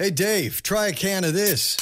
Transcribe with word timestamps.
Hey, 0.00 0.12
Dave, 0.12 0.62
try 0.62 0.86
a 0.86 0.92
can 0.92 1.24
of 1.24 1.34
this. 1.34 1.76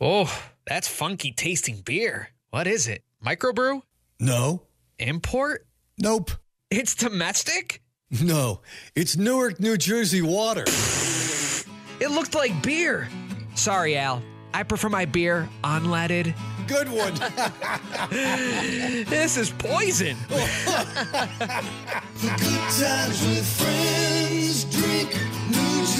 Oh, 0.00 0.50
that's 0.66 0.88
funky 0.88 1.32
tasting 1.32 1.82
beer. 1.84 2.30
What 2.48 2.66
is 2.66 2.88
it? 2.88 3.02
Microbrew? 3.22 3.82
No. 4.18 4.62
Import? 4.98 5.66
Nope. 5.98 6.30
It's 6.70 6.94
domestic? 6.94 7.82
No. 8.22 8.62
It's 8.94 9.18
Newark, 9.18 9.60
New 9.60 9.76
Jersey 9.76 10.22
water. 10.22 10.64
It 12.00 12.10
looked 12.10 12.34
like 12.34 12.62
beer. 12.62 13.06
Sorry, 13.54 13.98
Al. 13.98 14.22
I 14.54 14.62
prefer 14.62 14.88
my 14.88 15.04
beer 15.04 15.46
unleaded. 15.62 16.34
Good 16.66 16.88
one. 16.88 17.12
this 19.10 19.36
is 19.36 19.50
poison. 19.50 20.16
Good 20.28 20.40
times 22.78 23.26
with 23.26 23.44
friends 23.60 24.64
drink 24.64 25.14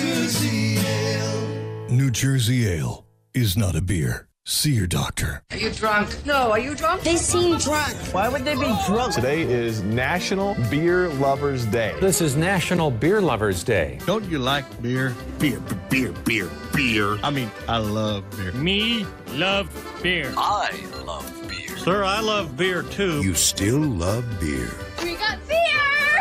Jersey 0.08 0.78
Ale. 0.78 1.86
New 1.90 2.10
Jersey 2.10 2.66
Ale 2.66 3.04
is 3.34 3.58
not 3.58 3.76
a 3.76 3.82
beer. 3.82 4.26
See 4.46 4.70
your 4.72 4.86
doctor. 4.86 5.42
Are 5.50 5.58
you 5.58 5.68
drunk? 5.68 6.24
No, 6.24 6.50
are 6.50 6.58
you 6.58 6.74
drunk? 6.74 7.02
They 7.02 7.16
seem 7.16 7.58
drunk. 7.58 7.94
Why 8.14 8.30
would 8.30 8.42
they 8.46 8.54
be 8.54 8.72
drunk? 8.86 9.12
Today 9.12 9.42
is 9.42 9.82
National 9.82 10.54
Beer 10.70 11.10
Lovers 11.10 11.66
Day. 11.66 11.94
This 12.00 12.22
is 12.22 12.36
National 12.36 12.90
Beer 12.90 13.20
Lovers 13.20 13.62
Day. 13.62 13.98
Don't 14.06 14.24
you 14.24 14.38
like 14.38 14.64
beer? 14.80 15.14
Beer, 15.38 15.60
beer, 15.90 16.12
beer, 16.24 16.48
beer. 16.74 17.18
I 17.22 17.28
mean, 17.28 17.50
I 17.68 17.76
love 17.76 18.24
beer. 18.30 18.52
Me 18.52 19.04
love 19.32 19.68
beer. 20.02 20.32
I 20.38 20.70
love 21.04 21.30
beer. 21.50 21.76
Sir, 21.76 22.02
I 22.02 22.20
love 22.20 22.56
beer 22.56 22.82
too. 22.82 23.20
You 23.22 23.34
still 23.34 23.80
love 23.80 24.24
beer. 24.40 24.70
We 25.02 25.16
got 25.16 25.36
beer! 25.46 25.58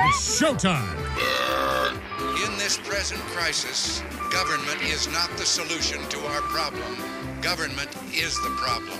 It's 0.09 0.41
showtime. 0.41 1.56
In 2.47 2.57
this 2.57 2.77
present 2.77 3.19
crisis, 3.21 4.01
government 4.31 4.81
is 4.81 5.09
not 5.09 5.29
the 5.31 5.45
solution 5.45 6.01
to 6.07 6.17
our 6.27 6.39
problem. 6.43 6.95
Government 7.41 7.89
is 8.13 8.35
the 8.35 8.49
problem. 8.55 8.97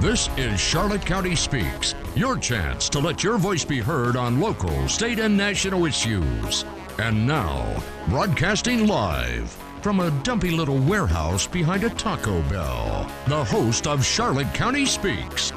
This 0.00 0.28
is 0.36 0.58
Charlotte 0.58 1.06
County 1.06 1.36
Speaks, 1.36 1.94
your 2.16 2.38
chance 2.38 2.88
to 2.88 2.98
let 2.98 3.22
your 3.22 3.38
voice 3.38 3.64
be 3.64 3.78
heard 3.78 4.16
on 4.16 4.40
local, 4.40 4.88
state, 4.88 5.20
and 5.20 5.36
national 5.36 5.86
issues. 5.86 6.64
And 6.98 7.24
now, 7.24 7.80
broadcasting 8.08 8.88
live 8.88 9.56
from 9.80 10.00
a 10.00 10.10
dumpy 10.22 10.50
little 10.50 10.78
warehouse 10.78 11.46
behind 11.46 11.84
a 11.84 11.90
Taco 11.90 12.42
Bell, 12.48 13.08
the 13.28 13.44
host 13.44 13.86
of 13.86 14.04
Charlotte 14.04 14.52
County 14.52 14.86
Speaks, 14.86 15.52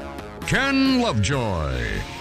Ken 0.46 1.00
Lovejoy. 1.00 2.19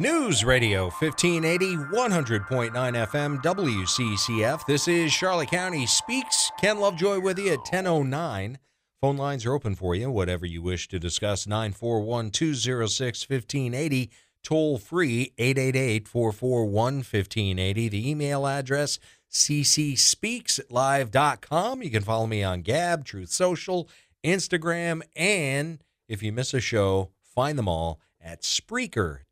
News 0.00 0.46
Radio 0.46 0.84
1580, 0.84 1.76
100.9 1.76 2.70
FM, 2.72 3.42
WCCF. 3.42 4.64
This 4.64 4.88
is 4.88 5.12
Charlotte 5.12 5.50
County 5.50 5.84
Speaks. 5.84 6.50
Ken 6.58 6.80
Lovejoy 6.80 7.20
with 7.20 7.38
you 7.38 7.52
at 7.52 7.58
1009. 7.58 8.58
Phone 9.02 9.16
lines 9.18 9.44
are 9.44 9.52
open 9.52 9.74
for 9.74 9.94
you. 9.94 10.10
Whatever 10.10 10.46
you 10.46 10.62
wish 10.62 10.88
to 10.88 10.98
discuss, 10.98 11.46
941 11.46 12.30
206 12.30 13.28
1580. 13.28 14.10
Toll 14.42 14.78
free, 14.78 15.34
888 15.36 16.08
441 16.08 16.94
1580. 16.94 17.88
The 17.90 18.10
email 18.10 18.46
address, 18.46 18.98
ccspeaks 19.30 20.58
at 20.58 20.70
live.com. 20.70 21.82
You 21.82 21.90
can 21.90 22.02
follow 22.02 22.26
me 22.26 22.42
on 22.42 22.62
Gab, 22.62 23.04
Truth 23.04 23.28
Social, 23.28 23.86
Instagram, 24.24 25.02
and 25.14 25.84
if 26.08 26.22
you 26.22 26.32
miss 26.32 26.54
a 26.54 26.60
show, 26.60 27.10
find 27.22 27.58
them 27.58 27.68
all 27.68 28.00
at 28.18 28.40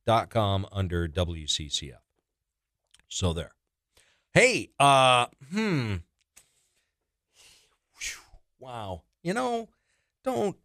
Spreaker.com 0.09 0.67
under 0.73 1.09
WCCF. 1.09 1.99
So 3.09 3.33
there. 3.33 3.53
Hey, 4.33 4.71
uh, 4.79 5.27
hmm. 5.53 5.97
Wow. 8.59 9.03
You 9.23 9.35
know, 9.35 9.69
don't. 10.25 10.57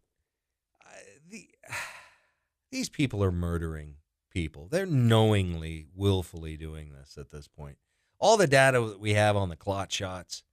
Uh, 0.86 0.90
the, 1.30 1.48
these 2.72 2.90
people 2.90 3.24
are 3.24 3.32
murdering 3.32 3.96
people. 4.32 4.68
They're 4.70 4.86
knowingly, 4.86 5.88
willfully 5.96 6.58
doing 6.58 6.92
this 6.94 7.18
at 7.18 7.30
this 7.30 7.48
point. 7.48 7.78
All 8.20 8.38
the 8.38 8.48
data 8.48 8.80
that 8.82 9.00
we 9.00 9.14
have 9.14 9.36
on 9.36 9.50
the 9.50 9.56
clot 9.56 9.92
shots, 9.92 10.44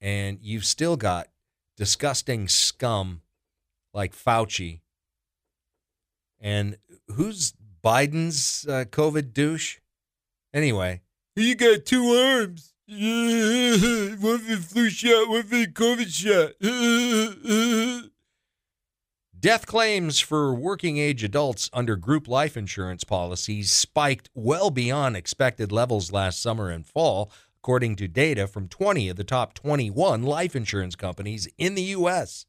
and 0.00 0.38
you've 0.42 0.66
still 0.66 0.96
got 0.96 1.28
disgusting 1.76 2.48
scum 2.48 3.22
like 3.94 4.14
Fauci 4.14 4.80
and 6.40 6.76
who's 7.08 7.52
Biden's 7.82 8.66
uh, 8.68 8.84
COVID 8.90 9.32
douche? 9.32 9.78
Anyway, 10.52 11.02
you 11.36 11.54
got 11.54 11.84
two 11.84 12.10
arms. 12.10 12.74
one 12.88 14.38
for 14.38 14.56
flu 14.56 14.90
shot, 14.90 15.28
one 15.28 15.44
for 15.44 15.64
COVID 15.66 16.08
shot. 16.08 16.54
Death 19.40 19.64
claims 19.64 20.20
for 20.20 20.52
working 20.52 20.98
age 20.98 21.24
adults 21.24 21.70
under 21.72 21.96
group 21.96 22.28
life 22.28 22.58
insurance 22.58 23.04
policies 23.04 23.70
spiked 23.70 24.28
well 24.34 24.70
beyond 24.70 25.16
expected 25.16 25.72
levels 25.72 26.12
last 26.12 26.42
summer 26.42 26.68
and 26.68 26.84
fall, 26.84 27.32
according 27.62 27.96
to 27.96 28.08
data 28.08 28.46
from 28.46 28.68
20 28.68 29.08
of 29.08 29.16
the 29.16 29.24
top 29.24 29.54
21 29.54 30.24
life 30.24 30.54
insurance 30.54 30.94
companies 30.94 31.48
in 31.56 31.74
the 31.74 31.84
U.S. 31.84 32.44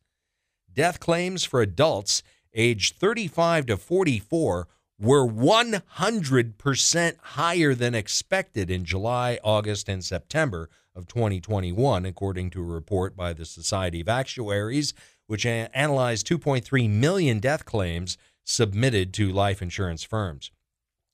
Death 0.73 0.99
claims 0.99 1.45
for 1.45 1.61
adults 1.61 2.23
aged 2.53 2.95
35 2.95 3.67
to 3.67 3.77
44 3.77 4.67
were 5.01 5.27
100% 5.27 7.17
higher 7.21 7.73
than 7.73 7.95
expected 7.95 8.69
in 8.69 8.85
July, 8.85 9.39
August, 9.43 9.89
and 9.89 10.03
September 10.03 10.69
of 10.95 11.07
2021, 11.07 12.05
according 12.05 12.51
to 12.51 12.61
a 12.61 12.65
report 12.65 13.15
by 13.15 13.33
the 13.33 13.45
Society 13.45 14.01
of 14.01 14.07
Actuaries, 14.07 14.93
which 15.25 15.45
a- 15.45 15.69
analyzed 15.73 16.27
2.3 16.27 16.87
million 16.87 17.39
death 17.39 17.65
claims 17.65 18.17
submitted 18.43 19.11
to 19.13 19.31
life 19.31 19.61
insurance 19.61 20.03
firms. 20.03 20.51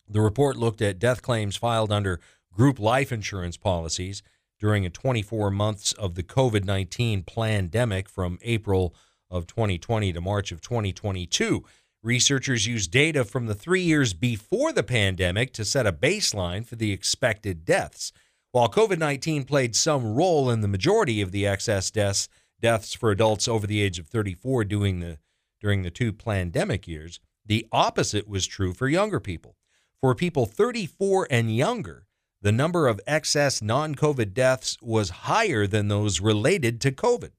The 0.09 0.21
report 0.21 0.57
looked 0.57 0.81
at 0.81 0.99
death 0.99 1.21
claims 1.21 1.55
filed 1.55 1.91
under 1.91 2.19
group 2.53 2.79
life 2.79 3.11
insurance 3.11 3.55
policies 3.55 4.21
during 4.59 4.85
a 4.85 4.89
24 4.89 5.49
months 5.51 5.93
of 5.93 6.15
the 6.15 6.23
COVID 6.23 6.65
19 6.65 7.23
pandemic 7.23 8.09
from 8.09 8.39
April 8.41 8.93
of 9.29 9.47
2020 9.47 10.11
to 10.13 10.21
March 10.21 10.51
of 10.51 10.59
2022. 10.61 11.63
Researchers 12.03 12.67
used 12.67 12.91
data 12.91 13.25
from 13.25 13.47
the 13.47 13.55
three 13.55 13.81
years 13.81 14.13
before 14.13 14.71
the 14.71 14.83
pandemic 14.83 15.51
to 15.53 15.65
set 15.65 15.87
a 15.87 15.91
baseline 15.91 16.65
for 16.65 16.75
the 16.75 16.91
expected 16.91 17.65
deaths. 17.65 18.11
While 18.51 18.69
COVID 18.69 18.97
19 18.97 19.43
played 19.43 19.75
some 19.75 20.15
role 20.15 20.49
in 20.49 20.61
the 20.61 20.67
majority 20.67 21.21
of 21.21 21.31
the 21.31 21.45
excess 21.45 21.91
deaths, 21.91 22.29
deaths 22.61 22.93
for 22.93 23.11
adults 23.11 23.47
over 23.47 23.67
the 23.67 23.81
age 23.81 23.99
of 23.99 24.07
34 24.07 24.65
during 24.65 24.99
the, 24.99 25.17
during 25.59 25.81
the 25.81 25.91
two 25.91 26.13
pandemic 26.13 26.87
years, 26.87 27.19
the 27.45 27.67
opposite 27.71 28.27
was 28.27 28.45
true 28.45 28.73
for 28.73 28.87
younger 28.87 29.19
people. 29.19 29.55
For 29.99 30.13
people 30.13 30.45
34 30.45 31.27
and 31.31 31.55
younger, 31.55 32.05
the 32.41 32.51
number 32.51 32.87
of 32.87 33.01
excess 33.07 33.61
non 33.61 33.95
COVID 33.95 34.33
deaths 34.33 34.77
was 34.81 35.09
higher 35.09 35.65
than 35.65 35.87
those 35.87 36.21
related 36.21 36.79
to 36.81 36.91
COVID. 36.91 37.31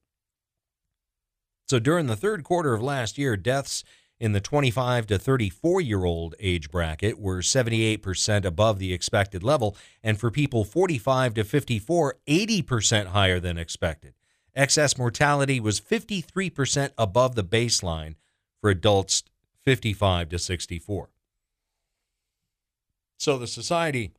So 1.69 1.79
during 1.79 2.07
the 2.07 2.15
third 2.15 2.43
quarter 2.43 2.73
of 2.73 2.81
last 2.81 3.17
year, 3.17 3.37
deaths 3.37 3.83
in 4.19 4.33
the 4.33 4.41
25 4.41 5.07
to 5.07 5.17
34 5.17 5.81
year 5.81 6.03
old 6.05 6.35
age 6.39 6.69
bracket 6.69 7.19
were 7.19 7.39
78% 7.39 8.45
above 8.45 8.79
the 8.79 8.93
expected 8.93 9.43
level, 9.43 9.75
and 10.03 10.19
for 10.19 10.29
people 10.29 10.63
45 10.63 11.35
to 11.35 11.43
54, 11.43 12.17
80% 12.27 13.07
higher 13.07 13.39
than 13.39 13.57
expected. 13.57 14.13
Excess 14.55 14.97
mortality 14.97 15.59
was 15.59 15.79
53% 15.79 16.91
above 16.97 17.35
the 17.35 17.43
baseline 17.43 18.15
for 18.59 18.69
adults 18.69 19.23
55 19.63 20.29
to 20.29 20.39
64. 20.39 21.09
So 23.17 23.37
the 23.37 23.47
Society 23.47 24.11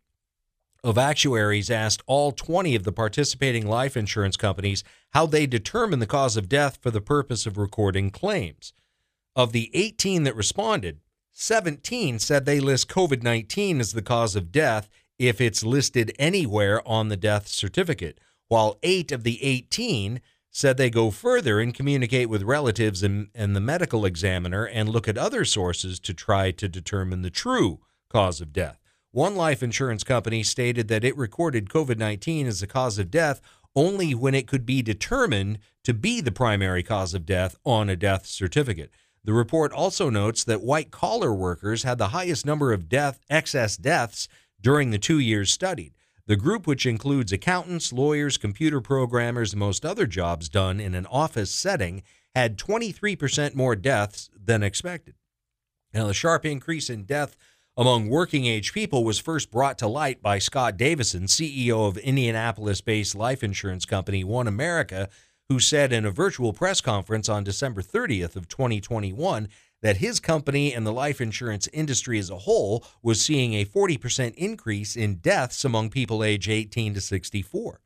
of 0.82 0.96
actuaries 0.96 1.70
asked 1.70 2.03
all 2.06 2.32
20 2.32 2.75
of 2.75 2.85
the 2.85 2.93
participating 2.93 3.67
life 3.67 3.96
insurance 3.96 4.37
companies 4.37 4.82
how 5.11 5.26
they 5.26 5.46
determine 5.46 5.99
the 5.99 6.06
cause 6.06 6.37
of 6.37 6.49
death 6.49 6.79
for 6.81 6.91
the 6.91 7.00
purpose 7.00 7.44
of 7.44 7.58
recording 7.58 8.11
claims. 8.11 8.73
Of 9.40 9.52
the 9.52 9.70
18 9.72 10.25
that 10.25 10.37
responded, 10.37 11.00
17 11.32 12.19
said 12.19 12.44
they 12.44 12.60
list 12.60 12.90
COVID 12.90 13.22
19 13.22 13.81
as 13.81 13.94
the 13.94 14.02
cause 14.02 14.37
of 14.37 14.52
death 14.52 14.90
if 15.19 15.40
it's 15.40 15.64
listed 15.64 16.14
anywhere 16.19 16.87
on 16.87 17.08
the 17.08 17.16
death 17.16 17.48
certificate, 17.48 18.20
while 18.48 18.78
eight 18.82 19.10
of 19.10 19.25
the 19.25 19.42
18 19.42 20.20
said 20.50 20.76
they 20.76 20.90
go 20.90 21.10
further 21.10 21.58
and 21.58 21.72
communicate 21.72 22.28
with 22.28 22.42
relatives 22.42 23.02
and, 23.02 23.28
and 23.34 23.56
the 23.56 23.62
medical 23.62 24.04
examiner 24.04 24.66
and 24.66 24.90
look 24.90 25.08
at 25.08 25.16
other 25.16 25.46
sources 25.46 25.98
to 26.00 26.12
try 26.12 26.50
to 26.50 26.69
determine 26.69 27.22
the 27.22 27.31
true 27.31 27.81
cause 28.10 28.43
of 28.43 28.52
death. 28.52 28.78
One 29.10 29.36
life 29.36 29.62
insurance 29.62 30.04
company 30.04 30.43
stated 30.43 30.88
that 30.88 31.02
it 31.02 31.16
recorded 31.16 31.70
COVID 31.70 31.96
19 31.96 32.46
as 32.46 32.60
the 32.60 32.66
cause 32.66 32.98
of 32.98 33.10
death 33.10 33.40
only 33.75 34.14
when 34.14 34.34
it 34.34 34.46
could 34.46 34.66
be 34.66 34.82
determined 34.82 35.60
to 35.84 35.94
be 35.94 36.20
the 36.20 36.31
primary 36.31 36.82
cause 36.82 37.14
of 37.14 37.25
death 37.25 37.56
on 37.64 37.88
a 37.88 37.96
death 37.96 38.26
certificate. 38.26 38.90
The 39.25 39.32
report 39.32 39.72
also 39.72 40.08
notes 40.08 40.44
that 40.44 40.62
white 40.62 40.90
collar 40.90 41.34
workers 41.34 41.82
had 41.82 41.99
the 41.99 42.08
highest 42.08 42.46
number 42.46 42.72
of 42.72 42.88
death 42.88 43.20
excess 43.28 43.76
deaths 43.76 44.28
during 44.61 44.90
the 44.90 44.99
two 44.99 45.19
years 45.19 45.52
studied. 45.52 45.94
The 46.26 46.37
group, 46.37 46.67
which 46.67 46.87
includes 46.87 47.32
accountants, 47.32 47.93
lawyers, 47.93 48.37
computer 48.37 48.81
programmers, 48.81 49.52
and 49.52 49.61
most 49.61 49.84
other 49.84 50.06
jobs 50.06 50.49
done 50.49 50.81
in 50.81 50.94
an 50.94 51.06
office 51.06 51.50
setting, 51.50 52.02
had 52.34 52.56
23% 52.56 53.55
more 53.55 53.75
deaths 53.75 54.31
than 54.38 54.62
expected. 54.62 55.14
Now, 55.93 56.06
the 56.06 56.14
sharp 56.14 56.46
increase 56.46 56.88
in 56.88 57.05
death 57.05 57.37
among 57.76 58.08
working 58.08 58.46
age 58.46 58.72
people 58.72 59.05
was 59.05 59.19
first 59.19 59.50
brought 59.50 59.78
to 59.78 59.88
light 59.88 60.22
by 60.22 60.38
Scott 60.38 60.76
Davison, 60.76 61.25
CEO 61.25 61.88
of 61.88 61.96
Indianapolis 61.99 62.81
based 62.81 63.14
life 63.14 63.43
insurance 63.43 63.84
company 63.84 64.22
One 64.22 64.46
America, 64.46 65.08
who 65.50 65.58
said 65.58 65.93
in 65.93 66.06
a 66.06 66.12
virtual 66.12 66.52
press 66.52 66.81
conference 66.81 67.29
on 67.29 67.43
December 67.43 67.82
30th 67.82 68.37
of 68.37 68.47
2021 68.47 69.49
that 69.82 69.97
his 69.97 70.20
company 70.20 70.73
and 70.73 70.87
the 70.87 70.93
life 70.93 71.20
insurance 71.20 71.69
industry 71.73 72.20
as 72.20 72.31
a 72.31 72.38
whole 72.38 72.85
was 73.02 73.20
seeing 73.20 73.55
a 73.55 73.64
40% 73.64 74.32
increase 74.37 74.94
in 74.94 75.17
deaths 75.17 75.64
among 75.64 75.91
people 75.91 76.23
age 76.23 76.49
18 76.49 76.94
to 76.94 77.00
64. 77.00 77.81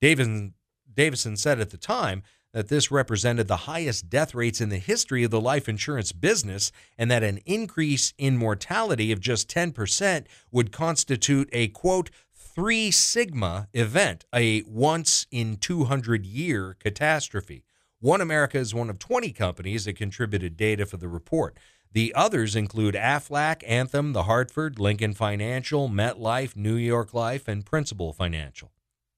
Davison, 0.00 0.54
Davison 0.90 1.36
said 1.36 1.60
at 1.60 1.68
the 1.68 1.76
time 1.76 2.22
that 2.54 2.68
this 2.68 2.90
represented 2.90 3.46
the 3.46 3.56
highest 3.56 4.08
death 4.08 4.34
rates 4.34 4.62
in 4.62 4.70
the 4.70 4.78
history 4.78 5.22
of 5.22 5.30
the 5.30 5.40
life 5.40 5.68
insurance 5.68 6.12
business 6.12 6.72
and 6.96 7.10
that 7.10 7.22
an 7.22 7.40
increase 7.44 8.14
in 8.16 8.38
mortality 8.38 9.12
of 9.12 9.20
just 9.20 9.50
10% 9.50 10.24
would 10.50 10.72
constitute 10.72 11.50
a 11.52 11.68
quote 11.68 12.08
three 12.54 12.90
sigma 12.90 13.68
event, 13.72 14.24
a 14.34 14.62
once 14.62 15.26
in 15.30 15.56
200 15.56 16.26
year 16.26 16.76
catastrophe. 16.78 17.64
One 18.00 18.20
America 18.20 18.58
is 18.58 18.74
one 18.74 18.90
of 18.90 18.98
20 18.98 19.32
companies 19.32 19.84
that 19.84 19.96
contributed 19.96 20.56
data 20.56 20.86
for 20.86 20.96
the 20.96 21.08
report. 21.08 21.56
The 21.92 22.12
others 22.14 22.56
include 22.56 22.94
Aflac, 22.94 23.62
Anthem, 23.66 24.12
The 24.12 24.24
Hartford, 24.24 24.78
Lincoln 24.78 25.14
Financial, 25.14 25.88
MetLife, 25.88 26.56
New 26.56 26.74
York 26.74 27.12
Life, 27.12 27.48
and 27.48 27.64
Principal 27.64 28.12
Financial. 28.12 28.72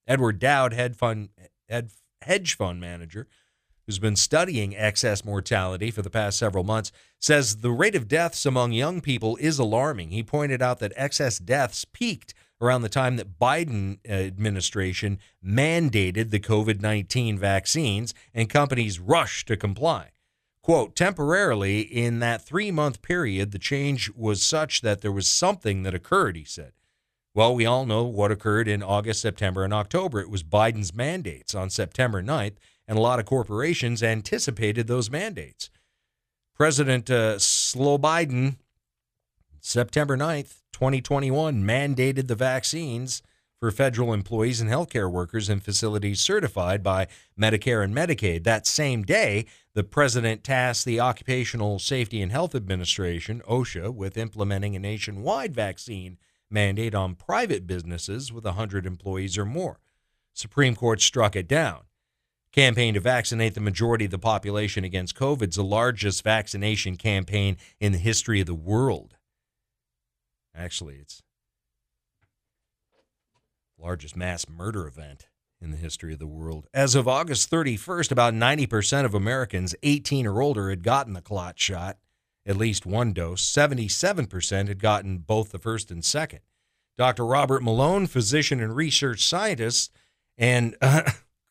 Edward 0.06 0.38
Dowd, 0.38 0.72
head 0.72 0.96
fund, 0.96 1.30
hedge 2.22 2.56
fund 2.56 2.80
manager, 2.80 3.26
who's 3.86 3.98
been 3.98 4.16
studying 4.16 4.76
excess 4.76 5.24
mortality 5.24 5.90
for 5.90 6.02
the 6.02 6.10
past 6.10 6.38
several 6.38 6.64
months, 6.64 6.90
says 7.20 7.58
the 7.58 7.70
rate 7.70 7.94
of 7.94 8.08
deaths 8.08 8.44
among 8.44 8.72
young 8.72 9.00
people 9.00 9.36
is 9.36 9.58
alarming. 9.58 10.10
He 10.10 10.22
pointed 10.22 10.60
out 10.60 10.78
that 10.80 10.92
excess 10.96 11.38
deaths 11.38 11.84
peaked 11.84 12.34
around 12.60 12.82
the 12.82 12.88
time 12.88 13.16
that 13.16 13.38
Biden 13.38 13.98
administration 14.08 15.18
mandated 15.44 16.30
the 16.30 16.40
COVID-19 16.40 17.38
vaccines 17.38 18.14
and 18.32 18.48
companies 18.48 19.00
rushed 19.00 19.48
to 19.48 19.56
comply. 19.56 20.10
Quote, 20.62 20.96
temporarily 20.96 21.80
in 21.80 22.20
that 22.20 22.44
3-month 22.44 23.02
period 23.02 23.52
the 23.52 23.58
change 23.58 24.10
was 24.16 24.42
such 24.42 24.80
that 24.80 25.02
there 25.02 25.12
was 25.12 25.26
something 25.26 25.82
that 25.82 25.94
occurred, 25.94 26.36
he 26.36 26.44
said. 26.44 26.72
Well, 27.34 27.54
we 27.54 27.66
all 27.66 27.84
know 27.84 28.04
what 28.04 28.30
occurred 28.30 28.68
in 28.68 28.82
August, 28.82 29.20
September, 29.20 29.64
and 29.64 29.74
October. 29.74 30.20
It 30.20 30.30
was 30.30 30.44
Biden's 30.44 30.94
mandates 30.94 31.54
on 31.54 31.68
September 31.68 32.22
9th, 32.22 32.54
and 32.86 32.96
a 32.96 33.00
lot 33.00 33.18
of 33.18 33.26
corporations 33.26 34.02
anticipated 34.02 34.86
those 34.86 35.10
mandates. 35.10 35.68
President 36.54 37.10
uh, 37.10 37.38
Slow 37.40 37.98
Biden, 37.98 38.56
September 39.66 40.14
9th, 40.14 40.60
2021 40.72 41.64
mandated 41.64 42.28
the 42.28 42.34
vaccines 42.34 43.22
for 43.58 43.70
federal 43.70 44.12
employees 44.12 44.60
and 44.60 44.68
healthcare 44.68 45.10
workers 45.10 45.48
in 45.48 45.58
facilities 45.58 46.20
certified 46.20 46.82
by 46.82 47.06
Medicare 47.40 47.82
and 47.82 47.96
Medicaid. 47.96 48.44
That 48.44 48.66
same 48.66 49.04
day, 49.04 49.46
the 49.72 49.82
president 49.82 50.44
tasked 50.44 50.84
the 50.84 51.00
Occupational 51.00 51.78
Safety 51.78 52.20
and 52.20 52.30
Health 52.30 52.54
Administration, 52.54 53.40
OSHA, 53.48 53.94
with 53.94 54.18
implementing 54.18 54.76
a 54.76 54.78
nationwide 54.78 55.54
vaccine 55.54 56.18
mandate 56.50 56.94
on 56.94 57.14
private 57.14 57.66
businesses 57.66 58.30
with 58.30 58.44
100 58.44 58.84
employees 58.84 59.38
or 59.38 59.46
more. 59.46 59.80
Supreme 60.34 60.76
Court 60.76 61.00
struck 61.00 61.34
it 61.34 61.48
down. 61.48 61.84
Campaign 62.52 62.92
to 62.92 63.00
vaccinate 63.00 63.54
the 63.54 63.60
majority 63.60 64.04
of 64.04 64.10
the 64.10 64.18
population 64.18 64.84
against 64.84 65.16
COVID 65.16 65.48
is 65.48 65.56
the 65.56 65.64
largest 65.64 66.22
vaccination 66.22 66.98
campaign 66.98 67.56
in 67.80 67.92
the 67.92 67.98
history 67.98 68.42
of 68.42 68.46
the 68.46 68.54
world. 68.54 69.13
Actually, 70.54 70.96
it's 70.96 71.22
largest 73.78 74.16
mass 74.16 74.48
murder 74.48 74.86
event 74.86 75.26
in 75.60 75.70
the 75.70 75.76
history 75.76 76.12
of 76.12 76.18
the 76.18 76.26
world. 76.26 76.66
As 76.72 76.94
of 76.94 77.08
August 77.08 77.50
31st, 77.50 78.12
about 78.12 78.34
90% 78.34 79.04
of 79.04 79.14
Americans 79.14 79.74
18 79.82 80.26
or 80.26 80.40
older 80.40 80.70
had 80.70 80.82
gotten 80.82 81.14
the 81.14 81.20
clot 81.20 81.58
shot, 81.58 81.98
at 82.46 82.56
least 82.56 82.86
one 82.86 83.12
dose. 83.12 83.44
77% 83.50 84.68
had 84.68 84.80
gotten 84.80 85.18
both 85.18 85.50
the 85.50 85.58
first 85.58 85.90
and 85.90 86.04
second. 86.04 86.40
Dr. 86.96 87.26
Robert 87.26 87.62
Malone, 87.62 88.06
physician 88.06 88.60
and 88.60 88.76
research 88.76 89.24
scientist, 89.24 89.90
and 90.38 90.76
uh, 90.80 91.10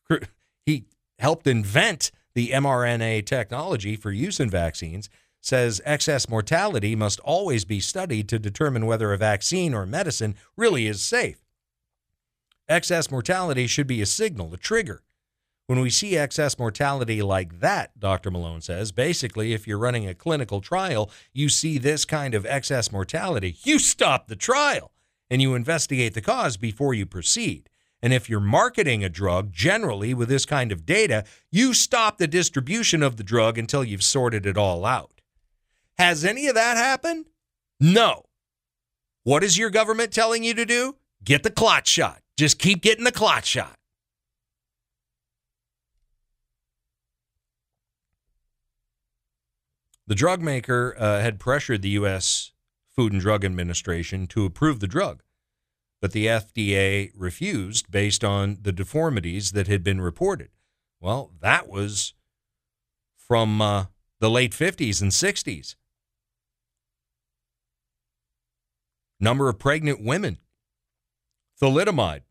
he 0.65 0.85
helped 1.19 1.47
invent 1.47 2.11
the 2.35 2.49
mRNA 2.49 3.25
technology 3.25 3.95
for 3.95 4.11
use 4.11 4.39
in 4.39 4.49
vaccines, 4.49 5.09
says 5.45 5.81
excess 5.83 6.29
mortality 6.29 6.95
must 6.95 7.19
always 7.19 7.65
be 7.65 7.79
studied 7.79 8.29
to 8.29 8.39
determine 8.39 8.85
whether 8.85 9.11
a 9.11 9.17
vaccine 9.17 9.73
or 9.73 9.85
medicine 9.85 10.35
really 10.55 10.87
is 10.87 11.01
safe. 11.01 11.39
Excess 12.69 13.11
mortality 13.11 13.67
should 13.67 13.87
be 13.87 14.01
a 14.01 14.05
signal, 14.05 14.53
a 14.53 14.57
trigger. 14.57 15.03
When 15.67 15.81
we 15.81 15.89
see 15.89 16.17
excess 16.17 16.57
mortality 16.57 17.21
like 17.21 17.59
that, 17.59 17.99
Dr. 17.99 18.31
Malone 18.31 18.61
says, 18.61 18.91
basically, 18.91 19.53
if 19.53 19.67
you're 19.67 19.77
running 19.77 20.07
a 20.07 20.13
clinical 20.13 20.61
trial, 20.61 21.09
you 21.33 21.49
see 21.49 21.77
this 21.77 22.05
kind 22.05 22.33
of 22.35 22.45
excess 22.45 22.91
mortality, 22.91 23.57
you 23.63 23.79
stop 23.79 24.27
the 24.27 24.35
trial 24.35 24.91
and 25.29 25.41
you 25.41 25.55
investigate 25.55 26.13
the 26.13 26.21
cause 26.21 26.57
before 26.57 26.93
you 26.93 27.05
proceed. 27.05 27.69
And 28.01 28.13
if 28.13 28.29
you're 28.29 28.41
marketing 28.41 29.03
a 29.03 29.09
drug, 29.09 29.53
generally 29.53 30.13
with 30.13 30.27
this 30.27 30.45
kind 30.45 30.71
of 30.71 30.85
data, 30.85 31.23
you 31.51 31.73
stop 31.73 32.17
the 32.17 32.27
distribution 32.27 33.01
of 33.01 33.15
the 33.15 33.23
drug 33.23 33.57
until 33.57 33.83
you've 33.83 34.03
sorted 34.03 34.45
it 34.45 34.57
all 34.57 34.85
out. 34.85 35.12
Has 35.97 36.25
any 36.25 36.47
of 36.47 36.55
that 36.55 36.77
happened? 36.77 37.25
No. 37.79 38.23
What 39.23 39.43
is 39.43 39.57
your 39.57 39.69
government 39.69 40.11
telling 40.11 40.43
you 40.43 40.53
to 40.53 40.65
do? 40.65 40.95
Get 41.23 41.43
the 41.43 41.51
clot 41.51 41.87
shot. 41.87 42.19
Just 42.37 42.59
keep 42.59 42.81
getting 42.81 43.05
the 43.05 43.11
clot 43.11 43.45
shot. 43.45 43.75
The 50.05 50.15
drug 50.15 50.41
maker 50.41 50.95
uh, 50.99 51.21
had 51.21 51.39
pressured 51.39 51.81
the 51.81 51.89
U.S. 51.89 52.51
Food 52.93 53.13
and 53.13 53.21
Drug 53.21 53.45
Administration 53.45 54.27
to 54.27 54.45
approve 54.45 54.81
the 54.81 54.87
drug, 54.87 55.23
but 56.01 56.11
the 56.11 56.27
FDA 56.27 57.11
refused 57.15 57.89
based 57.89 58.23
on 58.23 58.57
the 58.61 58.73
deformities 58.73 59.53
that 59.53 59.67
had 59.67 59.83
been 59.83 60.01
reported. 60.01 60.49
Well, 60.99 61.31
that 61.39 61.69
was 61.69 62.13
from 63.15 63.61
uh, 63.61 63.85
the 64.19 64.29
late 64.29 64.51
50s 64.51 65.01
and 65.01 65.11
60s. 65.11 65.75
Number 69.23 69.49
of 69.49 69.57
pregnant 69.57 70.03
women, 70.03 70.37
thalidomide. 71.61 72.21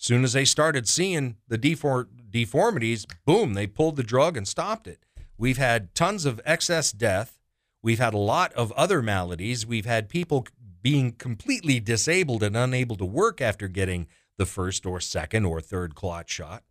As 0.00 0.04
soon 0.04 0.24
as 0.24 0.32
they 0.32 0.44
started 0.44 0.88
seeing 0.88 1.36
the 1.48 1.58
defor- 1.58 2.08
deformities, 2.30 3.06
boom, 3.24 3.54
they 3.54 3.66
pulled 3.66 3.96
the 3.96 4.02
drug 4.02 4.36
and 4.36 4.46
stopped 4.46 4.86
it. 4.86 5.04
We've 5.38 5.58
had 5.58 5.94
tons 5.94 6.24
of 6.24 6.40
excess 6.44 6.92
death. 6.92 7.38
We've 7.82 7.98
had 7.98 8.14
a 8.14 8.18
lot 8.18 8.52
of 8.54 8.72
other 8.72 9.02
maladies. 9.02 9.64
We've 9.66 9.86
had 9.86 10.08
people 10.08 10.46
being 10.82 11.12
completely 11.12 11.80
disabled 11.80 12.42
and 12.42 12.56
unable 12.56 12.96
to 12.96 13.04
work 13.04 13.40
after 13.40 13.68
getting 13.68 14.06
the 14.36 14.46
first 14.46 14.86
or 14.86 15.00
second 15.00 15.44
or 15.44 15.60
third 15.60 15.94
clot 15.94 16.28
shot. 16.28 16.64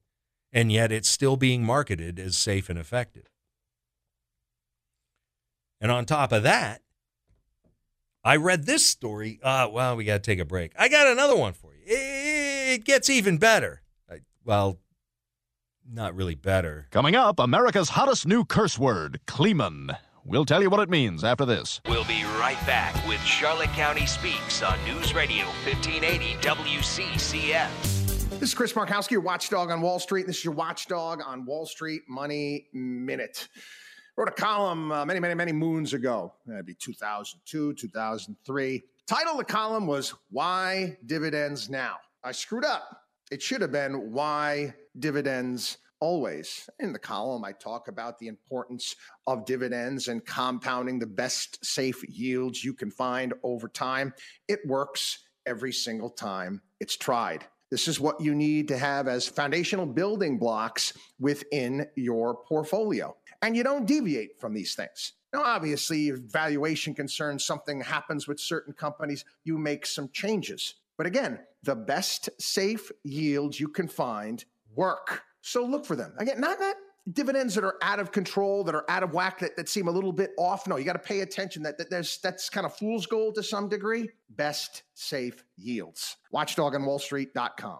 And 0.53 0.71
yet 0.71 0.91
it's 0.91 1.09
still 1.09 1.37
being 1.37 1.63
marketed 1.63 2.19
as 2.19 2.37
safe 2.37 2.69
and 2.69 2.79
effective. 2.79 3.29
And 5.79 5.91
on 5.91 6.05
top 6.05 6.31
of 6.31 6.43
that, 6.43 6.81
I 8.27 8.35
read 8.35 8.65
this 8.65 8.85
story. 8.85 9.39
Uh, 9.41 9.69
well, 9.71 9.95
we 9.95 10.03
got 10.03 10.15
to 10.15 10.19
take 10.19 10.39
a 10.39 10.45
break. 10.45 10.73
I 10.77 10.89
got 10.89 11.07
another 11.07 11.37
one 11.37 11.53
for 11.53 11.73
you. 11.73 11.81
It 11.85 12.83
gets 12.83 13.09
even 13.09 13.37
better. 13.37 13.83
I, 14.11 14.17
well, 14.43 14.79
not 15.89 16.13
really 16.13 16.35
better. 16.35 16.87
Coming 16.91 17.15
up, 17.15 17.39
America's 17.39 17.87
hottest 17.87 18.27
new 18.27 18.43
curse 18.43 18.77
word, 18.77 19.21
Kleeman. 19.27 19.91
We'll 20.25 20.43
tell 20.43 20.61
you 20.61 20.69
what 20.69 20.81
it 20.81 20.89
means 20.89 21.23
after 21.23 21.45
this. 21.45 21.79
We'll 21.87 22.03
be 22.03 22.25
right 22.37 22.59
back 22.67 22.93
with 23.07 23.21
Charlotte 23.21 23.69
County 23.69 24.05
Speaks 24.05 24.61
on 24.61 24.77
News 24.83 25.13
Radio 25.13 25.45
1580 25.63 26.33
WCCF. 26.41 28.29
This 28.41 28.49
is 28.49 28.53
Chris 28.53 28.73
Markowski, 28.73 29.11
your 29.11 29.21
watchdog 29.21 29.71
on 29.71 29.79
Wall 29.79 29.99
Street. 29.99 30.27
This 30.27 30.39
is 30.39 30.43
your 30.43 30.53
watchdog 30.53 31.21
on 31.25 31.45
Wall 31.45 31.65
Street 31.65 32.01
Money 32.09 32.67
Minute. 32.73 33.47
Wrote 34.17 34.29
a 34.29 34.31
column 34.31 34.91
uh, 34.91 35.05
many, 35.05 35.19
many, 35.19 35.35
many 35.35 35.51
moons 35.51 35.93
ago. 35.93 36.33
That'd 36.47 36.65
be 36.65 36.73
2002, 36.73 37.75
2003. 37.75 38.83
Title 39.05 39.33
of 39.33 39.37
the 39.37 39.45
column 39.45 39.85
was 39.85 40.15
Why 40.31 40.97
Dividends 41.05 41.69
Now? 41.69 41.97
I 42.23 42.31
screwed 42.31 42.65
up. 42.65 43.03
It 43.29 43.43
should 43.43 43.61
have 43.61 43.71
been 43.71 44.11
Why 44.11 44.73
Dividends 44.97 45.77
Always. 45.99 46.67
In 46.79 46.93
the 46.93 46.99
column, 46.99 47.45
I 47.45 47.51
talk 47.51 47.89
about 47.89 48.17
the 48.17 48.27
importance 48.27 48.95
of 49.27 49.45
dividends 49.45 50.07
and 50.07 50.25
compounding 50.25 50.97
the 50.97 51.05
best 51.05 51.63
safe 51.63 52.03
yields 52.09 52.63
you 52.63 52.73
can 52.73 52.89
find 52.89 53.35
over 53.43 53.67
time. 53.67 54.15
It 54.47 54.61
works 54.65 55.27
every 55.45 55.71
single 55.71 56.09
time 56.09 56.63
it's 56.79 56.97
tried. 56.97 57.45
This 57.69 57.87
is 57.87 57.99
what 57.99 58.21
you 58.21 58.33
need 58.33 58.67
to 58.69 58.77
have 58.77 59.07
as 59.07 59.27
foundational 59.27 59.85
building 59.85 60.39
blocks 60.39 60.93
within 61.19 61.85
your 61.95 62.35
portfolio. 62.47 63.15
And 63.41 63.55
you 63.55 63.63
don't 63.63 63.85
deviate 63.85 64.39
from 64.39 64.53
these 64.53 64.75
things. 64.75 65.13
Now, 65.33 65.43
obviously, 65.43 66.09
if 66.09 66.19
valuation 66.19 66.93
concerns, 66.93 67.45
something 67.45 67.81
happens 67.81 68.27
with 68.27 68.39
certain 68.39 68.73
companies, 68.73 69.25
you 69.43 69.57
make 69.57 69.85
some 69.85 70.09
changes. 70.11 70.75
But 70.97 71.05
again, 71.05 71.39
the 71.63 71.75
best 71.75 72.29
safe 72.39 72.91
yields 73.03 73.59
you 73.59 73.67
can 73.67 73.87
find 73.87 74.43
work. 74.75 75.23
So 75.41 75.63
look 75.65 75.85
for 75.85 75.95
them. 75.95 76.13
Again, 76.17 76.39
not 76.39 76.59
that 76.59 76.75
dividends 77.11 77.55
that 77.55 77.63
are 77.63 77.77
out 77.81 77.99
of 77.99 78.11
control, 78.11 78.63
that 78.63 78.75
are 78.75 78.89
out 78.89 79.03
of 79.03 79.13
whack, 79.13 79.39
that, 79.39 79.55
that 79.55 79.69
seem 79.69 79.87
a 79.87 79.91
little 79.91 80.11
bit 80.11 80.31
off. 80.37 80.67
No, 80.67 80.77
you 80.77 80.83
got 80.83 80.93
to 80.93 80.99
pay 80.99 81.21
attention. 81.21 81.63
That, 81.63 81.77
that 81.77 81.89
there's 81.89 82.17
that's 82.19 82.49
kind 82.49 82.65
of 82.65 82.75
fool's 82.75 83.05
gold 83.05 83.35
to 83.35 83.43
some 83.43 83.69
degree. 83.69 84.09
Best 84.29 84.83
safe 84.93 85.43
yields. 85.55 86.17
WatchdogOnWallStreet.com. 86.33 87.79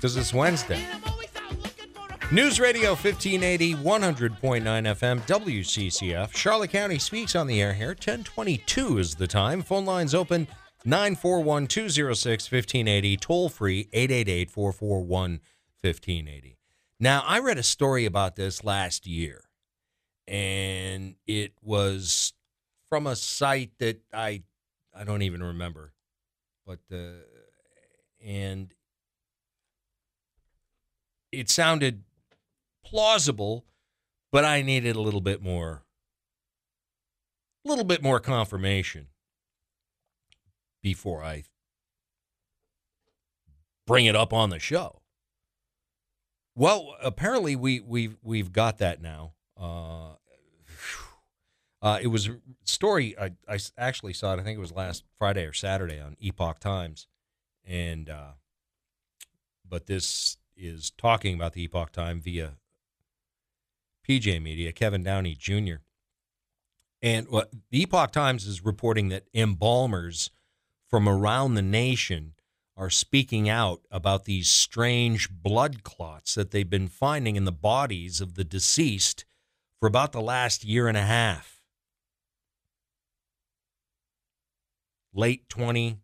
Because 0.00 0.16
it's 0.16 0.32
Wednesday. 0.32 0.82
News 2.32 2.58
Radio 2.58 2.92
1580, 2.92 3.74
100.9 3.74 4.40
FM, 4.40 5.20
WCCF. 5.26 6.34
Charlotte 6.34 6.70
County 6.70 6.98
speaks 6.98 7.36
on 7.36 7.46
the 7.46 7.60
air 7.60 7.74
here. 7.74 7.88
1022 7.88 8.96
is 8.96 9.16
the 9.16 9.26
time. 9.26 9.60
Phone 9.60 9.84
lines 9.84 10.14
open 10.14 10.48
941 10.86 11.66
206 11.66 12.50
1580, 12.50 13.16
toll 13.18 13.50
free 13.50 13.90
888 13.92 14.50
441 14.50 15.40
1580. 15.82 16.56
Now, 16.98 17.22
I 17.26 17.40
read 17.40 17.58
a 17.58 17.62
story 17.62 18.06
about 18.06 18.36
this 18.36 18.64
last 18.64 19.06
year, 19.06 19.42
and 20.26 21.16
it 21.26 21.52
was 21.60 22.32
from 22.88 23.06
a 23.06 23.16
site 23.16 23.72
that 23.80 24.00
I 24.14 24.44
I 24.94 25.04
don't 25.04 25.20
even 25.20 25.42
remember, 25.42 25.92
but 26.66 26.78
uh, 26.90 27.20
and 28.24 28.72
it 31.32 31.48
sounded 31.48 32.02
plausible, 32.84 33.64
but 34.32 34.44
I 34.44 34.62
needed 34.62 34.96
a 34.96 35.00
little 35.00 35.20
bit 35.20 35.42
more, 35.42 35.84
a 37.64 37.68
little 37.68 37.84
bit 37.84 38.02
more 38.02 38.20
confirmation 38.20 39.08
before 40.82 41.22
I 41.22 41.44
bring 43.86 44.06
it 44.06 44.16
up 44.16 44.32
on 44.32 44.50
the 44.50 44.58
show. 44.58 45.00
Well, 46.56 46.96
apparently 47.02 47.56
we 47.56 47.80
we've 47.80 48.16
we've 48.22 48.52
got 48.52 48.78
that 48.78 49.00
now. 49.00 49.32
Uh, 49.56 50.14
uh, 51.82 51.98
it 52.02 52.08
was 52.08 52.28
a 52.28 52.36
story 52.64 53.16
I, 53.18 53.32
I 53.48 53.58
actually 53.78 54.12
saw 54.12 54.34
it. 54.34 54.40
I 54.40 54.42
think 54.42 54.56
it 54.58 54.60
was 54.60 54.72
last 54.72 55.04
Friday 55.18 55.44
or 55.44 55.52
Saturday 55.52 56.00
on 56.00 56.16
Epoch 56.20 56.58
Times, 56.58 57.06
and 57.66 58.10
uh, 58.10 58.32
but 59.66 59.86
this 59.86 60.36
is 60.60 60.90
talking 60.90 61.34
about 61.34 61.54
the 61.54 61.64
Epoch 61.64 61.92
Time 61.92 62.20
via 62.20 62.56
PJ 64.08 64.42
Media, 64.42 64.72
Kevin 64.72 65.02
Downey 65.02 65.34
Jr. 65.34 65.76
And 67.02 67.28
what 67.28 67.50
the 67.70 67.82
Epoch 67.82 68.12
Times 68.12 68.46
is 68.46 68.64
reporting 68.64 69.08
that 69.08 69.24
embalmers 69.34 70.30
from 70.88 71.08
around 71.08 71.54
the 71.54 71.62
nation 71.62 72.34
are 72.76 72.90
speaking 72.90 73.48
out 73.48 73.82
about 73.90 74.24
these 74.24 74.48
strange 74.48 75.30
blood 75.30 75.82
clots 75.82 76.34
that 76.34 76.50
they've 76.50 76.68
been 76.68 76.88
finding 76.88 77.36
in 77.36 77.44
the 77.44 77.52
bodies 77.52 78.20
of 78.20 78.34
the 78.34 78.44
deceased 78.44 79.24
for 79.78 79.86
about 79.86 80.12
the 80.12 80.20
last 80.20 80.64
year 80.64 80.88
and 80.88 80.96
a 80.96 81.02
half. 81.02 81.62
Late 85.12 85.48
20 85.48 85.98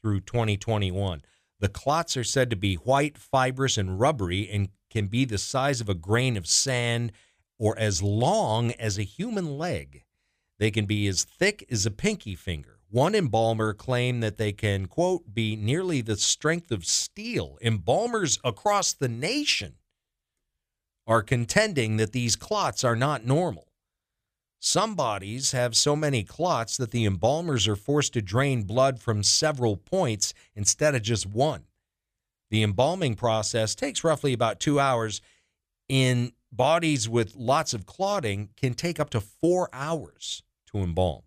through 0.00 0.20
2021. 0.20 1.22
The 1.60 1.68
clots 1.68 2.16
are 2.16 2.24
said 2.24 2.50
to 2.50 2.56
be 2.56 2.74
white, 2.74 3.18
fibrous, 3.18 3.76
and 3.76 3.98
rubbery 3.98 4.48
and 4.48 4.68
can 4.90 5.08
be 5.08 5.24
the 5.24 5.38
size 5.38 5.80
of 5.80 5.88
a 5.88 5.94
grain 5.94 6.36
of 6.36 6.46
sand 6.46 7.12
or 7.58 7.78
as 7.78 8.02
long 8.02 8.72
as 8.72 8.98
a 8.98 9.02
human 9.02 9.58
leg. 9.58 10.04
They 10.58 10.70
can 10.70 10.86
be 10.86 11.06
as 11.06 11.24
thick 11.24 11.64
as 11.70 11.86
a 11.86 11.90
pinky 11.90 12.34
finger. 12.34 12.78
One 12.90 13.14
embalmer 13.14 13.74
claimed 13.74 14.22
that 14.22 14.38
they 14.38 14.52
can, 14.52 14.86
quote, 14.86 15.34
be 15.34 15.56
nearly 15.56 16.00
the 16.00 16.16
strength 16.16 16.70
of 16.70 16.86
steel. 16.86 17.58
Embalmers 17.60 18.38
across 18.42 18.92
the 18.92 19.08
nation 19.08 19.74
are 21.06 21.22
contending 21.22 21.96
that 21.96 22.12
these 22.12 22.36
clots 22.36 22.84
are 22.84 22.96
not 22.96 23.26
normal. 23.26 23.67
Some 24.60 24.96
bodies 24.96 25.52
have 25.52 25.76
so 25.76 25.94
many 25.94 26.24
clots 26.24 26.76
that 26.76 26.90
the 26.90 27.04
embalmers 27.04 27.68
are 27.68 27.76
forced 27.76 28.12
to 28.14 28.22
drain 28.22 28.64
blood 28.64 29.00
from 29.00 29.22
several 29.22 29.76
points 29.76 30.34
instead 30.54 30.94
of 30.94 31.02
just 31.02 31.26
one. 31.26 31.64
The 32.50 32.62
embalming 32.62 33.14
process 33.14 33.74
takes 33.74 34.02
roughly 34.02 34.32
about 34.32 34.58
two 34.58 34.80
hours. 34.80 35.20
In 35.88 36.32
bodies 36.50 37.08
with 37.08 37.36
lots 37.36 37.72
of 37.72 37.86
clotting, 37.86 38.50
can 38.56 38.74
take 38.74 38.98
up 38.98 39.10
to 39.10 39.20
four 39.20 39.68
hours 39.72 40.42
to 40.66 40.78
embalm. 40.78 41.22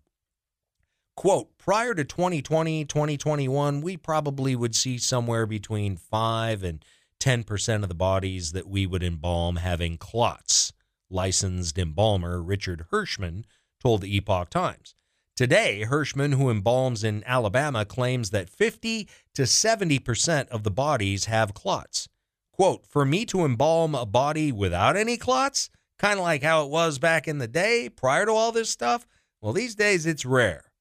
Quote, 1.16 1.56
prior 1.58 1.94
to 1.94 2.04
2020, 2.04 2.84
2021, 2.84 3.80
we 3.80 3.96
probably 3.96 4.56
would 4.56 4.74
see 4.74 4.98
somewhere 4.98 5.46
between 5.46 5.96
5 5.96 6.64
and 6.64 6.84
10% 7.20 7.82
of 7.82 7.88
the 7.88 7.94
bodies 7.94 8.52
that 8.52 8.66
we 8.66 8.86
would 8.86 9.02
embalm 9.02 9.56
having 9.56 9.96
clots, 9.96 10.72
licensed 11.12 11.78
embalmer 11.78 12.42
Richard 12.42 12.86
Hirschman 12.90 13.44
told 13.80 14.00
the 14.00 14.16
Epoch 14.16 14.50
Times. 14.50 14.94
Today, 15.34 15.84
Hirschman, 15.88 16.34
who 16.34 16.52
embalms 16.52 17.04
in 17.04 17.24
Alabama, 17.26 17.84
claims 17.84 18.30
that 18.30 18.50
50 18.50 19.08
to 19.34 19.42
70% 19.42 20.48
of 20.48 20.62
the 20.62 20.70
bodies 20.70 21.24
have 21.24 21.54
clots. 21.54 22.08
Quote, 22.52 22.86
for 22.86 23.04
me 23.04 23.24
to 23.26 23.44
embalm 23.44 23.94
a 23.94 24.04
body 24.04 24.52
without 24.52 24.96
any 24.96 25.16
clots, 25.16 25.70
kind 25.98 26.18
of 26.18 26.24
like 26.24 26.42
how 26.42 26.64
it 26.64 26.70
was 26.70 26.98
back 26.98 27.26
in 27.26 27.38
the 27.38 27.48
day 27.48 27.88
prior 27.88 28.26
to 28.26 28.32
all 28.32 28.52
this 28.52 28.70
stuff, 28.70 29.06
well, 29.40 29.52
these 29.52 29.74
days 29.74 30.04
it's 30.04 30.26
rare. 30.26 30.72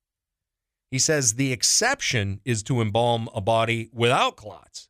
He 0.91 1.00
says 1.00 1.35
the 1.35 1.53
exception 1.53 2.41
is 2.43 2.61
to 2.63 2.81
embalm 2.81 3.29
a 3.33 3.39
body 3.39 3.89
without 3.93 4.35
clots. 4.35 4.89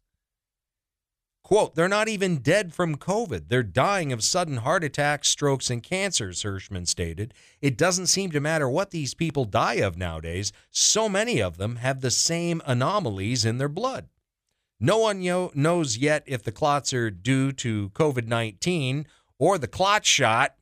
Quote, 1.51 1.75
they're 1.75 1.89
not 1.89 2.08
even 2.08 2.38
dead 2.38 2.74
from 2.74 2.96
COVID. 2.96 3.50
They're 3.50 3.62
dying 3.62 4.13
of 4.13 4.24
sudden 4.24 4.55
heart 4.55 4.86
attacks, 4.86 5.27
strokes, 5.27 5.70
and 5.70 5.84
cancers, 5.84 6.43
Hirschman 6.43 6.88
stated. 6.88 7.34
It 7.60 7.77
doesn't 7.77 8.08
seem 8.08 8.31
to 8.31 8.39
matter 8.39 8.70
what 8.70 8.91
these 8.91 9.13
people 9.13 9.43
die 9.43 9.74
of 9.74 9.98
nowadays. 9.98 10.53
So 10.70 11.10
many 11.10 11.41
of 11.41 11.58
them 11.58 11.75
have 11.75 12.00
the 12.00 12.10
same 12.10 12.62
anomalies 12.65 13.43
in 13.43 13.58
their 13.58 13.67
blood. 13.67 14.08
No 14.79 15.00
one 15.00 15.22
yo- 15.22 15.51
knows 15.53 15.98
yet 15.98 16.24
if 16.25 16.41
the 16.41 16.53
clots 16.53 16.93
are 16.93 17.12
due 17.12 17.51
to 17.51 17.89
COVID 17.89 18.27
19 18.27 19.05
or 19.38 19.58
the 19.58 19.67
clot 19.67 20.05
shot. 20.05 20.55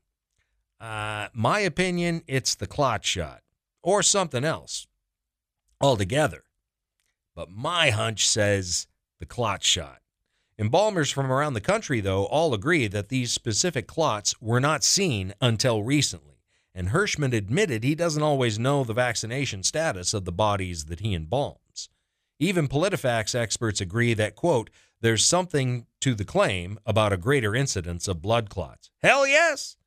Uh, 0.81 1.27
my 1.33 1.59
opinion, 1.59 2.23
it's 2.25 2.55
the 2.55 2.65
clot 2.65 3.05
shot 3.05 3.43
or 3.83 4.01
something 4.01 4.43
else 4.43 4.87
altogether. 5.79 6.45
But 7.35 7.51
my 7.51 7.91
hunch 7.91 8.27
says 8.27 8.87
the 9.19 9.27
clot 9.27 9.63
shot. 9.63 9.99
Embalmers 10.59 11.09
from 11.09 11.31
around 11.31 11.53
the 11.53 11.61
country, 11.61 12.01
though, 12.01 12.25
all 12.25 12.53
agree 12.53 12.87
that 12.87 13.07
these 13.07 13.31
specific 13.31 13.87
clots 13.87 14.35
were 14.41 14.59
not 14.59 14.83
seen 14.83 15.33
until 15.39 15.83
recently. 15.83 16.35
And 16.75 16.89
Hirschman 16.89 17.33
admitted 17.33 17.85
he 17.85 17.95
doesn't 17.95 18.21
always 18.21 18.59
know 18.59 18.83
the 18.83 18.93
vaccination 18.93 19.63
status 19.63 20.13
of 20.13 20.25
the 20.25 20.33
bodies 20.33 20.85
that 20.85 20.99
he 20.99 21.17
embalms. 21.17 21.87
Even 22.39 22.67
PolitiFact 22.67 23.35
experts 23.35 23.79
agree 23.79 24.13
that, 24.15 24.35
quote, 24.35 24.69
there's 24.99 25.25
something 25.25 25.85
to 26.01 26.13
the 26.13 26.25
claim 26.25 26.77
about 26.85 27.13
a 27.13 27.17
greater 27.17 27.55
incidence 27.55 28.09
of 28.09 28.21
blood 28.21 28.49
clots. 28.49 28.91
Hell 29.01 29.25
yes! 29.25 29.77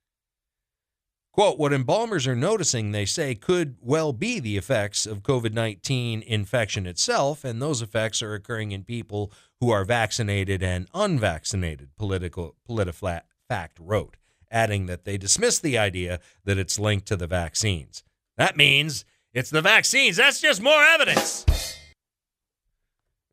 Quote, 1.33 1.59
what 1.59 1.73
embalmers 1.73 2.27
are 2.27 2.37
noticing, 2.37 2.93
they 2.93 3.07
say, 3.07 3.35
could 3.35 3.77
well 3.81 4.13
be 4.13 4.39
the 4.39 4.59
effects 4.59 5.07
of 5.07 5.23
COVID 5.23 5.55
19 5.55 6.23
infection 6.27 6.87
itself, 6.87 7.43
and 7.43 7.61
those 7.61 7.81
effects 7.81 8.21
are 8.23 8.35
occurring 8.35 8.73
in 8.73 8.85
people 8.85 9.33
who 9.59 9.71
are 9.71 9.87
vaccinated 9.87 10.63
and 10.63 10.89
unvaccinated, 10.93 11.89
political, 11.97 12.57
PolitiFact 12.69 13.79
wrote, 13.81 14.19
adding 14.51 14.85
that 14.87 15.05
they 15.05 15.17
dismiss 15.17 15.59
the 15.59 15.79
idea 15.79 16.21
that 16.45 16.59
it's 16.59 16.79
linked 16.79 17.07
to 17.07 17.17
the 17.17 17.27
vaccines. 17.27 18.05
That 18.37 18.55
means 18.55 19.07
it's 19.33 19.51
the 19.51 19.63
vaccines. 19.63 20.19
That's 20.19 20.41
just 20.41 20.61
more 20.61 20.83
evidence. 20.83 21.47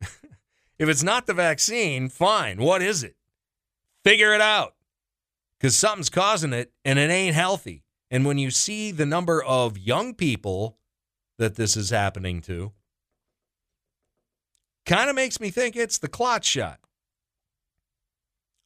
if 0.00 0.88
it's 0.88 1.02
not 1.02 1.26
the 1.26 1.34
vaccine, 1.34 2.08
fine. 2.08 2.62
What 2.62 2.80
is 2.80 3.04
it? 3.04 3.16
Figure 4.04 4.32
it 4.32 4.40
out. 4.40 4.74
Because 5.58 5.76
something's 5.76 6.08
causing 6.08 6.54
it 6.54 6.72
and 6.82 6.98
it 6.98 7.10
ain't 7.10 7.34
healthy. 7.34 7.84
And 8.10 8.24
when 8.24 8.38
you 8.38 8.50
see 8.50 8.90
the 8.90 9.06
number 9.06 9.42
of 9.42 9.78
young 9.78 10.14
people 10.14 10.78
that 11.38 11.54
this 11.54 11.76
is 11.76 11.90
happening 11.90 12.40
to, 12.42 12.72
kind 14.84 15.08
of 15.08 15.14
makes 15.14 15.38
me 15.38 15.50
think 15.50 15.76
it's 15.76 15.98
the 15.98 16.08
clot 16.08 16.44
shot. 16.44 16.80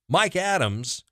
Mike 0.09 0.37
Adams, 0.37 1.05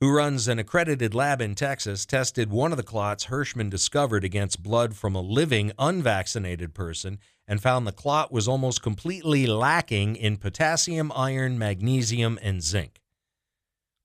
who 0.00 0.10
runs 0.14 0.48
an 0.48 0.58
accredited 0.58 1.14
lab 1.14 1.40
in 1.40 1.54
Texas, 1.54 2.06
tested 2.06 2.50
one 2.50 2.72
of 2.72 2.76
the 2.76 2.82
clots 2.82 3.26
Hirschman 3.26 3.70
discovered 3.70 4.24
against 4.24 4.62
blood 4.62 4.96
from 4.96 5.14
a 5.14 5.20
living 5.20 5.72
unvaccinated 5.78 6.74
person 6.74 7.18
and 7.46 7.62
found 7.62 7.86
the 7.86 7.92
clot 7.92 8.32
was 8.32 8.48
almost 8.48 8.82
completely 8.82 9.46
lacking 9.46 10.16
in 10.16 10.36
potassium, 10.38 11.12
iron, 11.14 11.58
magnesium, 11.58 12.38
and 12.42 12.62
zinc. 12.62 13.00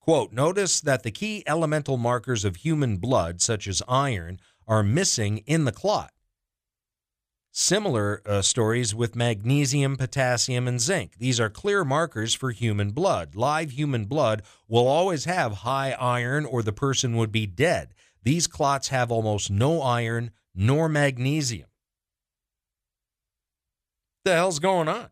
Quote, 0.10 0.34
notice 0.34 0.82
that 0.82 1.04
the 1.04 1.12
key 1.12 1.44
elemental 1.46 1.96
markers 1.96 2.44
of 2.44 2.56
human 2.56 2.98
blood, 2.98 3.42
such 3.42 3.68
as 3.68 3.84
iron, 3.88 4.40
are 4.68 4.82
missing 4.82 5.44
in 5.46 5.66
the 5.66 5.72
clot. 5.72 6.12
Similar 7.52 8.24
uh, 8.26 8.42
stories 8.42 8.96
with 8.96 9.16
magnesium, 9.16 9.98
potassium, 9.98 10.68
and 10.68 10.82
zinc. 10.82 11.20
These 11.20 11.40
are 11.40 11.52
clear 11.52 11.86
markers 11.86 12.34
for 12.34 12.50
human 12.50 12.90
blood. 12.90 13.36
Live 13.36 13.70
human 13.70 14.06
blood 14.06 14.42
will 14.68 14.88
always 14.88 15.26
have 15.26 15.58
high 15.58 15.92
iron, 15.92 16.44
or 16.44 16.64
the 16.64 16.74
person 16.74 17.16
would 17.16 17.32
be 17.32 17.46
dead. 17.46 17.94
These 18.24 18.48
clots 18.48 18.88
have 18.88 19.12
almost 19.12 19.52
no 19.52 19.84
iron 19.84 20.32
nor 20.56 20.90
magnesium. 20.90 21.70
What 24.24 24.32
The 24.32 24.36
hell's 24.38 24.58
going 24.58 24.88
on? 24.88 25.10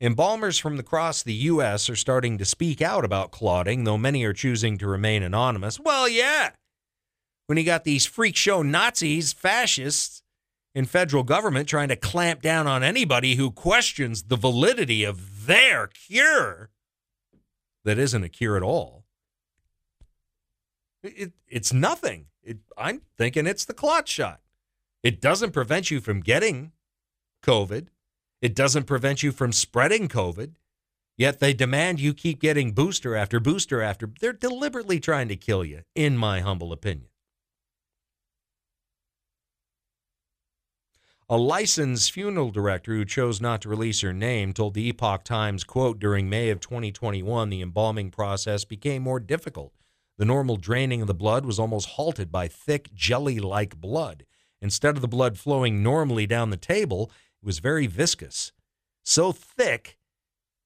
Embalmers 0.00 0.58
from 0.58 0.78
across 0.78 1.22
the 1.22 1.34
U.S. 1.34 1.90
are 1.90 1.96
starting 1.96 2.38
to 2.38 2.44
speak 2.46 2.80
out 2.80 3.04
about 3.04 3.30
clotting, 3.30 3.84
though 3.84 3.98
many 3.98 4.24
are 4.24 4.32
choosing 4.32 4.78
to 4.78 4.86
remain 4.86 5.22
anonymous. 5.22 5.78
Well, 5.78 6.08
yeah. 6.08 6.50
When 7.46 7.58
you 7.58 7.64
got 7.64 7.84
these 7.84 8.06
freak 8.06 8.34
show 8.34 8.62
Nazis, 8.62 9.32
fascists 9.34 10.22
in 10.74 10.86
federal 10.86 11.22
government 11.22 11.68
trying 11.68 11.88
to 11.88 11.96
clamp 11.96 12.40
down 12.40 12.66
on 12.66 12.82
anybody 12.82 13.34
who 13.34 13.50
questions 13.50 14.24
the 14.24 14.36
validity 14.36 15.04
of 15.04 15.46
their 15.46 15.88
cure 15.88 16.70
that 17.84 17.98
isn't 17.98 18.24
a 18.24 18.28
cure 18.28 18.56
at 18.56 18.62
all. 18.62 19.04
It, 21.02 21.32
it's 21.48 21.72
nothing. 21.72 22.26
It, 22.42 22.58
I'm 22.78 23.02
thinking 23.18 23.46
it's 23.46 23.64
the 23.64 23.74
clot 23.74 24.08
shot. 24.08 24.40
It 25.02 25.20
doesn't 25.20 25.52
prevent 25.52 25.90
you 25.90 26.00
from 26.00 26.20
getting 26.20 26.72
COVID. 27.42 27.88
It 28.40 28.54
doesn't 28.54 28.86
prevent 28.86 29.22
you 29.22 29.32
from 29.32 29.52
spreading 29.52 30.08
COVID, 30.08 30.54
yet 31.16 31.40
they 31.40 31.52
demand 31.52 32.00
you 32.00 32.14
keep 32.14 32.40
getting 32.40 32.72
booster 32.72 33.14
after 33.14 33.38
booster 33.38 33.82
after. 33.82 34.10
They're 34.20 34.32
deliberately 34.32 34.98
trying 34.98 35.28
to 35.28 35.36
kill 35.36 35.64
you, 35.64 35.82
in 35.94 36.16
my 36.16 36.40
humble 36.40 36.72
opinion. 36.72 37.08
A 41.28 41.36
licensed 41.36 42.10
funeral 42.10 42.50
director 42.50 42.92
who 42.92 43.04
chose 43.04 43.40
not 43.40 43.60
to 43.62 43.68
release 43.68 44.00
her 44.00 44.12
name 44.12 44.52
told 44.52 44.74
the 44.74 44.88
Epoch 44.88 45.22
Times, 45.22 45.62
quote, 45.62 46.00
during 46.00 46.28
May 46.28 46.50
of 46.50 46.58
2021, 46.58 47.50
the 47.50 47.62
embalming 47.62 48.10
process 48.10 48.64
became 48.64 49.02
more 49.02 49.20
difficult. 49.20 49.72
The 50.18 50.24
normal 50.24 50.56
draining 50.56 51.02
of 51.02 51.06
the 51.06 51.14
blood 51.14 51.46
was 51.46 51.60
almost 51.60 51.90
halted 51.90 52.32
by 52.32 52.48
thick, 52.48 52.92
jelly 52.94 53.38
like 53.38 53.80
blood. 53.80 54.24
Instead 54.60 54.96
of 54.96 55.02
the 55.02 55.08
blood 55.08 55.38
flowing 55.38 55.84
normally 55.84 56.26
down 56.26 56.50
the 56.50 56.56
table, 56.56 57.12
it 57.42 57.46
was 57.46 57.58
very 57.58 57.86
viscous, 57.86 58.52
so 59.02 59.32
thick 59.32 59.96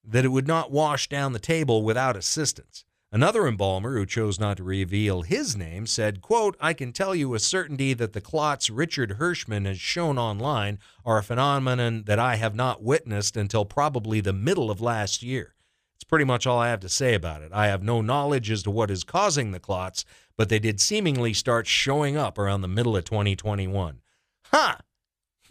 that 0.02 0.24
it 0.24 0.28
would 0.28 0.46
not 0.46 0.70
wash 0.70 1.08
down 1.08 1.32
the 1.32 1.38
table 1.38 1.82
without 1.82 2.16
assistance. 2.16 2.84
Another 3.14 3.46
embalmer 3.46 3.96
who 3.96 4.06
chose 4.06 4.40
not 4.40 4.56
to 4.56 4.64
reveal 4.64 5.22
his 5.22 5.56
name 5.56 5.86
said, 5.86 6.20
quote, 6.20 6.56
I 6.60 6.72
can 6.72 6.92
tell 6.92 7.14
you 7.14 7.28
with 7.28 7.42
certainty 7.42 7.94
that 7.94 8.12
the 8.12 8.20
clots 8.20 8.68
Richard 8.68 9.18
Hirschman 9.20 9.66
has 9.66 9.78
shown 9.78 10.18
online 10.18 10.80
are 11.04 11.18
a 11.18 11.22
phenomenon 11.22 12.02
that 12.06 12.18
I 12.18 12.34
have 12.34 12.56
not 12.56 12.82
witnessed 12.82 13.36
until 13.36 13.64
probably 13.64 14.20
the 14.20 14.32
middle 14.32 14.68
of 14.68 14.80
last 14.80 15.22
year. 15.22 15.54
It's 15.94 16.02
pretty 16.02 16.24
much 16.24 16.44
all 16.44 16.58
I 16.58 16.70
have 16.70 16.80
to 16.80 16.88
say 16.88 17.14
about 17.14 17.42
it. 17.42 17.52
I 17.52 17.68
have 17.68 17.84
no 17.84 18.00
knowledge 18.00 18.50
as 18.50 18.64
to 18.64 18.72
what 18.72 18.90
is 18.90 19.04
causing 19.04 19.52
the 19.52 19.60
clots, 19.60 20.04
but 20.36 20.48
they 20.48 20.58
did 20.58 20.80
seemingly 20.80 21.32
start 21.32 21.68
showing 21.68 22.16
up 22.16 22.36
around 22.36 22.62
the 22.62 22.68
middle 22.68 22.96
of 22.96 23.04
2021. 23.04 24.00
Huh. 24.46 24.74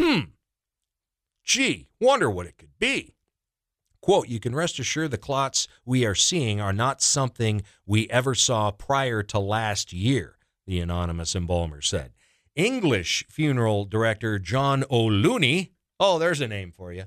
Hmm. 0.01 0.19
Gee, 1.43 1.89
wonder 1.99 2.29
what 2.29 2.45
it 2.45 2.57
could 2.57 2.77
be. 2.79 3.15
Quote, 4.01 4.27
you 4.27 4.39
can 4.39 4.55
rest 4.55 4.79
assured 4.79 5.11
the 5.11 5.17
clots 5.17 5.67
we 5.85 6.05
are 6.05 6.15
seeing 6.15 6.59
are 6.59 6.73
not 6.73 7.01
something 7.01 7.63
we 7.85 8.09
ever 8.09 8.35
saw 8.35 8.69
prior 8.71 9.23
to 9.23 9.39
last 9.39 9.93
year, 9.93 10.37
the 10.67 10.79
anonymous 10.79 11.35
embalmer 11.35 11.81
said. 11.81 12.11
English 12.55 13.25
funeral 13.29 13.85
director 13.85 14.39
John 14.39 14.83
O'Looney, 14.91 15.71
oh, 15.99 16.19
there's 16.19 16.41
a 16.41 16.47
name 16.47 16.71
for 16.71 16.91
you, 16.91 17.05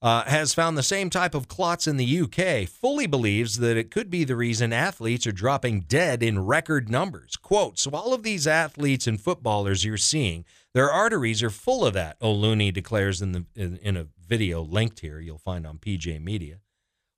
uh, 0.00 0.24
has 0.24 0.54
found 0.54 0.76
the 0.76 0.82
same 0.82 1.10
type 1.10 1.34
of 1.34 1.48
clots 1.48 1.86
in 1.86 1.96
the 1.96 2.20
UK, 2.20 2.68
fully 2.68 3.06
believes 3.06 3.58
that 3.58 3.76
it 3.76 3.90
could 3.90 4.10
be 4.10 4.24
the 4.24 4.36
reason 4.36 4.72
athletes 4.72 5.26
are 5.26 5.32
dropping 5.32 5.80
dead 5.82 6.22
in 6.22 6.44
record 6.44 6.88
numbers. 6.88 7.36
Quote, 7.36 7.78
so 7.78 7.90
all 7.92 8.12
of 8.12 8.22
these 8.22 8.46
athletes 8.46 9.06
and 9.06 9.20
footballers 9.20 9.84
you're 9.84 9.96
seeing, 9.96 10.44
their 10.78 10.90
arteries 10.90 11.42
are 11.42 11.50
full 11.50 11.84
of 11.84 11.94
that, 11.94 12.16
O'Looney 12.22 12.72
declares 12.72 13.20
in, 13.20 13.32
the, 13.32 13.44
in, 13.56 13.78
in 13.78 13.96
a 13.96 14.06
video 14.24 14.62
linked 14.62 15.00
here, 15.00 15.18
you'll 15.18 15.38
find 15.38 15.66
on 15.66 15.78
PJ 15.78 16.22
Media, 16.22 16.60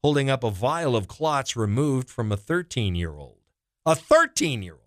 holding 0.02 0.30
up 0.30 0.42
a 0.42 0.50
vial 0.50 0.96
of 0.96 1.08
clots 1.08 1.56
removed 1.56 2.08
from 2.08 2.32
a 2.32 2.38
13 2.38 2.94
year 2.94 3.12
old. 3.12 3.40
A 3.84 3.94
13 3.94 4.62
year 4.62 4.74
old. 4.74 4.80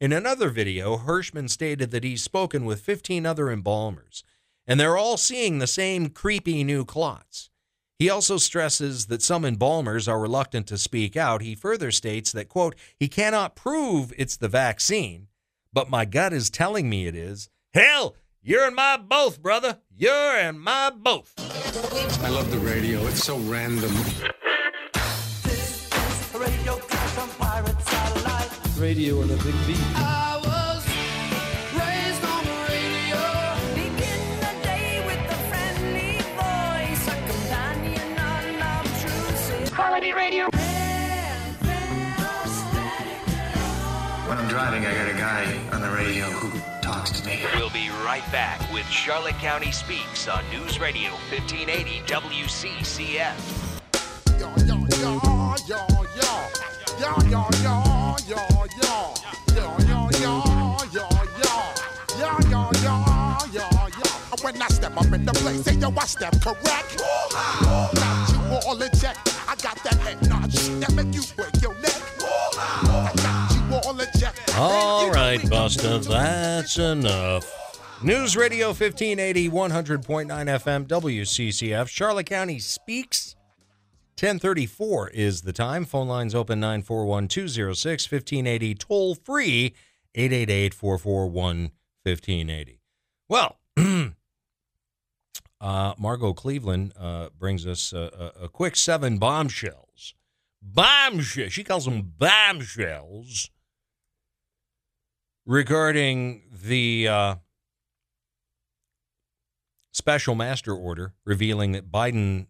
In 0.00 0.12
another 0.12 0.48
video, 0.48 0.96
Hirschman 0.96 1.50
stated 1.50 1.90
that 1.90 2.02
he's 2.02 2.22
spoken 2.22 2.64
with 2.64 2.80
15 2.80 3.26
other 3.26 3.50
embalmers, 3.50 4.24
and 4.66 4.80
they're 4.80 4.96
all 4.96 5.18
seeing 5.18 5.58
the 5.58 5.66
same 5.66 6.08
creepy 6.08 6.64
new 6.64 6.86
clots. 6.86 7.50
He 7.98 8.08
also 8.08 8.38
stresses 8.38 9.06
that 9.08 9.22
some 9.22 9.44
embalmers 9.44 10.08
are 10.08 10.20
reluctant 10.20 10.66
to 10.68 10.78
speak 10.78 11.14
out. 11.14 11.42
He 11.42 11.54
further 11.54 11.90
states 11.90 12.32
that, 12.32 12.48
quote, 12.48 12.74
he 12.96 13.08
cannot 13.08 13.54
prove 13.54 14.14
it's 14.16 14.38
the 14.38 14.48
vaccine, 14.48 15.26
but 15.72 15.90
my 15.90 16.06
gut 16.06 16.32
is 16.32 16.48
telling 16.48 16.88
me 16.88 17.06
it 17.06 17.14
is. 17.14 17.50
Hell, 17.74 18.16
you're 18.42 18.66
in 18.66 18.74
my 18.74 18.96
both, 18.96 19.42
brother. 19.42 19.78
You're 19.94 20.38
in 20.38 20.58
my 20.58 20.90
both. 20.90 21.34
I 22.24 22.30
love 22.30 22.50
the 22.50 22.58
radio. 22.58 23.06
It's 23.06 23.22
so 23.22 23.36
random. 23.40 23.94
Radio 28.78 29.20
and 29.20 29.30
a 29.32 29.36
big 29.36 29.54
beat. 29.66 29.76
I 29.96 30.40
was 30.42 30.86
raised 31.76 32.24
on 32.24 32.44
the 32.44 32.58
radio. 32.72 33.20
Begin 33.74 34.40
the 34.40 34.54
day 34.62 35.02
with 35.04 35.18
a 35.28 35.38
friendly 35.50 36.16
voice, 36.38 37.08
a 37.08 37.16
companion 37.28 38.16
unobtrusive. 38.16 39.74
Quality 39.74 40.12
radio. 40.12 40.48
When 44.26 44.38
I'm 44.38 44.48
driving, 44.48 44.86
I 44.86 44.94
got 44.94 45.08
a 45.08 45.18
guy 45.18 45.58
on 45.72 45.82
the 45.82 45.90
radio 45.90 46.26
who 46.26 46.48
talks 46.50 46.62
to 46.62 46.66
me. 46.67 46.67
We'll 47.54 47.70
be 47.70 47.88
right 48.04 48.24
back 48.30 48.60
with 48.70 48.86
Charlotte 48.86 49.38
County 49.38 49.72
Speaks 49.72 50.28
on 50.28 50.44
News 50.50 50.78
Radio 50.78 51.10
1580 51.30 52.00
WCCF. 52.06 53.34
When 64.42 64.62
I 64.62 64.68
step 64.68 64.96
up 64.96 65.12
in 65.12 65.24
the 65.24 65.32
place, 65.32 65.62
say 65.62 65.74
yo, 65.74 65.92
I 65.96 66.06
step 66.06 66.40
correct. 66.40 66.98
Got 66.98 68.28
you 68.30 68.68
all 68.68 68.82
in 68.82 68.90
check. 68.92 69.16
I 69.48 69.54
got 69.56 69.82
that 69.82 69.94
head 70.04 70.28
nod 70.28 70.52
shit 70.52 70.80
that 70.80 70.92
make 70.94 71.14
you 71.14 71.22
break 71.36 71.60
your 71.62 71.74
neck. 71.80 71.87
All 74.60 75.08
right, 75.12 75.38
Busta, 75.38 76.02
that's 76.04 76.78
enough. 76.78 78.02
News 78.02 78.36
Radio 78.36 78.70
1580, 78.70 79.48
100.9 79.50 80.26
FM, 80.26 80.88
WCCF, 80.88 81.86
Charlotte 81.86 82.26
County 82.26 82.58
speaks. 82.58 83.36
1034 84.18 85.10
is 85.10 85.42
the 85.42 85.52
time. 85.52 85.84
Phone 85.84 86.08
lines 86.08 86.34
open 86.34 86.58
941 86.58 87.28
206 87.28 88.10
1580, 88.10 88.74
toll 88.74 89.14
free 89.14 89.76
888 90.16 90.74
441 90.74 91.70
1580. 92.02 92.80
Well, 93.28 93.60
uh, 95.60 95.94
Margot 95.96 96.32
Cleveland 96.32 96.94
uh, 96.98 97.28
brings 97.38 97.64
us 97.64 97.92
a, 97.92 98.32
a, 98.40 98.46
a 98.46 98.48
quick 98.48 98.74
seven 98.74 99.18
bombshells. 99.18 100.14
Bombshells. 100.60 101.52
She 101.52 101.62
calls 101.62 101.84
them 101.84 102.14
bombshells 102.18 103.50
regarding 105.48 106.42
the 106.62 107.08
uh, 107.08 107.34
special 109.90 110.36
master 110.36 110.74
order 110.74 111.14
revealing 111.24 111.72
that 111.72 111.90
Biden, 111.90 112.46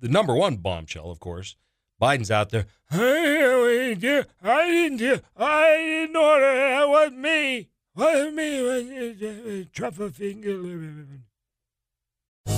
the 0.00 0.08
number 0.08 0.34
one 0.34 0.56
bombshell, 0.56 1.10
of 1.10 1.20
course, 1.20 1.54
Biden's 2.00 2.30
out 2.30 2.50
there. 2.50 2.66
I 2.90 2.96
didn't 2.96 4.00
do. 4.00 4.24
I 4.42 4.66
didn't 4.68 4.98
do. 4.98 5.20
I 5.36 5.76
didn't 5.76 6.16
order. 6.16 6.54
That 6.54 6.88
was 6.88 7.12
me. 7.12 7.68
Was 7.94 8.32
me. 8.32 8.62
Was 8.62 9.66
Truffle 9.72 10.08
finger. 10.08 10.62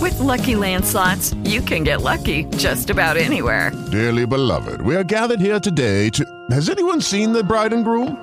With 0.01 0.19
Lucky 0.21 0.57
Land 0.57 0.85
slots, 0.85 1.35
you 1.45 1.63
can 1.63 1.85
get 1.85 2.03
lucky 2.03 2.45
just 2.57 2.91
about 2.91 3.17
anywhere. 3.17 3.73
Dearly 3.91 4.27
beloved, 4.27 4.83
we 4.83 4.95
are 4.95 5.05
gathered 5.05 5.41
here 5.41 5.59
today 5.59 6.11
to. 6.11 6.25
Has 6.51 6.69
anyone 6.69 7.01
seen 7.01 7.33
the 7.33 7.43
bride 7.43 7.73
and 7.73 7.85
groom? 7.85 8.23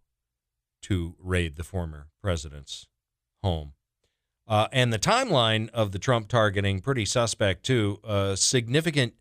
to 0.83 1.15
raid 1.19 1.55
the 1.55 1.63
former 1.63 2.07
president's 2.21 2.87
home. 3.43 3.73
Uh, 4.47 4.67
and 4.71 4.91
the 4.91 4.99
timeline 4.99 5.69
of 5.69 5.91
the 5.91 5.99
Trump 5.99 6.27
targeting, 6.27 6.81
pretty 6.81 7.05
suspect 7.05 7.63
too. 7.63 7.99
Significant 8.35 9.13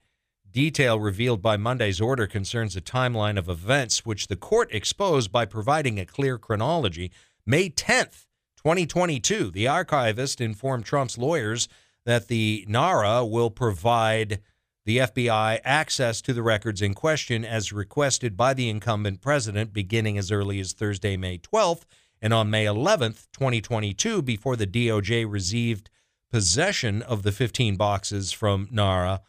detail 0.50 0.98
revealed 0.98 1.42
by 1.42 1.56
Monday's 1.56 2.00
order 2.00 2.26
concerns 2.26 2.76
a 2.76 2.80
timeline 2.80 3.38
of 3.38 3.48
events 3.48 4.04
which 4.04 4.26
the 4.26 4.36
court 4.36 4.68
exposed 4.72 5.30
by 5.30 5.44
providing 5.44 5.98
a 5.98 6.06
clear 6.06 6.38
chronology. 6.38 7.12
May 7.46 7.70
10th, 7.70 8.26
2022, 8.56 9.50
the 9.50 9.68
archivist 9.68 10.40
informed 10.40 10.84
Trump's 10.84 11.16
lawyers 11.16 11.68
that 12.04 12.28
the 12.28 12.64
NARA 12.68 13.24
will 13.24 13.50
provide 13.50 14.40
the 14.84 14.98
FBI 14.98 15.60
access 15.64 16.22
to 16.22 16.32
the 16.32 16.42
records 16.42 16.80
in 16.80 16.94
question 16.94 17.44
as 17.44 17.72
requested 17.72 18.36
by 18.36 18.54
the 18.54 18.68
incumbent 18.68 19.20
president 19.20 19.72
beginning 19.72 20.16
as 20.16 20.32
early 20.32 20.58
as 20.60 20.72
Thursday, 20.72 21.16
May 21.16 21.38
12th. 21.38 21.82
And 22.22 22.32
on 22.34 22.50
May 22.50 22.64
11th, 22.64 23.28
2022, 23.32 24.22
before 24.22 24.56
the 24.56 24.66
DOJ 24.66 25.30
received 25.30 25.90
possession 26.30 27.02
of 27.02 27.22
the 27.22 27.32
15 27.32 27.76
boxes 27.76 28.32
from 28.32 28.68
NARA, 28.70 29.20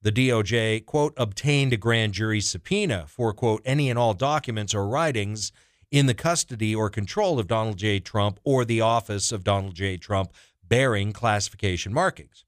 the 0.00 0.12
DOJ, 0.12 0.86
quote, 0.86 1.14
obtained 1.16 1.72
a 1.72 1.76
grand 1.76 2.14
jury 2.14 2.40
subpoena 2.40 3.06
for, 3.08 3.32
quote, 3.32 3.62
any 3.64 3.90
and 3.90 3.98
all 3.98 4.14
documents 4.14 4.74
or 4.74 4.86
writings 4.86 5.52
in 5.90 6.06
the 6.06 6.14
custody 6.14 6.74
or 6.74 6.90
control 6.90 7.38
of 7.38 7.48
Donald 7.48 7.78
J. 7.78 7.98
Trump 7.98 8.38
or 8.44 8.64
the 8.64 8.80
office 8.80 9.32
of 9.32 9.44
Donald 9.44 9.74
J. 9.74 9.96
Trump 9.96 10.32
bearing 10.62 11.12
classification 11.12 11.92
markings. 11.92 12.44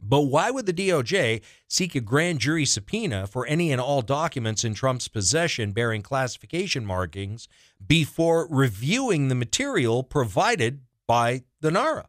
But 0.00 0.22
why 0.22 0.50
would 0.50 0.66
the 0.66 0.72
DOJ 0.72 1.42
seek 1.68 1.94
a 1.94 2.00
grand 2.00 2.38
jury 2.38 2.64
subpoena 2.64 3.26
for 3.26 3.46
any 3.46 3.72
and 3.72 3.80
all 3.80 4.02
documents 4.02 4.64
in 4.64 4.74
Trump's 4.74 5.08
possession 5.08 5.72
bearing 5.72 6.02
classification 6.02 6.84
markings 6.84 7.48
before 7.86 8.46
reviewing 8.50 9.28
the 9.28 9.34
material 9.34 10.02
provided 10.02 10.80
by 11.06 11.44
the 11.60 11.70
NARA? 11.70 12.08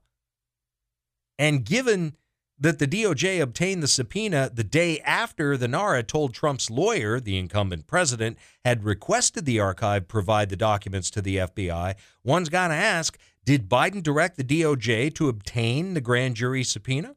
And 1.40 1.64
given 1.64 2.16
that 2.60 2.80
the 2.80 2.88
DOJ 2.88 3.40
obtained 3.40 3.84
the 3.84 3.88
subpoena 3.88 4.50
the 4.52 4.64
day 4.64 5.00
after 5.02 5.58
the 5.58 5.68
NARA 5.68 6.04
told 6.04 6.34
Trump's 6.34 6.70
lawyer, 6.70 7.20
the 7.20 7.38
incumbent 7.38 7.86
president, 7.88 8.38
had 8.66 8.84
requested 8.84 9.46
the 9.46 9.60
archive 9.60 10.08
provide 10.08 10.50
the 10.50 10.56
documents 10.56 11.12
to 11.12 11.22
the 11.22 11.38
FBI, 11.38 11.96
one's 12.24 12.50
got 12.50 12.70
to 12.70 12.74
ask 12.74 13.18
did 13.46 13.70
Biden 13.70 14.04
direct 14.04 14.36
the 14.36 14.44
DOJ 14.44 15.14
to 15.16 15.30
obtain 15.30 15.94
the 15.94 16.02
grand 16.02 16.36
jury 16.36 16.66
subpoena? 16.66 17.16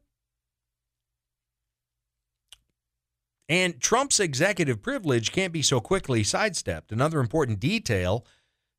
And 3.51 3.81
Trump's 3.81 4.21
executive 4.21 4.81
privilege 4.81 5.33
can't 5.33 5.51
be 5.51 5.61
so 5.61 5.81
quickly 5.81 6.23
sidestepped. 6.23 6.93
Another 6.93 7.19
important 7.19 7.59
detail 7.59 8.25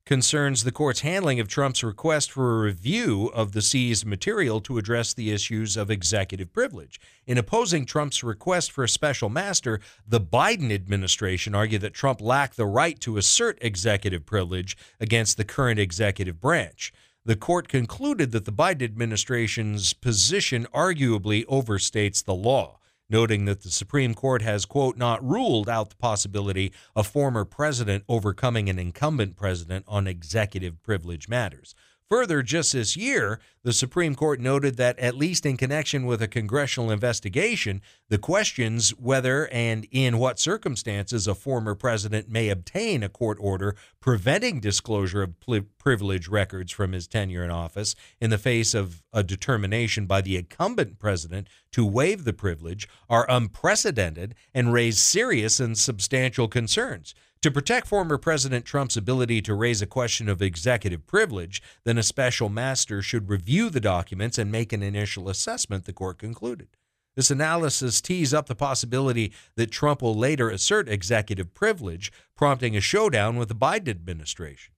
concerns 0.07 0.65
the 0.65 0.73
court's 0.73 1.01
handling 1.01 1.39
of 1.39 1.47
Trump's 1.47 1.85
request 1.85 2.33
for 2.33 2.57
a 2.57 2.63
review 2.63 3.31
of 3.35 3.53
the 3.53 3.61
seized 3.61 4.07
material 4.07 4.63
to 4.63 4.79
address 4.79 5.13
the 5.13 5.31
issues 5.31 5.77
of 5.77 5.91
executive 5.91 6.55
privilege. 6.55 6.99
In 7.27 7.37
opposing 7.37 7.85
Trump's 7.85 8.25
request 8.25 8.73
for 8.73 8.83
a 8.83 8.89
special 8.89 9.29
master, 9.29 9.79
the 10.09 10.23
Biden 10.23 10.73
administration 10.73 11.55
argued 11.55 11.83
that 11.83 11.93
Trump 11.93 12.23
lacked 12.23 12.57
the 12.57 12.65
right 12.65 12.99
to 13.01 13.19
assert 13.19 13.59
executive 13.61 14.25
privilege 14.25 14.75
against 14.99 15.37
the 15.37 15.45
current 15.45 15.81
executive 15.81 16.41
branch. 16.41 16.95
The 17.27 17.37
court 17.37 17.69
concluded 17.69 18.33
that 18.33 18.47
the 18.47 18.53
Biden 18.53 18.85
administration's 18.85 19.93
position 19.93 20.67
arguably 20.73 21.45
overstates 21.45 22.25
the 22.25 22.35
law 22.35 22.79
noting 23.13 23.45
that 23.45 23.63
the 23.63 23.71
Supreme 23.71 24.15
Court 24.15 24.43
has, 24.43 24.65
quote, 24.65 24.97
not 24.97 25.23
ruled 25.23 25.69
out 25.69 25.91
the 25.91 25.97
possibility 25.97 26.73
of 26.97 27.07
former 27.07 27.45
president 27.45 28.03
overcoming 28.09 28.71
an 28.71 28.79
incumbent 28.79 29.37
president 29.37 29.85
on 29.87 30.07
executive 30.07 30.83
privilege 30.83 31.29
matters. 31.29 31.75
Further, 32.13 32.43
just 32.43 32.75
this 32.75 32.95
year, 32.95 33.41
the 33.63 33.73
Supreme 33.73 34.15
Court 34.15 34.39
noted 34.39 34.77
that, 34.77 34.99
at 34.99 35.17
least 35.17 35.47
in 35.47 35.57
connection 35.57 36.05
with 36.05 36.21
a 36.21 36.29
congressional 36.29 36.91
investigation, 36.91 37.81
the 38.11 38.19
questions 38.19 38.91
whether 38.91 39.49
and 39.49 39.87
in 39.91 40.19
what 40.19 40.39
circumstances 40.39 41.27
a 41.27 41.35
former 41.35 41.75
president 41.75 42.29
may 42.29 42.51
obtain 42.51 43.03
a 43.03 43.09
court 43.09 43.39
order 43.41 43.77
preventing 43.99 44.61
disclosure 44.61 45.23
of 45.23 45.37
privilege 45.79 46.29
records 46.29 46.71
from 46.71 46.93
his 46.93 47.07
tenure 47.07 47.45
in 47.45 47.51
office 47.51 47.95
in 48.21 48.29
the 48.29 48.37
face 48.37 48.75
of 48.75 49.03
a 49.15 49.23
determination 49.23 50.05
by 50.05 50.21
the 50.21 50.37
incumbent 50.37 50.99
president 50.99 51.49
to 51.71 51.87
waive 51.87 52.25
the 52.25 52.35
privilege 52.35 52.87
are 53.09 53.25
unprecedented 53.31 54.35
and 54.53 54.75
raise 54.75 54.99
serious 54.99 55.59
and 55.59 55.79
substantial 55.79 56.47
concerns. 56.47 57.15
To 57.43 57.51
protect 57.51 57.89
former 57.89 58.19
President 58.19 58.65
Trump's 58.65 58.97
ability 58.97 59.43
to 59.43 59.55
raise 59.55 59.83
a 59.83 59.87
question 59.87 60.29
of 60.29 60.41
executive 60.41 61.07
privilege, 61.09 61.61
then 61.83 61.99
a 61.99 62.03
special 62.05 62.49
master 62.49 63.03
should 63.03 63.29
review 63.29 63.69
the 63.69 63.81
documents 63.81 64.39
and 64.39 64.51
make 64.51 64.73
an 64.73 64.83
initial 64.83 65.29
assessment, 65.29 65.85
the 65.85 65.93
court 65.93 66.19
concluded. 66.19 66.69
This 67.17 67.33
analysis 67.33 68.01
tees 68.01 68.33
up 68.33 68.47
the 68.47 68.55
possibility 68.55 69.33
that 69.57 69.73
Trump 69.73 70.03
will 70.03 70.15
later 70.15 70.51
assert 70.51 70.89
executive 70.89 71.53
privilege, 71.53 72.13
prompting 72.37 72.77
a 72.77 72.81
showdown 72.81 73.37
with 73.37 73.49
the 73.49 73.57
Biden 73.57 73.89
administration. 73.89 74.73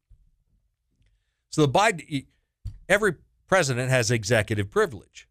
So 1.51 1.67
the 1.67 1.73
Biden 1.73 2.27
every 2.89 3.17
president 3.47 3.91
has 3.91 4.11
executive 4.11 4.71
privilege. 4.71 5.29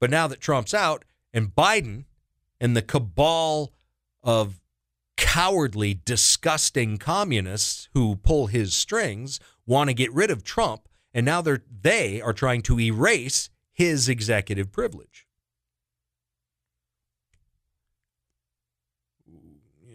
But 0.00 0.10
now 0.10 0.26
that 0.28 0.40
Trump's 0.40 0.74
out 0.74 1.04
and 1.34 1.54
Biden 1.54 2.04
and 2.58 2.74
the 2.74 2.82
cabal 2.82 3.74
of 4.22 4.60
cowardly, 5.16 6.00
disgusting 6.04 6.98
communists 6.98 7.88
who 7.94 8.16
pull 8.16 8.46
his 8.46 8.74
strings 8.74 9.40
want 9.66 9.88
to 9.88 9.94
get 9.94 10.12
rid 10.12 10.30
of 10.30 10.44
Trump, 10.44 10.88
and 11.12 11.26
now 11.26 11.40
they're 11.40 11.62
they 11.82 12.20
are 12.20 12.32
trying 12.32 12.62
to 12.62 12.78
erase 12.80 13.50
his 13.72 14.08
executive 14.08 14.72
privilege. 14.72 15.26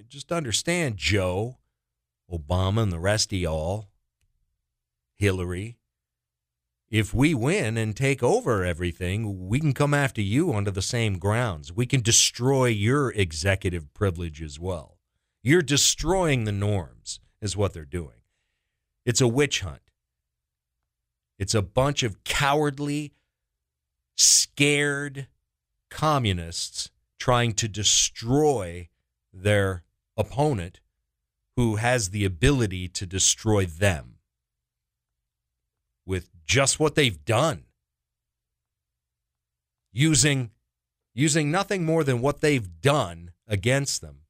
Just 0.07 0.31
understand, 0.31 0.97
Joe, 0.97 1.59
Obama 2.29 2.83
and 2.83 2.91
the 2.91 2.99
rest 2.99 3.31
of 3.31 3.39
y'all, 3.39 3.87
Hillary. 5.15 5.77
If 6.89 7.13
we 7.13 7.33
win 7.33 7.77
and 7.77 7.95
take 7.95 8.21
over 8.21 8.65
everything, 8.65 9.47
we 9.47 9.61
can 9.61 9.73
come 9.73 9.93
after 9.93 10.21
you 10.21 10.53
under 10.53 10.71
the 10.71 10.81
same 10.81 11.17
grounds. 11.17 11.71
We 11.71 11.85
can 11.85 12.01
destroy 12.01 12.65
your 12.65 13.13
executive 13.13 13.93
privilege 13.93 14.41
as 14.41 14.59
well. 14.59 14.97
You're 15.43 15.61
destroying 15.61 16.43
the 16.43 16.51
norms, 16.51 17.19
is 17.41 17.57
what 17.57 17.73
they're 17.73 17.85
doing. 17.85 18.21
It's 19.05 19.21
a 19.21 19.27
witch 19.27 19.61
hunt. 19.61 19.81
It's 21.39 21.55
a 21.55 21.63
bunch 21.63 22.03
of 22.03 22.23
cowardly, 22.23 23.13
scared 24.15 25.27
communists 25.89 26.91
trying 27.19 27.53
to 27.53 27.67
destroy 27.67 28.89
their 29.33 29.83
opponent 30.15 30.79
who 31.55 31.77
has 31.77 32.09
the 32.09 32.25
ability 32.25 32.87
to 32.87 33.05
destroy 33.05 33.65
them 33.65 34.17
with 36.05 36.29
just 36.45 36.79
what 36.79 36.95
they've 36.95 37.23
done 37.25 37.63
using 39.91 40.51
using 41.13 41.51
nothing 41.51 41.85
more 41.85 42.03
than 42.03 42.21
what 42.21 42.41
they've 42.41 42.81
done 42.81 43.31
against 43.47 44.01
them 44.01 44.20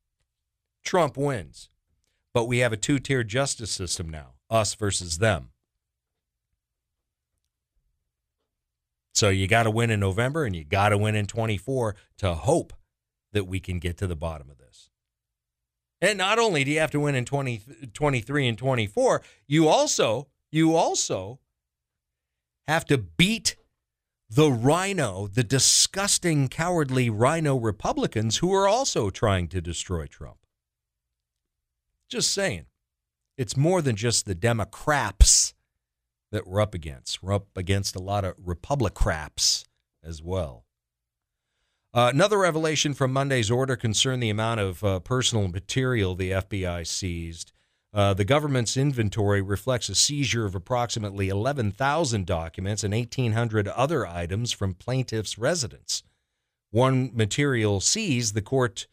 Trump 0.83 1.17
wins. 1.17 1.69
But 2.33 2.45
we 2.45 2.59
have 2.59 2.71
a 2.71 2.77
two-tier 2.77 3.23
justice 3.23 3.71
system 3.71 4.09
now 4.09 4.33
us 4.49 4.75
versus 4.75 5.17
them. 5.17 5.49
So 9.13 9.29
you 9.29 9.47
got 9.47 9.63
to 9.63 9.71
win 9.71 9.91
in 9.91 9.99
November 9.99 10.45
and 10.45 10.55
you 10.55 10.63
got 10.63 10.89
to 10.89 10.97
win 10.97 11.15
in 11.15 11.25
24 11.25 11.95
to 12.17 12.33
hope 12.33 12.73
that 13.33 13.45
we 13.45 13.59
can 13.59 13.79
get 13.79 13.97
to 13.97 14.07
the 14.07 14.15
bottom 14.15 14.49
of 14.49 14.57
this. 14.57 14.89
And 16.01 16.17
not 16.17 16.39
only 16.39 16.63
do 16.63 16.71
you 16.71 16.79
have 16.79 16.91
to 16.91 16.99
win 16.99 17.15
in 17.15 17.25
20, 17.25 17.61
23 17.93 18.47
and 18.47 18.57
24, 18.57 19.21
you 19.47 19.67
also 19.67 20.27
you 20.51 20.75
also 20.75 21.39
have 22.67 22.85
to 22.85 22.97
beat 22.97 23.55
the 24.29 24.49
RINO, 24.49 25.27
the 25.27 25.43
disgusting, 25.43 26.47
cowardly 26.47 27.09
RINO 27.09 27.57
Republicans 27.57 28.37
who 28.37 28.53
are 28.53 28.67
also 28.67 29.09
trying 29.09 29.47
to 29.49 29.61
destroy 29.61 30.07
Trump. 30.07 30.40
Just 32.11 32.33
saying. 32.33 32.65
It's 33.37 33.55
more 33.55 33.81
than 33.81 33.95
just 33.95 34.25
the 34.25 34.35
Democrats 34.35 35.53
that 36.29 36.45
we're 36.45 36.59
up 36.59 36.75
against. 36.75 37.23
We're 37.23 37.33
up 37.33 37.47
against 37.55 37.95
a 37.95 38.01
lot 38.01 38.25
of 38.25 38.35
Republicrats 38.35 39.63
as 40.03 40.21
well. 40.21 40.65
Uh, 41.93 42.11
another 42.13 42.37
revelation 42.37 42.93
from 42.93 43.13
Monday's 43.13 43.49
order 43.49 43.77
concerned 43.77 44.21
the 44.21 44.29
amount 44.29 44.59
of 44.59 44.83
uh, 44.83 44.99
personal 44.99 45.47
material 45.47 46.13
the 46.13 46.31
FBI 46.31 46.85
seized. 46.85 47.53
Uh, 47.93 48.13
the 48.13 48.25
government's 48.25 48.75
inventory 48.75 49.41
reflects 49.41 49.87
a 49.87 49.95
seizure 49.95 50.45
of 50.45 50.53
approximately 50.53 51.29
11,000 51.29 52.25
documents 52.25 52.83
and 52.83 52.93
1,800 52.93 53.69
other 53.69 54.05
items 54.05 54.51
from 54.51 54.73
plaintiffs' 54.73 55.37
residence. 55.37 56.03
One 56.71 57.11
material 57.13 57.79
seized, 57.79 58.33
the 58.35 58.41
court 58.41 58.87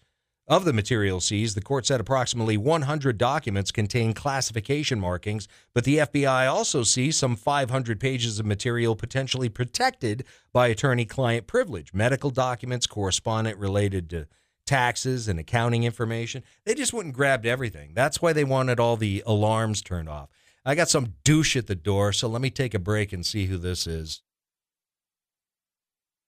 of 0.48 0.64
the 0.64 0.72
material 0.72 1.20
seized, 1.20 1.56
the 1.56 1.60
court 1.60 1.86
said 1.86 2.00
approximately 2.00 2.56
100 2.56 3.18
documents 3.18 3.70
contain 3.70 4.14
classification 4.14 4.98
markings, 4.98 5.46
but 5.74 5.84
the 5.84 5.98
FBI 5.98 6.50
also 6.50 6.82
sees 6.82 7.16
some 7.16 7.36
500 7.36 8.00
pages 8.00 8.38
of 8.38 8.46
material 8.46 8.96
potentially 8.96 9.50
protected 9.50 10.24
by 10.52 10.68
attorney 10.68 11.04
client 11.04 11.46
privilege, 11.46 11.92
medical 11.92 12.30
documents, 12.30 12.86
correspondent 12.86 13.58
related 13.58 14.08
to 14.10 14.26
taxes 14.64 15.28
and 15.28 15.38
accounting 15.38 15.84
information. 15.84 16.42
They 16.64 16.74
just 16.74 16.92
went 16.92 17.06
and 17.06 17.14
grabbed 17.14 17.46
everything. 17.46 17.92
That's 17.94 18.22
why 18.22 18.32
they 18.32 18.44
wanted 18.44 18.80
all 18.80 18.96
the 18.96 19.22
alarms 19.26 19.82
turned 19.82 20.08
off. 20.08 20.30
I 20.64 20.74
got 20.74 20.88
some 20.88 21.14
douche 21.24 21.56
at 21.56 21.66
the 21.66 21.74
door, 21.74 22.12
so 22.12 22.28
let 22.28 22.42
me 22.42 22.50
take 22.50 22.74
a 22.74 22.78
break 22.78 23.12
and 23.12 23.24
see 23.24 23.46
who 23.46 23.58
this 23.58 23.86
is. 23.86 24.22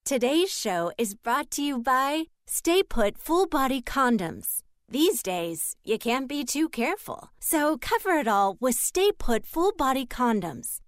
Today's 0.04 0.50
show 0.50 0.92
is 0.96 1.14
brought 1.14 1.50
to 1.52 1.62
you 1.62 1.78
by 1.78 2.24
Stay 2.52 2.82
Put 2.82 3.16
Full 3.16 3.46
Body 3.46 3.80
Condoms. 3.80 4.64
These 4.88 5.22
days, 5.22 5.76
you 5.84 5.98
can't 5.98 6.28
be 6.28 6.44
too 6.44 6.68
careful, 6.68 7.30
so 7.38 7.78
cover 7.78 8.10
it 8.18 8.26
all 8.26 8.56
with 8.58 8.74
Stay 8.74 9.12
Put 9.12 9.46
Full 9.46 9.72
Body 9.78 10.04
Condoms. 10.04 10.80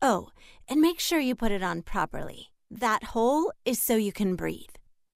Oh, 0.00 0.28
and 0.68 0.80
make 0.80 1.00
sure 1.00 1.18
you 1.18 1.34
put 1.34 1.50
it 1.50 1.60
on 1.60 1.82
properly. 1.82 2.52
That 2.70 3.02
hole 3.02 3.50
is 3.64 3.82
so 3.82 3.96
you 3.96 4.12
can 4.12 4.36
breathe. 4.36 4.76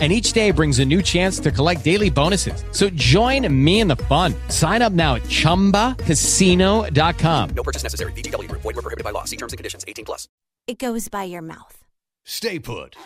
And 0.00 0.10
each 0.10 0.32
day 0.32 0.50
brings 0.50 0.78
a 0.78 0.84
new 0.86 1.02
chance 1.02 1.38
to 1.40 1.50
collect 1.50 1.84
daily 1.84 2.08
bonuses. 2.08 2.64
So 2.72 2.88
join 2.90 3.46
me 3.52 3.80
in 3.80 3.88
the 3.88 3.96
fun. 3.96 4.34
Sign 4.48 4.80
up 4.80 4.94
now 4.94 5.16
at 5.16 5.22
chumbacasino.com. 5.24 7.50
No 7.50 7.62
purchase 7.62 7.82
necessary. 7.82 8.12
VGW 8.12 8.48
Group. 8.48 8.62
Void 8.62 8.76
were 8.76 8.82
prohibited 8.82 9.04
by 9.04 9.10
law. 9.10 9.24
See 9.24 9.36
terms 9.36 9.52
and 9.52 9.58
conditions. 9.58 9.84
18 9.86 10.06
plus. 10.06 10.26
It 10.66 10.78
goes 10.78 11.08
by 11.08 11.24
your 11.24 11.42
mouth. 11.42 11.84
Stay 12.24 12.58
put. 12.58 12.96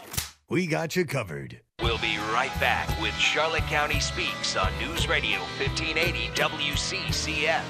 We 0.48 0.66
got 0.66 0.94
you 0.94 1.04
covered. 1.04 1.60
We'll 1.80 1.98
be 1.98 2.16
right 2.32 2.52
back 2.60 2.88
with 3.00 3.14
Charlotte 3.16 3.64
County 3.64 3.98
Speaks 3.98 4.56
on 4.56 4.70
News 4.78 5.08
Radio 5.08 5.40
1580 5.58 6.28
WCCF. 6.34 7.62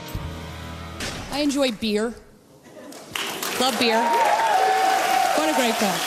I 1.32 1.38
enjoy 1.38 1.70
beer. 1.72 2.12
Love 3.60 3.78
beer. 3.78 4.02
What 5.36 5.48
a 5.48 5.54
great 5.54 5.74
guy. 5.80 5.98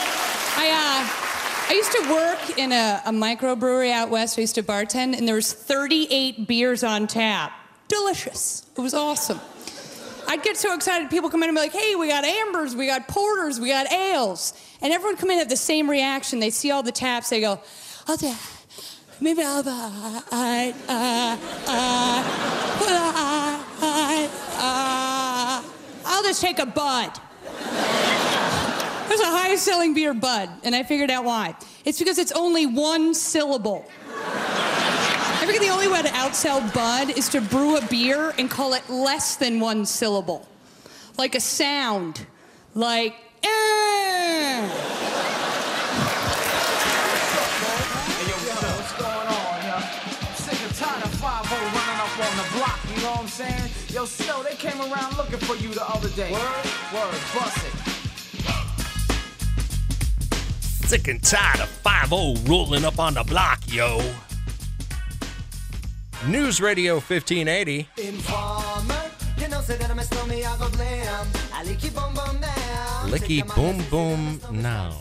I 0.57 0.69
uh, 1.23 1.26
I 1.69 1.73
used 1.73 1.91
to 1.91 2.09
work 2.09 2.57
in 2.57 2.71
a, 2.71 3.01
a 3.05 3.11
microbrewery 3.11 3.91
out 3.91 4.09
west. 4.09 4.37
I 4.37 4.41
used 4.41 4.55
to 4.55 4.63
bartend, 4.63 5.17
and 5.17 5.27
there 5.27 5.35
was 5.35 5.51
38 5.51 6.47
beers 6.47 6.81
on 6.83 7.07
tap. 7.07 7.51
Delicious. 7.89 8.65
It 8.77 8.81
was 8.81 8.93
awesome. 8.93 9.41
I'd 10.29 10.43
get 10.43 10.55
so 10.55 10.73
excited. 10.73 11.09
People 11.09 11.29
come 11.29 11.43
in 11.43 11.49
and 11.49 11.55
be 11.55 11.61
like, 11.61 11.73
"Hey, 11.73 11.95
we 11.95 12.07
got 12.07 12.23
ambers, 12.23 12.75
we 12.75 12.85
got 12.85 13.07
porters, 13.07 13.59
we 13.59 13.69
got 13.69 13.91
ales," 13.91 14.53
and 14.81 14.93
everyone 14.93 15.17
come 15.17 15.29
in 15.31 15.39
have 15.39 15.49
the 15.49 15.57
same 15.57 15.89
reaction. 15.89 16.39
They 16.39 16.49
see 16.49 16.71
all 16.71 16.83
the 16.83 16.91
taps. 16.91 17.29
They 17.29 17.41
go, 17.41 17.59
"I'll 18.07 18.17
take." 18.17 18.35
Maybe 19.19 19.41
I'll 19.41 19.67
uh, 19.67 20.21
uh, 20.31 20.71
uh, 20.87 21.37
uh, 22.87 23.07
uh, 24.59 25.63
I'll 26.05 26.23
just 26.23 26.39
take 26.41 26.59
a 26.59 26.65
bud. 26.65 27.19
Was 29.17 29.25
the 29.25 29.31
highest 29.35 29.65
selling 29.65 29.95
beer, 29.95 30.13
Bud, 30.13 30.47
and 30.63 30.75
I 30.75 30.83
figured 30.83 31.09
out 31.09 31.25
why. 31.25 31.55
It's 31.85 31.97
because 31.97 32.19
it's 32.19 32.31
only 32.33 32.67
one 32.67 33.15
syllable. 33.15 33.83
I 34.05 35.43
figured 35.43 35.63
the 35.63 35.69
only 35.69 35.87
way 35.87 36.03
to 36.03 36.09
outsell 36.09 36.71
Bud 36.71 37.17
is 37.17 37.27
to 37.29 37.41
brew 37.41 37.77
a 37.77 37.81
beer 37.87 38.35
and 38.37 38.47
call 38.47 38.75
it 38.75 38.87
less 38.91 39.35
than 39.35 39.59
one 39.59 39.87
syllable. 39.87 40.47
Like 41.17 41.33
a 41.33 41.39
sound. 41.39 42.27
Like, 42.75 43.15
eh. 43.41 44.69
What's 48.67 48.93
going 49.01 49.27
on, 49.27 49.65
yo? 49.65 49.77
I'm 49.77 50.35
sick 50.35 50.61
and 50.61 50.75
tired 50.75 51.03
of 51.03 51.13
5 51.15 51.51
running 51.51 52.01
up 52.01 52.19
on 52.19 52.37
the 52.37 52.45
block, 52.55 52.79
you 52.95 53.01
know 53.01 53.11
what 53.13 53.21
I'm 53.21 53.27
saying? 53.27 53.71
Yo, 53.89 54.05
Snow, 54.05 54.43
they 54.43 54.53
came 54.57 54.79
around 54.79 55.17
looking 55.17 55.39
for 55.39 55.55
you 55.55 55.73
the 55.73 55.89
other 55.89 56.09
day. 56.09 56.31
Word? 56.31 56.65
Word, 56.93 57.19
bust 57.33 57.65
it. 57.65 57.96
Sick 60.87 61.09
and 61.09 61.21
tired 61.21 61.59
of 61.59 61.67
5 61.67 62.11
rolling 62.47 62.85
up 62.85 62.97
on 62.97 63.15
the 63.15 63.23
block, 63.23 63.59
yo. 63.67 63.99
News 66.27 66.61
Radio 66.61 66.93
1580. 66.93 67.89
Informer, 67.97 69.11
you 69.37 69.49
know, 69.49 69.59
say 69.59 69.75
that 69.75 69.91
I'm 69.91 69.99
a 69.99 70.03
stormy, 70.03 70.45
I 70.45 70.57
go 70.57 70.69
blam. 70.69 71.27
I 71.53 71.65
lick 71.65 71.83
you 71.83 71.91
boom 71.91 72.13
boom 72.13 72.39
down. 72.39 73.09
Licky 73.09 73.43
Boom 73.55 73.83
Boom 73.89 74.61
Now. 74.61 74.97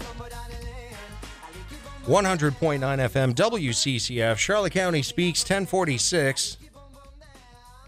100.9 2.06 2.80
FM 2.80 3.34
WCCF, 3.34 4.36
Charlotte 4.38 4.72
County 4.72 5.02
Speaks, 5.02 5.42
1046. 5.42 6.56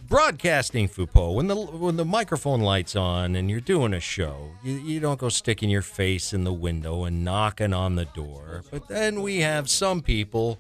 Broadcasting 0.09 0.89
Fupo. 0.89 1.35
When 1.35 1.49
the 1.49 1.55
when 1.55 1.97
the 1.97 2.05
microphone 2.05 2.61
light's 2.61 2.97
on 2.97 3.37
and 3.37 3.51
you're 3.51 3.61
doing 3.61 3.93
a 3.93 4.01
show, 4.01 4.53
you, 4.65 4.73
you 4.75 5.01
don't 5.01 5.19
go 5.21 5.29
sticking 5.29 5.69
your 5.69 5.83
face 5.83 6.33
in 6.33 6.45
the 6.45 6.53
window 6.53 7.05
and 7.05 7.23
knocking 7.25 7.75
on 7.75 7.97
the 7.97 8.07
door. 8.07 8.65
But 8.71 8.89
then 8.89 9.21
we 9.21 9.41
have 9.41 9.69
some 9.69 10.01
people 10.01 10.59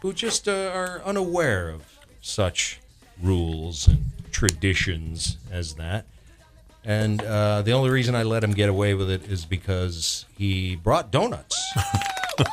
who 0.00 0.12
just 0.12 0.46
uh, 0.46 0.70
are 0.72 1.02
unaware 1.04 1.70
of 1.70 1.82
such 2.20 2.78
rules 3.20 3.88
and 3.88 4.04
traditions 4.30 5.38
as 5.50 5.74
that. 5.74 6.06
And 6.84 7.20
uh, 7.22 7.62
the 7.62 7.72
only 7.72 7.90
reason 7.90 8.14
I 8.14 8.22
let 8.22 8.44
him 8.44 8.52
get 8.52 8.68
away 8.68 8.94
with 8.94 9.10
it 9.10 9.24
is 9.24 9.44
because 9.44 10.26
he 10.36 10.76
brought 10.76 11.10
donuts. 11.10 11.60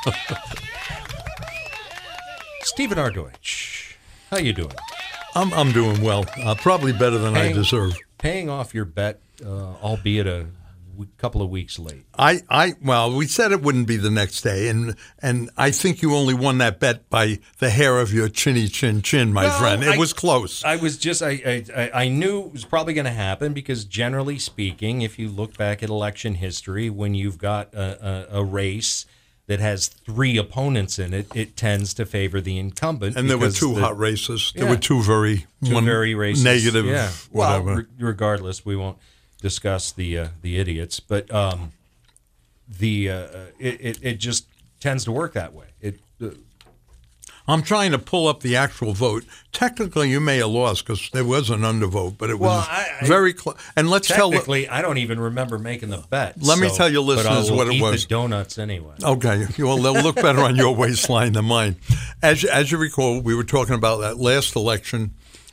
Stephen 2.64 2.98
R. 2.98 3.12
Deutsch, 3.12 3.98
how 4.32 4.38
you 4.38 4.54
doing? 4.54 4.72
I'm 5.36 5.54
I'm 5.54 5.72
doing 5.72 6.02
well. 6.02 6.26
Uh, 6.44 6.56
probably 6.56 6.94
better 6.94 7.18
than 7.18 7.36
I 7.36 7.52
deserve. 7.54 7.98
Paying 8.18 8.50
off 8.50 8.74
your 8.74 8.86
bet, 8.86 9.20
uh, 9.46 9.74
albeit 9.82 10.28
a 10.28 10.48
w- 10.92 11.10
couple 11.18 11.42
of 11.42 11.50
weeks 11.50 11.80
late. 11.80 12.04
I, 12.18 12.42
I 12.50 12.74
well, 12.84 13.16
we 13.16 13.26
said 13.28 13.52
it 13.52 13.62
wouldn't 13.62 13.88
be 13.88 13.98
the 13.98 14.12
next 14.12 14.42
day, 14.42 14.68
and 14.68 14.96
and 15.22 15.50
I 15.58 15.72
think 15.72 16.02
you 16.02 16.14
only 16.16 16.34
won 16.34 16.58
that 16.60 16.80
bet 16.80 17.10
by 17.10 17.40
the 17.60 17.70
hair 17.70 18.00
of 18.00 18.14
your 18.14 18.28
chinny 18.30 18.68
chin 18.68 19.02
chin, 19.02 19.34
my 19.34 19.46
Well, 19.46 19.60
friend. 19.60 19.84
It 19.84 19.96
I- 19.96 19.98
was 19.98 20.14
close. 20.14 20.64
I 20.64 20.76
was 20.76 20.98
just 20.98 21.22
I 21.24 21.30
I, 21.30 21.66
I- 21.76 21.92
I 22.04 22.08
knew 22.10 22.42
it 22.46 22.52
was 22.52 22.66
probably 22.66 22.94
going 22.94 23.06
to 23.06 23.12
happen 23.12 23.54
because 23.54 23.86
generally 23.86 24.38
speaking, 24.38 25.02
if 25.02 25.18
you 25.18 25.30
look 25.30 25.58
back 25.58 25.82
at 25.82 25.90
election 25.90 26.36
history, 26.36 26.90
when 26.90 27.16
you've 27.16 27.38
got 27.38 27.74
a, 27.74 28.28
a, 28.34 28.40
a 28.42 28.44
race 28.44 29.06
that 29.52 29.60
has 29.60 29.88
three 29.90 30.38
opponents 30.38 30.98
in 30.98 31.14
it, 31.14 31.28
it 31.36 31.58
tends 31.58 31.94
to 31.96 32.06
favor 32.06 32.40
the 32.40 32.58
incumbent. 32.58 33.18
And 33.18 33.30
there 33.30 33.38
were 33.38 33.52
two 33.52 33.76
the- 33.76 33.82
hot 33.82 33.98
races. 33.98 34.54
There 34.56 34.64
Yeah. 34.64 34.70
were 34.72 34.78
two 34.78 35.02
very 35.04 35.46
Two 35.66 35.74
one 35.74 35.84
very 35.84 36.14
racist, 36.14 36.44
negative, 36.46 36.86
yeah. 36.86 37.12
whatever. 37.32 37.66
Well, 37.66 37.76
re- 37.76 37.86
regardless, 38.00 38.66
we 38.66 38.78
won't 38.78 38.98
discuss 39.42 39.92
the 39.92 40.18
uh, 40.18 40.28
the 40.42 40.58
idiots, 40.58 41.02
but 41.02 41.30
um, 41.34 41.74
the 42.80 43.10
uh, 43.10 43.28
it, 43.60 43.78
it 43.82 44.00
it 44.02 44.18
just 44.20 44.46
tends 44.80 45.04
to 45.04 45.12
work 45.12 45.34
that 45.34 45.54
way. 45.54 45.66
It 45.82 46.00
uh, 46.24 46.30
I'm 47.48 47.64
trying 47.64 47.92
to 47.92 48.00
pull 48.00 48.28
up 48.28 48.42
the 48.42 48.56
actual 48.56 48.94
vote. 48.94 49.26
Technically, 49.52 50.10
you 50.10 50.20
may 50.20 50.38
have 50.38 50.50
lost 50.50 50.86
because 50.86 51.10
there 51.12 51.26
was 51.26 51.50
an 51.50 51.62
undervote, 51.62 52.18
but 52.18 52.30
it 52.30 52.40
was 52.40 52.66
I- 52.68 52.88
I- 53.02 53.06
very 53.06 53.34
close. 53.34 53.58
And 53.76 53.90
let's 53.90 54.08
tell. 54.08 54.30
technically, 54.32 54.70
I 54.70 54.82
don't 54.82 54.98
even 55.00 55.20
remember 55.20 55.58
making 55.58 55.90
the 55.90 56.04
bet. 56.10 56.36
Let 56.42 56.60
me 56.60 56.70
tell 56.70 56.90
I 56.90 57.02
listeners 57.02 57.52
what 57.52 57.68
it 57.68 57.82
was. 57.82 58.04
The 58.04 58.10
donuts 58.10 58.58
anyway. 58.58 58.94
Okay, 59.04 59.48
well, 59.60 59.78
they'll 59.78 60.02
look 60.02 60.16
better 60.16 60.42
on 60.42 60.56
your 60.56 60.76
waistline 60.76 61.34
than 61.34 61.46
mine. 61.46 61.76
As 62.22 62.44
as 62.44 62.72
you 62.72 62.78
recall, 62.78 63.20
we 63.20 63.36
were 63.36 63.44
talking 63.44 63.76
about 63.76 64.02
that 64.02 64.18
last 64.18 64.56
election. 64.56 65.12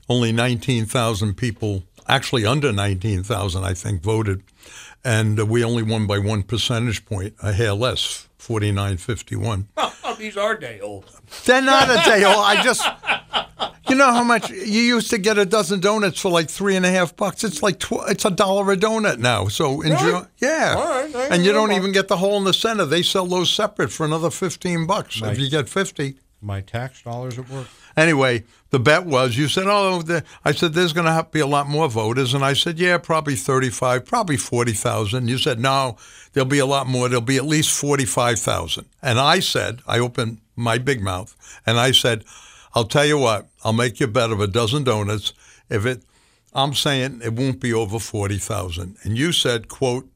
Only 0.09 0.33
nineteen 0.33 0.87
thousand 0.87 1.35
people, 1.37 1.85
actually 2.07 2.47
under 2.47 2.73
nineteen 2.73 3.23
thousand, 3.23 3.65
I 3.65 3.75
think, 3.75 4.03
voted, 4.03 4.43
and 5.05 5.49
we 5.49 5.65
only 5.65 5.83
won 5.83 6.07
by 6.07 6.19
one 6.19 6.43
percentage 6.43 7.05
point, 7.05 7.35
a 7.43 7.53
hair 7.53 7.73
less, 7.75 8.27
forty 8.39 8.73
nine 8.73 8.97
fifty 8.97 9.37
These 10.19 10.37
are 10.37 10.57
day 10.57 10.81
old. 10.81 11.05
They're 11.45 11.63
not 11.63 11.89
a 11.89 12.03
day 12.09 12.25
old. 12.25 12.37
I 12.39 12.63
just, 12.63 12.85
you 13.89 13.95
know 13.97 14.13
how 14.13 14.25
much 14.25 14.51
you 14.51 14.57
used 14.83 15.11
to 15.11 15.19
get 15.19 15.39
a 15.39 15.47
dozen 15.47 15.81
donuts 15.81 16.21
for 16.21 16.31
like 16.31 16.51
three 16.51 16.77
and 16.77 16.85
a 16.85 16.91
half 16.91 17.15
bucks. 17.17 17.45
It's 17.45 17.63
like 17.63 17.79
tw- 17.79 18.09
it's 18.09 18.25
a 18.25 18.31
dollar 18.31 18.73
a 18.73 18.77
donut 18.77 19.19
now. 19.19 19.49
So 19.49 19.81
enjoy. 19.83 20.05
Really? 20.07 20.27
Yeah, 20.39 20.75
All 20.77 20.85
right, 20.87 21.31
and 21.33 21.45
you 21.45 21.53
don't 21.53 21.73
even 21.73 21.93
get 21.93 22.09
the 22.09 22.17
hole 22.17 22.37
in 22.37 22.45
the 22.45 22.53
center. 22.55 22.85
They 22.85 23.03
sell 23.03 23.27
those 23.27 23.51
separate 23.51 23.91
for 23.93 24.05
another 24.05 24.31
fifteen 24.31 24.87
bucks 24.87 25.21
Nice. 25.21 25.33
if 25.33 25.39
you 25.39 25.49
get 25.51 25.69
fifty. 25.69 26.17
My 26.41 26.61
tax 26.61 27.03
dollars 27.03 27.39
at 27.39 27.49
work. 27.51 27.67
Anyway, 27.97 28.45
the 28.71 28.79
bet 28.79 29.07
was 29.07 29.37
you 29.37 29.49
said, 29.49 29.65
oh, 29.67 30.03
the, 30.03 30.25
I 30.45 30.53
said 30.53 30.75
there's 30.75 30.93
going 30.93 31.07
to 31.07 31.13
have 31.13 31.27
to 31.27 31.31
be 31.33 31.41
a 31.41 31.47
lot 31.47 31.69
more 31.69 31.89
voters, 31.89 32.35
and 32.35 32.45
I 32.45 32.53
said, 32.53 32.79
yeah, 32.79 32.99
probably 32.99 33.35
thirty-five, 33.35 34.05
probably 34.05 34.37
forty 34.37 34.73
thousand. 34.73 35.29
You 35.29 35.39
said 35.39 35.59
no, 35.59 35.97
there'll 36.33 36.49
be 36.49 36.59
a 36.59 36.67
lot 36.67 36.87
more. 36.87 37.09
There'll 37.09 37.23
be 37.23 37.37
at 37.39 37.47
least 37.47 37.71
forty-five 37.79 38.39
thousand. 38.39 38.87
And 39.03 39.19
I 39.19 39.41
said, 39.41 39.81
I 39.87 39.99
opened 39.99 40.39
my 40.55 40.79
big 40.79 41.01
mouth, 41.01 41.35
and 41.67 41.79
I 41.79 41.93
said, 41.93 42.25
I'll 42.75 42.85
tell 42.85 43.07
you 43.07 43.19
what, 43.19 43.49
I'll 43.65 43.73
make 43.73 44.01
you 44.01 44.07
a 44.07 44.11
bet 44.11 44.31
of 44.31 44.41
a 44.41 44.47
dozen 44.47 44.85
donuts 44.85 45.33
if 45.71 45.87
it. 45.87 46.03
I'm 46.55 46.75
saying 46.75 47.21
it 47.23 47.35
won't 47.35 47.61
be 47.61 47.73
over 47.73 47.99
forty 47.99 48.39
thousand. 48.39 48.97
And 49.03 49.17
you 49.17 49.33
said, 49.33 49.69
quote, 49.69 50.09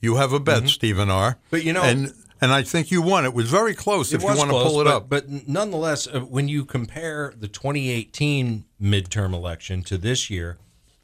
you 0.00 0.16
have 0.16 0.32
a 0.32 0.40
bet, 0.40 0.68
Stephen 0.68 1.10
R. 1.10 1.32
Mm-hmm. 1.32 1.40
But 1.50 1.64
you 1.64 1.72
know- 1.72 1.82
and 1.82 2.12
and 2.42 2.52
I 2.52 2.62
think 2.62 2.90
you 2.90 3.00
won. 3.00 3.24
It 3.24 3.32
was 3.32 3.48
very 3.48 3.74
close. 3.74 4.12
if 4.12 4.20
It 4.20 4.24
you 4.24 4.28
was 4.28 4.38
want 4.38 4.50
to 4.50 4.54
close, 4.54 4.66
pull 4.72 4.80
it 4.82 4.84
but, 4.84 4.94
up, 4.94 5.08
But 5.08 5.48
nonetheless, 5.48 6.06
uh, 6.06 6.20
when 6.20 6.48
you 6.48 6.66
compare 6.66 7.32
the 7.38 7.48
2018 7.48 8.64
midterm 8.80 9.32
election 9.32 9.82
to 9.84 9.96
this 9.96 10.28
year, 10.28 10.58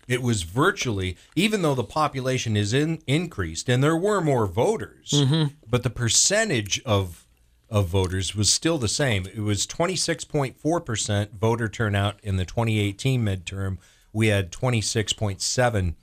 it 0.06 0.20
was 0.22 0.42
virtually, 0.42 1.16
even 1.36 1.62
though 1.62 1.74
the 1.74 1.84
population 1.84 2.56
is 2.56 2.72
in, 2.74 3.00
increased 3.06 3.68
and 3.68 3.82
there 3.84 3.96
were 3.96 4.20
more 4.20 4.46
voters, 4.46 5.10
Mhm. 5.12 5.52
but 5.68 5.82
the 5.82 5.90
percentage 5.90 6.82
of 6.84 7.24
of 7.70 7.86
voters 7.86 8.34
was 8.34 8.50
still 8.50 8.78
the 8.78 8.88
same. 8.88 9.26
It 9.26 9.40
was 9.40 9.66
26.4% 9.66 11.34
voter 11.38 11.68
turnout 11.68 12.18
in 12.22 12.36
the 12.38 12.46
2018 12.46 13.22
midterm. 13.22 13.76
We 14.10 14.28
had 14.28 14.50
26.7% 14.50 15.94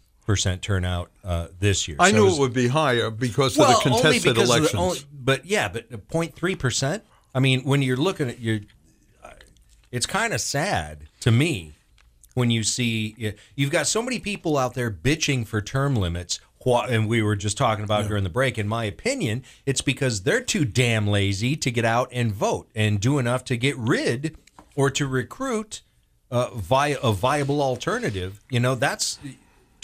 turnout 0.61 1.11
uh, 1.23 1.47
this 1.59 1.87
year. 1.87 1.97
I 1.99 2.11
So 2.11 2.17
knew 2.17 2.25
was- 2.25 2.37
it 2.37 2.41
would 2.41 2.53
be 2.53 2.67
higher 2.67 3.09
because 3.09 3.57
well, 3.57 3.69
of 3.77 3.83
the 3.83 3.89
contested 3.89 4.33
because 4.35 4.49
the- 4.49 4.55
elections. 4.55 4.75
only- 4.81 4.99
but 5.11 5.45
yeah, 5.45 5.67
but 5.67 5.89
0.3 6.09 6.55
percent. 6.57 7.03
I 7.33 7.39
mean, 7.39 7.61
when 7.63 7.81
you're 7.81 7.97
looking 7.97 8.29
at 8.29 8.39
your, 8.39 8.59
uh, 9.23 9.31
it's 9.91 10.05
kind 10.05 10.33
of 10.33 10.41
sad 10.41 11.09
to 11.21 11.31
me 11.31 11.73
when 12.33 12.49
you 12.51 12.63
see 12.63 13.33
you've 13.55 13.71
got 13.71 13.87
so 13.87 14.01
many 14.01 14.19
people 14.19 14.57
out 14.57 14.73
there 14.73 14.89
bitching 14.91 15.45
for 15.47 15.61
term 15.61 15.95
limits. 15.95 16.39
And 16.89 17.07
we 17.07 17.21
were 17.21 17.35
just 17.35 17.59
talking 17.59 17.83
about 17.83 18.07
during 18.07 18.23
the 18.23 18.29
break. 18.31 18.57
In 18.57 18.67
my 18.67 18.85
opinion, 18.85 19.43
it's 19.67 19.81
because 19.81 20.23
they're 20.23 20.41
too 20.41 20.65
damn 20.65 21.05
lazy 21.07 21.55
to 21.57 21.69
get 21.69 21.85
out 21.85 22.09
and 22.11 22.31
vote 22.33 22.67
and 22.73 22.99
do 22.99 23.19
enough 23.19 23.43
to 23.45 23.55
get 23.57 23.77
rid 23.77 24.35
or 24.75 24.89
to 24.89 25.05
recruit 25.05 25.83
uh, 26.31 26.49
via 26.55 26.97
a 27.03 27.13
viable 27.13 27.61
alternative. 27.61 28.41
You 28.49 28.59
know, 28.61 28.73
that's 28.73 29.19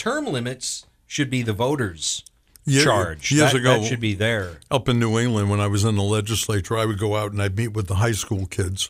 term 0.01 0.25
limits 0.25 0.85
should 1.07 1.29
be 1.29 1.41
the 1.43 1.53
voters' 1.53 2.23
Ye- 2.65 2.83
charge. 2.83 3.31
Years 3.31 3.51
That- 3.51 3.59
ago, 3.59 3.79
that 3.81 3.87
should 3.87 3.99
be 3.99 4.13
there. 4.15 4.59
Up 4.69 4.89
in 4.89 4.99
New 4.99 5.19
England, 5.19 5.49
when 5.49 5.59
I 5.59 5.67
was 5.67 5.83
in 5.83 5.95
the 5.95 6.03
legislature, 6.03 6.77
I 6.77 6.85
would 6.85 6.97
go 6.99 7.15
out 7.15 7.31
and 7.31 7.41
I'd 7.41 7.55
meet 7.57 7.69
with 7.73 7.87
the 7.87 7.95
high 7.95 8.11
school 8.13 8.45
kids, 8.45 8.89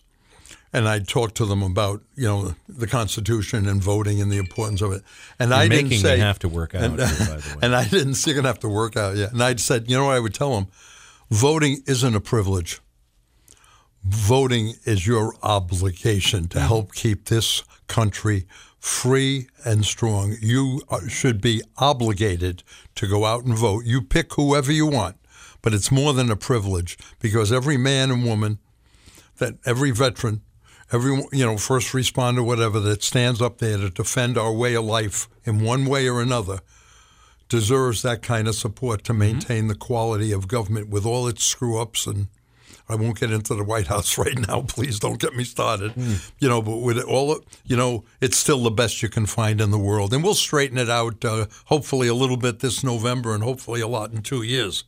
and 0.73 0.87
I'd 0.87 1.07
talk 1.07 1.33
to 1.35 1.45
them 1.45 1.61
about 1.63 2.01
you 2.15 2.25
know 2.27 2.55
the 2.69 2.87
Constitution 2.87 3.67
and 3.67 3.81
voting 3.83 4.21
and 4.21 4.31
the 4.31 4.37
importance 4.37 4.81
of 4.81 4.91
it. 4.93 5.03
And 5.39 5.49
You're 5.49 5.59
I 5.59 5.67
didn't 5.67 5.89
me 5.89 5.97
say 5.97 6.17
have 6.19 6.39
to 6.39 6.49
work 6.49 6.73
out 6.75 6.83
And, 6.83 6.99
here, 6.99 7.07
by 7.07 7.25
the 7.37 7.49
way. 7.55 7.59
and 7.61 7.75
I 7.75 7.85
didn't 7.87 8.15
say 8.15 8.33
gonna 8.33 8.47
have 8.47 8.59
to 8.59 8.69
work 8.69 8.95
out 8.95 9.15
yet. 9.17 9.31
And 9.33 9.43
I'd 9.43 9.59
said, 9.59 9.89
you 9.89 9.97
know 9.97 10.05
what 10.05 10.15
I 10.15 10.19
would 10.19 10.33
tell 10.33 10.53
them, 10.55 10.67
voting 11.29 11.83
isn't 11.87 12.15
a 12.15 12.21
privilege. 12.21 12.79
Voting 14.03 14.73
is 14.85 15.05
your 15.05 15.35
obligation 15.43 16.47
to 16.49 16.59
help 16.59 16.93
keep 16.93 17.25
this 17.25 17.63
country 17.87 18.47
free 18.81 19.47
and 19.63 19.85
strong. 19.85 20.35
You 20.41 20.81
uh, 20.89 21.07
should 21.07 21.39
be 21.39 21.61
obligated 21.77 22.63
to 22.95 23.07
go 23.07 23.25
out 23.25 23.45
and 23.45 23.55
vote. 23.55 23.85
You 23.85 24.01
pick 24.01 24.33
whoever 24.33 24.71
you 24.71 24.87
want, 24.87 25.17
but 25.61 25.73
it's 25.73 25.91
more 25.91 26.13
than 26.13 26.31
a 26.31 26.35
privilege 26.35 26.97
because 27.19 27.51
every 27.51 27.77
man 27.77 28.09
and 28.09 28.25
woman, 28.25 28.57
that 29.37 29.53
every 29.65 29.91
veteran, 29.91 30.41
every 30.91 31.15
you 31.31 31.45
know 31.45 31.57
first 31.57 31.93
responder, 31.93 32.43
whatever 32.43 32.79
that 32.79 33.03
stands 33.03 33.39
up 33.39 33.59
there 33.59 33.77
to 33.77 33.91
defend 33.91 34.35
our 34.35 34.51
way 34.51 34.73
of 34.73 34.83
life 34.83 35.29
in 35.43 35.63
one 35.63 35.85
way 35.85 36.09
or 36.09 36.19
another, 36.19 36.59
deserves 37.49 38.01
that 38.01 38.23
kind 38.23 38.47
of 38.47 38.55
support 38.55 39.03
to 39.03 39.13
mm-hmm. 39.13 39.19
maintain 39.19 39.67
the 39.67 39.75
quality 39.75 40.31
of 40.31 40.47
government 40.47 40.89
with 40.89 41.05
all 41.05 41.27
its 41.27 41.43
screw 41.43 41.79
ups 41.79 42.07
and 42.07 42.29
I 42.89 42.95
won't 42.95 43.19
get 43.19 43.31
into 43.31 43.55
the 43.55 43.63
White 43.63 43.87
House 43.87 44.17
right 44.17 44.37
now. 44.47 44.61
Please 44.61 44.99
don't 44.99 45.19
get 45.19 45.35
me 45.35 45.43
started. 45.43 45.93
You 46.39 46.49
know, 46.49 46.61
but 46.61 46.77
with 46.77 46.99
all, 46.99 47.39
you 47.65 47.77
know, 47.77 48.03
it's 48.19 48.37
still 48.37 48.63
the 48.63 48.71
best 48.71 49.01
you 49.01 49.09
can 49.09 49.25
find 49.25 49.61
in 49.61 49.71
the 49.71 49.79
world, 49.79 50.13
and 50.13 50.23
we'll 50.23 50.33
straighten 50.33 50.77
it 50.77 50.89
out. 50.89 51.23
Uh, 51.23 51.47
hopefully, 51.65 52.07
a 52.07 52.13
little 52.13 52.37
bit 52.37 52.59
this 52.59 52.83
November, 52.83 53.33
and 53.33 53.43
hopefully 53.43 53.81
a 53.81 53.87
lot 53.87 54.11
in 54.11 54.21
two 54.21 54.43
years. 54.43 54.83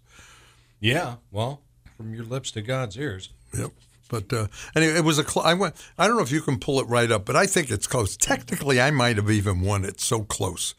Yeah, 0.79 1.15
well, 1.32 1.62
from 1.95 2.13
your 2.13 2.25
lips 2.25 2.51
to 2.51 2.62
God's 2.62 2.97
ears. 2.97 3.29
Yep. 3.58 3.71
But 4.10 4.32
uh, 4.32 4.47
anyway, 4.75 4.97
it 4.97 5.03
was 5.03 5.17
a. 5.17 5.23
Cl- 5.23 5.45
I 5.45 5.53
went. 5.53 5.75
I 5.97 6.08
don't 6.08 6.17
know 6.17 6.23
if 6.23 6.32
you 6.32 6.41
can 6.41 6.60
pull 6.60 6.79
it 6.79 6.88
right 6.88 7.10
up, 7.10 7.25
but 7.25 7.36
I 7.36 7.45
think 7.45 7.71
it's 7.71 7.88
close. 7.88 8.15
Technically, 8.15 8.79
I 8.79 8.91
might 8.91 9.15
have 9.15 9.32
even 9.32 9.62
won 9.62 9.86
it. 9.86 9.99
So 9.99 10.23
close. 10.23 10.75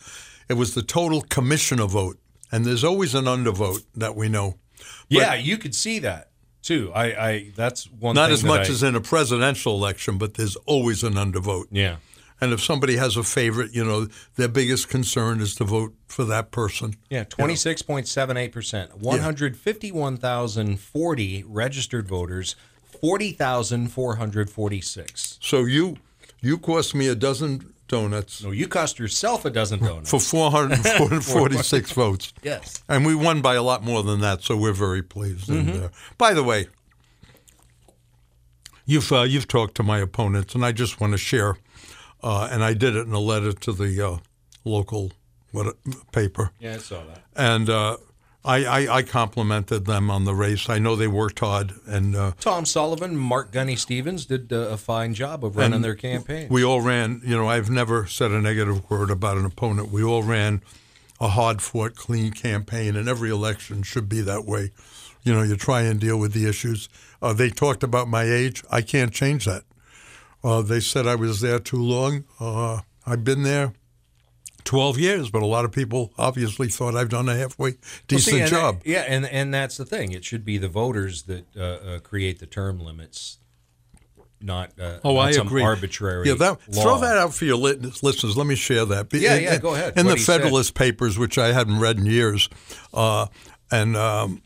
It 0.48 0.54
was 0.54 0.74
the 0.74 0.82
total 0.82 1.22
commissioner 1.22 1.86
vote, 1.86 2.18
and 2.52 2.64
there's 2.64 2.84
always 2.84 3.14
an 3.14 3.24
undervote 3.24 3.84
that 3.96 4.14
we 4.14 4.28
know. 4.28 4.58
But 4.78 5.18
yeah, 5.18 5.34
you 5.34 5.58
could 5.58 5.74
see 5.74 5.98
that 6.00 6.30
too. 6.64 6.90
I, 6.94 7.04
I 7.04 7.50
that's 7.54 7.84
one. 7.90 8.14
not 8.14 8.30
as 8.30 8.42
that 8.42 8.48
much 8.48 8.68
I- 8.68 8.72
as 8.72 8.82
in 8.82 8.94
a 8.94 9.00
presidential 9.00 9.74
election, 9.74 10.18
but 10.18 10.34
there's 10.34 10.56
always 10.66 11.02
an 11.04 11.14
undervote. 11.14 11.66
Yeah. 11.70 11.96
And 12.40 12.52
if 12.52 12.62
somebody 12.62 12.96
has 12.96 13.16
a 13.16 13.22
favorite, 13.22 13.72
you 13.72 13.84
know, 13.84 14.08
their 14.34 14.48
biggest 14.48 14.88
concern 14.88 15.40
is 15.40 15.54
to 15.54 15.64
vote 15.64 15.94
for 16.08 16.24
that 16.24 16.50
person. 16.50 16.96
Yeah, 17.08 17.24
twenty 17.24 17.54
six 17.56 17.80
point 17.80 18.08
seven 18.08 18.36
eight 18.36 18.52
percent. 18.52 18.98
One 18.98 19.20
hundred 19.20 19.56
fifty 19.56 19.92
one 19.92 20.16
thousand 20.16 20.80
forty 20.80 21.44
registered 21.46 22.08
voters. 22.08 22.56
Forty 23.00 23.32
thousand 23.32 23.88
four 23.88 24.16
hundred 24.16 24.50
forty 24.50 24.80
six. 24.80 25.38
So 25.40 25.64
you 25.64 25.96
you 26.40 26.58
cost 26.58 26.94
me 26.94 27.08
a 27.08 27.14
dozen 27.14 27.72
donuts. 27.88 28.42
No, 28.42 28.50
you 28.50 28.66
cost 28.68 28.98
yourself 28.98 29.44
a 29.44 29.50
dozen 29.50 29.80
donuts 29.80 30.10
for 30.10 30.18
446 30.20 31.90
votes. 32.02 32.32
Yes. 32.42 32.82
And 32.88 33.04
we 33.06 33.14
won 33.14 33.40
by 33.42 33.54
a 33.54 33.62
lot 33.62 33.82
more 33.82 34.02
than 34.02 34.20
that, 34.20 34.42
so 34.42 34.56
we're 34.56 34.72
very 34.72 35.02
pleased. 35.02 35.48
And, 35.50 35.68
Mhm. 35.68 35.84
uh, 35.84 35.88
by 36.18 36.32
the 36.34 36.42
way, 36.42 36.66
you've 38.86 39.10
uh, 39.12 39.22
you've 39.22 39.48
talked 39.48 39.74
to 39.76 39.82
my 39.82 39.98
opponents, 39.98 40.54
and 40.54 40.64
I 40.64 40.72
just 40.72 41.00
want 41.00 41.12
to 41.12 41.18
share. 41.18 41.56
Uh, 42.22 42.48
and 42.50 42.64
I 42.64 42.72
did 42.74 42.96
it 42.96 43.06
in 43.06 43.12
a 43.12 43.20
letter 43.20 43.52
to 43.52 43.72
the 43.72 44.00
uh, 44.08 44.16
local 44.64 45.12
what 45.52 45.76
paper. 46.12 46.50
Yeah, 46.58 46.74
I 46.74 46.78
saw 46.78 47.04
that. 47.04 47.22
And 47.36 47.68
uh, 47.68 47.98
I, 48.44 48.64
I, 48.64 48.96
I 48.96 49.02
complimented 49.02 49.86
them 49.86 50.10
on 50.10 50.24
the 50.24 50.34
race. 50.34 50.68
I 50.68 50.78
know 50.78 50.96
they 50.96 51.08
worked 51.08 51.40
hard, 51.40 51.72
and 51.86 52.14
uh, 52.14 52.32
Tom 52.40 52.66
Sullivan, 52.66 53.16
Mark 53.16 53.52
Gunny 53.52 53.74
Stevens 53.74 54.26
did 54.26 54.52
uh, 54.52 54.56
a 54.56 54.76
fine 54.76 55.14
job 55.14 55.44
of 55.44 55.56
running 55.56 55.80
their 55.80 55.94
campaign. 55.94 56.48
We 56.50 56.62
all 56.62 56.82
ran. 56.82 57.22
You 57.24 57.36
know, 57.36 57.48
I've 57.48 57.70
never 57.70 58.06
said 58.06 58.32
a 58.32 58.40
negative 58.40 58.88
word 58.90 59.10
about 59.10 59.38
an 59.38 59.46
opponent. 59.46 59.90
We 59.90 60.02
all 60.04 60.22
ran 60.22 60.60
a 61.20 61.28
hard 61.28 61.62
fought, 61.62 61.94
clean 61.94 62.32
campaign, 62.32 62.96
and 62.96 63.08
every 63.08 63.30
election 63.30 63.82
should 63.82 64.08
be 64.10 64.20
that 64.22 64.44
way. 64.44 64.72
You 65.22 65.32
know, 65.32 65.42
you 65.42 65.56
try 65.56 65.82
and 65.82 65.98
deal 65.98 66.18
with 66.18 66.34
the 66.34 66.46
issues. 66.46 66.90
Uh, 67.22 67.32
they 67.32 67.48
talked 67.48 67.82
about 67.82 68.08
my 68.08 68.24
age. 68.24 68.62
I 68.70 68.82
can't 68.82 69.12
change 69.12 69.46
that. 69.46 69.62
Uh, 70.42 70.60
they 70.60 70.80
said 70.80 71.06
I 71.06 71.14
was 71.14 71.40
there 71.40 71.58
too 71.58 71.82
long. 71.82 72.24
Uh, 72.38 72.80
I've 73.06 73.24
been 73.24 73.42
there 73.42 73.72
12 74.64 74.98
years, 74.98 75.30
but 75.30 75.42
a 75.42 75.46
lot 75.46 75.64
of 75.64 75.72
people 75.72 76.12
obviously 76.18 76.68
thought 76.68 76.94
I've 76.96 77.08
done 77.10 77.28
a 77.28 77.36
halfway 77.36 77.70
Well, 77.72 77.78
decent 78.08 78.34
see, 78.36 78.40
and 78.40 78.50
job. 78.50 78.78
that- 78.82 78.86
yeah, 78.88 79.00
and 79.06 79.26
and 79.26 79.52
that's 79.52 79.76
the 79.76 79.84
thing. 79.84 80.12
It 80.12 80.24
should 80.24 80.44
be 80.44 80.56
the 80.58 80.68
voters 80.68 81.22
that 81.24 81.44
uh, 81.56 81.60
uh, 81.62 81.98
create 82.00 82.38
the 82.38 82.46
term 82.46 82.80
limits, 82.80 83.38
not 84.40 84.72
uh, 84.80 84.98
Oh, 85.04 85.14
not 85.16 85.20
I 85.28 85.30
agree. 85.40 85.62
arbitrary. 85.62 86.28
Yeah, 86.28 86.34
that, 86.34 86.60
throw 86.72 86.98
that 87.00 87.16
out 87.18 87.34
for 87.34 87.44
your 87.44 87.56
lit- 87.56 88.02
listeners. 88.02 88.36
Let 88.36 88.46
me 88.46 88.54
share 88.56 88.84
that. 88.86 89.12
Yeah, 89.12 89.34
in- 89.36 89.42
yeah, 89.44 89.58
go 89.58 89.74
ahead. 89.74 89.98
In 89.98 90.06
What 90.06 90.12
the 90.12 90.16
he 90.18 90.22
said. 90.24 90.36
Federalist 90.40 90.74
Papers, 90.74 91.18
which 91.18 91.36
I 91.38 91.52
hadn't 91.52 91.78
read 91.80 91.98
in 91.98 92.06
years, 92.06 92.48
uh, 92.94 93.26
and 93.70 93.96
um, 93.96 94.42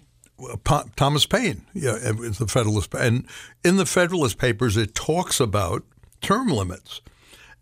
Thomas 0.97 1.27
Paine, 1.27 1.63
yeah, 1.75 1.93
the 1.93 2.47
Federalist, 2.49 2.95
and 2.95 3.27
in 3.65 3.77
the 3.77 3.87
Federalist 3.87 4.39
Papers, 4.39 4.77
it 4.77 4.95
talks 4.95 5.41
about 5.41 5.85
term 6.21 6.49
limits, 6.49 7.01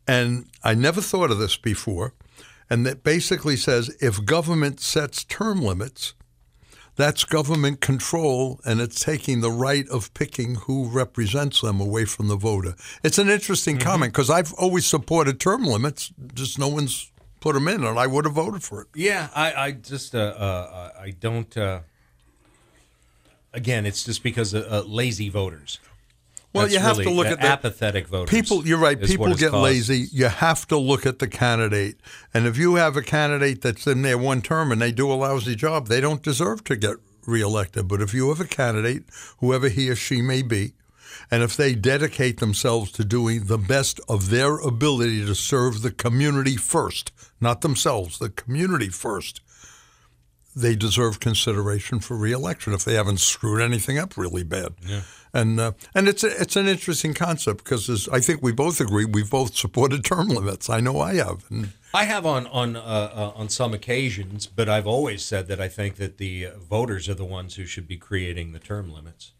and 0.07 0.47
I 0.63 0.75
never 0.75 1.01
thought 1.01 1.31
of 1.31 1.39
this 1.39 1.57
before, 1.57 2.13
and 2.69 2.85
that 2.87 3.03
basically 3.05 3.57
says 3.57 3.95
if 4.01 4.25
government 4.25 4.81
sets 4.81 5.25
term 5.25 5.61
limits. 5.63 6.15
That's 6.97 7.25
government 7.25 7.83
control, 7.83 8.59
and 8.65 8.81
it's 8.81 8.99
taking 8.99 9.43
the 9.43 9.51
right 9.51 9.87
of 9.91 10.15
picking 10.15 10.55
who 10.55 10.89
represents 10.89 11.61
them 11.61 11.79
away 11.79 12.07
from 12.07 12.29
the 12.29 12.37
voter. 12.37 12.75
It's 13.05 13.19
an 13.19 13.29
interesting 13.29 13.77
Mm-hmm. 13.77 13.87
comment 13.87 14.13
because 14.15 14.31
I've 14.31 14.55
always 14.55 14.87
supported 14.87 15.39
term 15.39 15.65
limits, 15.65 16.11
just 16.33 16.59
no 16.59 16.69
one's 16.69 17.13
put 17.41 17.53
them 17.53 17.69
in, 17.69 17.85
and 17.85 17.99
I 17.99 18.07
would 18.07 18.25
have 18.25 18.33
voted 18.33 18.63
for 18.63 18.81
it. 18.81 18.89
Yeah, 18.95 19.29
I, 19.35 19.53
I 19.53 19.71
just 19.73 20.15
uh, 20.15 20.19
uh, 20.19 20.91
I 20.99 21.11
don't. 21.11 21.55
Uh, 21.55 21.81
again, 23.53 23.85
it's 23.85 24.03
just 24.05 24.23
because 24.23 24.55
of 24.55 24.65
uh, 24.73 24.83
lazy 24.89 25.29
voters. 25.29 25.79
Well, 26.57 26.65
That's 26.65 26.75
you 26.75 26.81
have 26.81 26.99
really 26.99 27.05
to 27.05 27.17
look 27.17 27.27
at 27.27 27.41
the 27.41 27.47
apathetic 27.47 28.09
voters. 28.09 28.31
People, 28.31 28.67
you're 28.67 28.79
right. 28.79 29.01
People 29.01 29.35
get 29.35 29.51
caused. 29.51 29.63
lazy. 29.63 30.07
You 30.13 30.27
have 30.27 30.67
to 30.69 30.79
look 30.79 31.07
at 31.07 31.19
the 31.19 31.29
candidate, 31.29 32.01
and 32.33 32.47
if 32.47 32.57
you 32.57 32.77
have 32.77 32.97
a 32.97 33.03
candidate 33.03 33.63
that's 33.63 33.87
in 33.87 34.03
there 34.03 34.19
one 34.19 34.43
term 34.43 34.73
and 34.73 34.81
they 34.81 34.93
do 34.93 35.11
a 35.13 35.15
lousy 35.15 35.55
job, 35.55 35.89
they 35.89 36.01
don't 36.01 36.23
deserve 36.23 36.65
to 36.65 36.77
get 36.77 36.97
reelected. 37.27 37.89
But 37.89 38.01
if 38.01 38.15
you 38.15 38.29
have 38.31 38.41
a 38.41 38.47
candidate, 38.47 39.05
whoever 39.39 39.69
he 39.69 39.91
or 39.91 39.97
she 39.97 40.23
may 40.23 40.43
be, 40.43 40.75
and 41.31 41.43
if 41.43 41.57
they 41.57 41.75
dedicate 41.75 42.41
themselves 42.41 42.93
to 42.93 43.05
doing 43.05 43.45
the 43.45 43.59
best 43.59 44.01
of 44.09 44.31
their 44.31 44.59
ability 44.59 45.25
to 45.27 45.35
serve 45.35 45.83
the 45.83 45.91
community 45.91 46.57
first, 46.57 47.13
not 47.41 47.61
themselves, 47.61 48.19
the 48.19 48.31
community 48.31 48.89
first, 48.89 49.41
they 50.57 50.75
deserve 50.75 51.21
consideration 51.21 52.01
for 52.01 52.17
reelection 52.17 52.73
if 52.73 52.83
they 52.83 52.95
haven't 52.95 53.21
screwed 53.21 53.61
anything 53.61 53.99
up 53.99 54.17
really 54.17 54.43
bad. 54.43 54.75
Yeah. 54.85 55.03
And 55.35 55.61
uh, 55.61 55.73
and 55.95 56.09
it's 56.09 56.25
a, 56.25 56.41
it's 56.41 56.57
an 56.57 56.67
interesting 56.67 57.13
concept 57.13 57.63
because 57.63 57.91
as 57.91 58.09
I 58.09 58.21
think 58.21 58.43
we 58.43 58.53
both 58.53 58.81
agree 58.81 59.05
we've 59.05 59.31
both 59.31 59.55
supported 59.55 60.03
term 60.03 60.29
limits. 60.29 60.71
I 60.71 60.81
know 60.81 60.99
I 61.01 61.17
have. 61.17 61.45
And 61.51 61.73
I 61.93 62.05
have 62.05 62.25
on 62.25 62.47
on 62.47 62.75
uh, 62.75 62.81
uh, 62.81 63.33
on 63.37 63.51
some 63.51 63.75
occasions, 63.75 64.47
but 64.47 64.67
I've 64.69 64.87
always 64.87 65.23
said 65.23 65.47
that 65.49 65.61
I 65.61 65.69
think 65.69 65.97
that 65.97 66.17
the 66.17 66.47
uh, 66.47 66.59
voters 66.59 67.07
are 67.11 67.15
the 67.15 67.27
ones 67.27 67.57
who 67.57 67.67
should 67.67 67.87
be 67.87 67.99
creating 67.99 68.53
the 68.53 68.59
term 68.59 68.91
limits. 68.91 69.33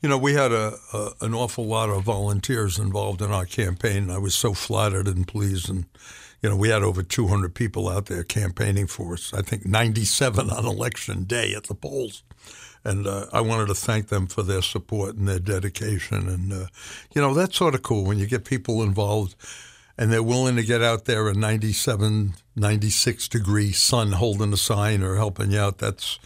you 0.00 0.08
know 0.08 0.16
we 0.16 0.32
had 0.32 0.50
a, 0.52 0.76
a 0.94 1.10
an 1.20 1.34
awful 1.34 1.66
lot 1.66 1.90
of 1.90 2.04
volunteers 2.04 2.78
involved 2.78 3.20
in 3.20 3.30
our 3.30 3.44
campaign. 3.46 4.10
I 4.10 4.18
was 4.18 4.34
so 4.34 4.54
flattered 4.54 5.08
and 5.08 5.28
pleased 5.28 5.68
and. 5.68 5.84
You 6.44 6.50
know, 6.50 6.56
we 6.56 6.68
had 6.68 6.82
over 6.82 7.02
200 7.02 7.54
people 7.54 7.88
out 7.88 8.04
there 8.04 8.22
campaigning 8.22 8.86
for 8.86 9.14
us. 9.14 9.32
I 9.32 9.40
think 9.40 9.64
97 9.64 10.50
on 10.50 10.66
election 10.66 11.24
day 11.24 11.54
at 11.54 11.64
the 11.64 11.74
polls. 11.74 12.22
And 12.84 13.06
uh, 13.06 13.28
I 13.32 13.40
wanted 13.40 13.68
to 13.68 13.74
thank 13.74 14.08
them 14.08 14.26
for 14.26 14.42
their 14.42 14.60
support 14.60 15.16
and 15.16 15.26
their 15.26 15.38
dedication. 15.38 16.28
And, 16.28 16.52
uh, 16.52 16.66
you 17.14 17.22
know, 17.22 17.32
that's 17.32 17.56
sort 17.56 17.74
of 17.74 17.82
cool 17.82 18.04
when 18.04 18.18
you 18.18 18.26
get 18.26 18.44
people 18.44 18.82
involved 18.82 19.36
and 19.96 20.12
they're 20.12 20.22
willing 20.22 20.56
to 20.56 20.62
get 20.62 20.82
out 20.82 21.06
there 21.06 21.30
in 21.30 21.40
97, 21.40 22.34
96 22.54 23.28
degree 23.28 23.72
sun 23.72 24.12
holding 24.12 24.52
a 24.52 24.58
sign 24.58 25.02
or 25.02 25.16
helping 25.16 25.50
you 25.50 25.60
out. 25.60 25.78
That's, 25.78 26.18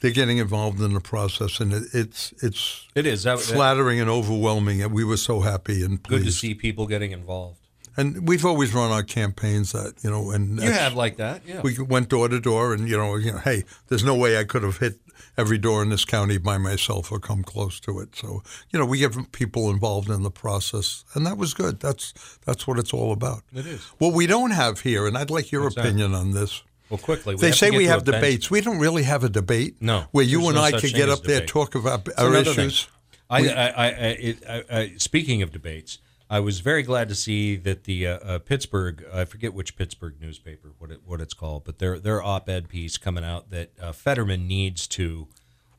they're 0.00 0.10
getting 0.10 0.38
involved 0.38 0.80
in 0.80 0.94
the 0.94 1.00
process. 1.00 1.60
And 1.60 1.72
it, 1.72 1.84
it's, 1.92 2.34
it's 2.42 2.88
It 2.96 3.06
is. 3.06 3.22
That- 3.22 3.38
that- 3.38 3.54
flattering 3.54 4.00
and 4.00 4.10
overwhelming. 4.10 4.82
And 4.82 4.92
we 4.92 5.04
were 5.04 5.16
so 5.16 5.42
happy 5.42 5.84
and 5.84 6.02
Good 6.02 6.24
to 6.24 6.32
see 6.32 6.54
people 6.54 6.88
getting 6.88 7.12
involved. 7.12 7.60
And 7.96 8.26
we've 8.28 8.44
always 8.44 8.74
run 8.74 8.90
our 8.90 9.02
campaigns 9.02 9.72
that 9.72 9.94
you 10.02 10.10
know, 10.10 10.30
and 10.30 10.60
You 10.60 10.70
have 10.70 10.94
like 10.94 11.16
that, 11.18 11.42
yeah. 11.46 11.60
We 11.62 11.78
went 11.78 12.08
door 12.08 12.28
to 12.28 12.40
door, 12.40 12.74
and 12.74 12.88
you 12.88 12.96
know, 12.96 13.16
you 13.16 13.32
know, 13.32 13.38
hey, 13.38 13.64
there's 13.88 14.04
no 14.04 14.14
way 14.14 14.38
I 14.38 14.44
could 14.44 14.62
have 14.62 14.78
hit 14.78 14.98
every 15.36 15.58
door 15.58 15.82
in 15.82 15.90
this 15.90 16.04
county 16.04 16.38
by 16.38 16.58
myself 16.58 17.10
or 17.10 17.18
come 17.18 17.42
close 17.42 17.80
to 17.80 18.00
it. 18.00 18.16
So 18.16 18.42
you 18.70 18.78
know, 18.78 18.86
we 18.86 18.98
get 18.98 19.32
people 19.32 19.70
involved 19.70 20.10
in 20.10 20.22
the 20.22 20.30
process, 20.30 21.04
and 21.14 21.26
that 21.26 21.36
was 21.36 21.54
good. 21.54 21.80
That's 21.80 22.12
that's 22.44 22.66
what 22.66 22.78
it's 22.78 22.92
all 22.92 23.12
about. 23.12 23.42
It 23.54 23.66
is. 23.66 23.82
What 23.98 24.12
we 24.12 24.26
don't 24.26 24.50
have 24.52 24.80
here, 24.80 25.06
and 25.06 25.16
I'd 25.16 25.30
like 25.30 25.52
your 25.52 25.70
that? 25.70 25.78
opinion 25.78 26.14
on 26.14 26.32
this. 26.32 26.62
Well, 26.90 26.98
quickly. 26.98 27.34
we 27.34 27.40
they 27.40 27.52
say 27.52 27.70
we 27.70 27.86
have 27.86 28.04
debates. 28.04 28.50
We 28.50 28.60
don't 28.60 28.78
really 28.78 29.04
have 29.04 29.24
a 29.24 29.28
debate. 29.28 29.76
No, 29.80 30.04
where 30.10 30.24
you 30.24 30.44
and 30.46 30.56
no 30.56 30.62
I 30.62 30.72
could 30.72 30.92
get 30.92 31.08
up 31.08 31.22
there 31.22 31.40
debate. 31.40 31.48
talk 31.48 31.74
about 31.74 32.06
It's 32.06 32.18
our 32.18 32.34
issues. 32.34 32.88
I, 33.30 33.48
I, 33.48 33.68
I, 33.68 33.88
it, 33.88 34.42
I, 34.48 34.64
I, 34.70 34.92
speaking 34.98 35.40
of 35.42 35.50
debates, 35.50 35.98
I 36.30 36.40
was 36.40 36.60
very 36.60 36.82
glad 36.82 37.08
to 37.10 37.14
see 37.14 37.56
that 37.56 37.84
the 37.84 38.06
uh, 38.06 38.18
uh, 38.18 38.38
Pittsburgh, 38.38 39.04
I 39.12 39.24
forget 39.24 39.52
which 39.52 39.76
Pittsburgh 39.76 40.14
newspaper, 40.20 40.72
what 40.78 40.90
it, 40.90 41.00
what 41.04 41.20
it's 41.20 41.34
called, 41.34 41.64
but 41.64 41.78
their 41.78 41.98
their 41.98 42.22
op-ed 42.22 42.68
piece 42.68 42.96
coming 42.96 43.24
out 43.24 43.50
that 43.50 43.70
uh, 43.80 43.92
Fetterman 43.92 44.48
needs 44.48 44.86
to 44.88 45.28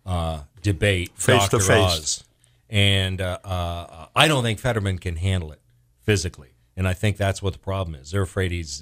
uh, 0.06 0.42
debate 0.62 1.12
Face 1.16 1.48
to 1.50 1.60
face. 1.60 1.70
Oz, 1.70 2.24
and 2.70 3.22
uh, 3.22 3.40
uh, 3.44 4.08
I 4.16 4.28
don't 4.28 4.44
think 4.44 4.60
Fetterman 4.60 5.00
can 5.00 5.16
handle 5.16 5.52
it 5.52 5.62
physically, 6.04 6.54
and 6.78 6.88
I 6.88 6.94
think 6.94 7.18
that's 7.18 7.42
what 7.42 7.54
the 7.54 7.60
problem 7.60 7.96
is. 7.96 8.12
They're 8.12 8.22
afraid 8.22 8.52
he's 8.52 8.82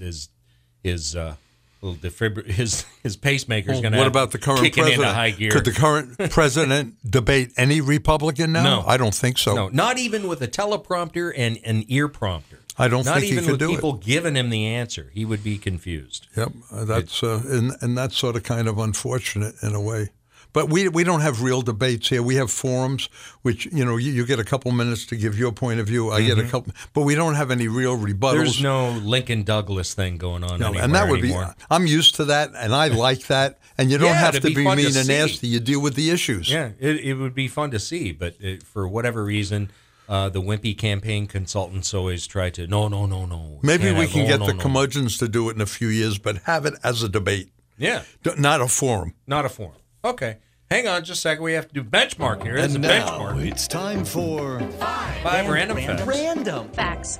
is 0.83 1.15
uh, 1.15 1.35
little 1.83 1.97
defibr- 2.09 2.45
his 2.49 2.85
his 3.03 3.15
pacemaker 3.17 3.71
is 3.71 3.75
Well, 3.75 3.81
going 3.83 3.91
to 3.93 3.97
what 3.99 4.07
about 4.07 4.31
the 4.31 4.37
current 4.39 4.59
president? 4.61 4.93
into 4.93 5.07
high 5.13 5.31
gear. 5.31 5.51
Could 5.51 5.65
the 5.65 5.71
current 5.71 6.17
president 6.31 6.95
debate 7.09 7.51
any 7.57 7.81
Republican 7.81 8.51
now? 8.53 8.63
No. 8.63 8.83
I 8.87 8.97
don't 8.97 9.13
think 9.13 9.37
so. 9.37 9.53
No, 9.53 9.67
not 9.69 9.97
even 9.97 10.27
with 10.27 10.41
a 10.41 10.47
teleprompter 10.47 11.33
and 11.35 11.59
an 11.65 11.85
ear 11.87 12.07
prompter. 12.07 12.59
I 12.77 12.87
don't 12.87 13.05
not 13.05 13.15
think 13.19 13.25
he 13.27 13.31
even 13.33 13.43
could 13.43 13.51
with 13.51 13.59
do 13.59 13.69
it. 13.71 13.75
people 13.75 13.93
giving 13.93 14.35
him 14.35 14.49
the 14.49 14.65
answer. 14.65 15.11
He 15.13 15.25
would 15.25 15.43
be 15.43 15.57
confused. 15.59 16.27
Yep, 16.35 16.51
uh, 16.71 16.85
that's 16.85 17.21
uh, 17.21 17.41
and 17.45 17.73
and 17.81 17.95
that's 17.97 18.17
sort 18.17 18.35
of 18.35 18.43
kind 18.43 18.67
of 18.67 18.79
unfortunate 18.79 19.53
in 19.61 19.75
a 19.75 19.81
way. 19.81 20.09
But 20.53 20.69
we 20.69 20.87
we 20.87 21.03
don't 21.03 21.21
have 21.21 21.41
real 21.41 21.61
debates 21.63 22.09
here. 22.09 22.21
We 22.23 22.35
have 22.35 22.51
forums, 22.51 23.09
which 23.41 23.65
you 23.65 23.83
know 23.83 23.97
you, 23.97 24.11
you 24.11 24.25
get 24.25 24.39
a 24.39 24.43
couple 24.43 24.71
minutes 24.71 25.05
to 25.07 25.15
give 25.15 25.37
your 25.37 25.51
point 25.51 25.79
of 25.79 25.87
view. 25.87 26.11
I 26.11 26.21
get 26.21 26.37
a 26.37 26.43
Mhm. 26.43 26.49
couple, 26.51 26.73
but 26.93 27.01
we 27.01 27.15
don't 27.15 27.33
have 27.35 27.49
any 27.51 27.67
real 27.67 27.97
rebuttals. 27.97 28.33
There's 28.33 28.61
no 28.61 28.91
Lincoln 28.91 29.43
Douglas 29.43 29.93
thing 29.95 30.17
going 30.17 30.43
on 30.43 30.59
No, 30.59 30.73
and 30.73 30.93
that 30.93 31.09
would 31.09 31.19
anymore. 31.21 31.55
be. 31.57 31.65
I'm 31.71 31.87
used 31.87 32.15
to 32.15 32.25
that, 32.25 32.51
and 32.55 32.73
I 32.73 32.87
like 32.87 33.27
that. 33.27 33.57
And 33.77 33.89
you 33.89 33.97
don't 33.97 34.09
Yeah, 34.09 34.13
have 34.13 34.35
to 34.35 34.41
be 34.41 34.53
be, 34.53 34.63
fun 34.63 34.77
to 34.77 34.83
mean 34.83 34.95
and 34.95 35.07
nasty. 35.07 35.47
You 35.47 35.59
deal 35.59 35.81
with 35.81 35.95
the 35.95 36.11
issues. 36.11 36.47
Yeah, 36.51 36.69
it, 36.79 36.97
it 36.99 37.13
would 37.15 37.33
be 37.33 37.47
fun 37.47 37.71
to 37.71 37.79
see, 37.79 38.11
but 38.11 38.35
it, 38.39 38.61
for 38.61 38.87
whatever 38.87 39.23
reason, 39.23 39.71
uh, 40.07 40.29
the 40.29 40.39
wimpy 40.43 40.77
campaign 40.77 41.25
consultants 41.25 41.91
always 41.95 42.27
try 42.27 42.51
to 42.51 42.67
no, 42.67 42.87
no, 42.87 43.07
no, 43.07 43.25
no. 43.25 43.57
Maybe 43.63 43.91
we 43.91 44.05
can 44.05 44.27
get 44.27 44.39
no, 44.39 44.45
the 44.45 44.53
no." 44.53 44.61
curmudgeons 44.61 45.17
to 45.17 45.27
do 45.27 45.49
it 45.49 45.55
in 45.55 45.61
a 45.61 45.65
few 45.65 45.87
years, 45.87 46.19
but 46.19 46.37
have 46.43 46.67
it 46.67 46.75
as 46.83 47.01
a 47.01 47.09
debate. 47.09 47.49
Yeah, 47.79 48.03
D- 48.21 48.31
not 48.37 48.61
a 48.61 48.67
forum. 48.67 49.15
not 49.25 49.43
a 49.45 49.49
forum. 49.49 49.73
Okay, 50.05 50.37
hang 50.69 50.87
on 50.87 51.03
just 51.05 51.19
a 51.19 51.21
second. 51.21 51.43
We 51.43 51.53
have 51.53 51.67
to 51.69 51.73
do 51.73 51.83
benchmark 51.83 52.43
here. 52.43 52.55
There's 52.57 52.75
And 52.75 52.83
a 52.83 52.87
now 52.87 53.07
benchmark. 53.19 53.45
it's 53.45 53.67
time 53.67 54.03
for 54.03 54.59
Five 54.79 55.47
random, 55.47 55.77
facts. 55.77 56.01
Random 56.03 56.69
facts. 56.71 57.19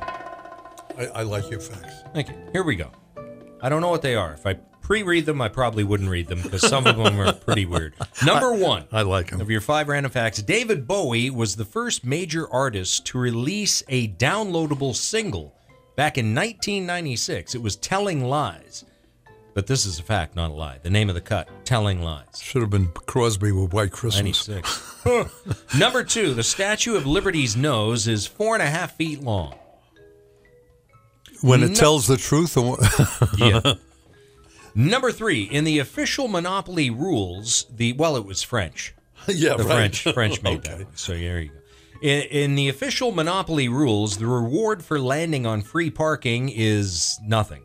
I, 0.97 1.05
I 1.15 1.21
like 1.23 1.49
your 1.49 1.61
facts. 1.61 1.93
Thank 2.13 2.27
you. 2.29 2.35
Here 2.51 2.63
we 2.63 2.75
go. 2.75 2.91
I 3.61 3.69
don't 3.69 3.79
know 3.81 3.89
what 3.89 4.01
they 4.01 4.15
are. 4.15 4.33
If 4.33 4.45
I 4.45 4.55
pre-read 4.81 5.25
them, 5.25 5.41
I 5.41 5.47
probably 5.47 5.85
wouldn't 5.85 6.09
read 6.09 6.27
them 6.27 6.41
because 6.41 6.67
some 6.67 6.85
of 6.85 6.97
them 6.97 7.17
are 7.19 7.31
pretty 7.45 7.65
weird. 7.65 7.93
Number 8.25 8.53
one 8.53 8.83
I 8.91 9.03
like 9.03 9.29
them. 9.29 9.39
of 9.39 9.49
your 9.49 9.61
five 9.61 9.87
random 9.87 10.11
facts: 10.11 10.41
David 10.41 10.85
Bowie 10.85 11.29
was 11.29 11.55
the 11.55 11.63
first 11.65 12.03
major 12.05 12.51
artist 12.51 13.05
to 13.07 13.17
release 13.17 13.81
a 13.87 14.09
downloadable 14.09 14.93
single 14.93 15.55
back 15.95 16.17
in 16.17 16.35
1996. 16.35 17.55
It 17.55 17.61
was 17.61 17.77
"Telling 17.77 18.25
Lies," 18.25 18.83
but 19.53 19.67
this 19.67 19.85
is 19.85 19.99
a 19.99 20.03
fact, 20.03 20.35
not 20.35 20.51
a 20.51 20.53
lie. 20.53 20.79
The 20.81 20.89
name 20.89 21.09
of 21.09 21.15
the 21.15 21.21
cut: 21.21 21.47
"Telling 21.65 22.01
Lies." 22.01 22.41
Should 22.41 22.61
have 22.61 22.69
been 22.71 22.87
Crosby 23.05 23.51
with 23.51 23.73
White 23.73 23.91
Christmas. 23.91 24.47
96. 24.47 25.75
Number 25.77 26.03
two: 26.03 26.33
The 26.33 26.43
Statue 26.43 26.95
of 26.95 27.05
Liberty's 27.05 27.55
nose 27.55 28.07
is 28.07 28.25
four 28.25 28.55
and 28.55 28.63
a 28.63 28.67
half 28.67 28.95
feet 28.95 29.21
long. 29.21 29.55
When 31.41 31.61
it 31.63 31.69
No- 31.69 31.75
tells 31.75 32.07
the 32.07 32.17
truth, 32.17 32.57
Yeah. 33.37 33.73
Number 34.75 35.11
three, 35.11 35.43
in 35.43 35.65
the 35.65 35.79
official 35.79 36.27
Monopoly 36.27 36.89
rules, 36.89 37.65
the 37.69 37.93
well, 37.93 38.15
it 38.15 38.25
was 38.25 38.41
French. 38.43 38.93
Yeah, 39.27 39.55
the 39.55 39.63
right. 39.63 39.95
French 39.95 40.13
French 40.15 40.41
made 40.43 40.63
that 40.63 40.77
one. 40.79 40.87
So 40.95 41.13
there 41.13 41.39
you 41.41 41.49
go. 41.49 41.55
In, 42.01 42.21
in 42.23 42.55
the 42.55 42.67
official 42.67 43.11
Monopoly 43.13 43.69
rules, 43.69 44.17
the 44.17 44.25
reward 44.27 44.83
for 44.83 44.99
landing 44.99 45.45
on 45.45 45.61
free 45.61 45.89
parking 45.89 46.49
is 46.49 47.17
nothing. 47.25 47.63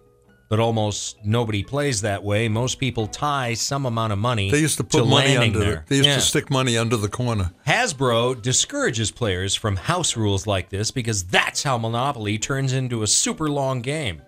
But 0.49 0.61
almost 0.61 1.18
nobody 1.24 1.62
plays 1.62 2.01
that 2.01 2.24
way. 2.24 2.49
Most 2.49 2.78
people 2.78 3.07
tie 3.07 3.53
some 3.53 3.84
amount 3.84 4.14
of 4.14 4.18
money. 4.18 4.51
They 4.51 4.61
used 4.61 4.78
to 4.78 4.84
put 4.84 5.07
money 5.07 5.36
under. 5.36 5.59
there. 5.59 5.84
They 5.88 5.96
used 5.96 6.09
Yeah. 6.09 6.14
to 6.14 6.20
stick 6.22 6.51
money 6.51 6.78
under 6.78 6.96
the 6.96 7.09
corner. 7.09 7.53
Hasbro 7.66 8.40
discourages 8.40 9.11
players 9.11 9.55
from 9.55 9.76
house 9.76 10.16
rules 10.16 10.46
like 10.46 10.70
this 10.70 10.90
because 10.90 11.24
that's 11.24 11.64
how 11.64 11.76
Monopoly 11.76 12.38
turns 12.38 12.72
into 12.72 13.03
a 13.03 13.07
super 13.07 13.49
long 13.51 13.82
game. 13.82 14.22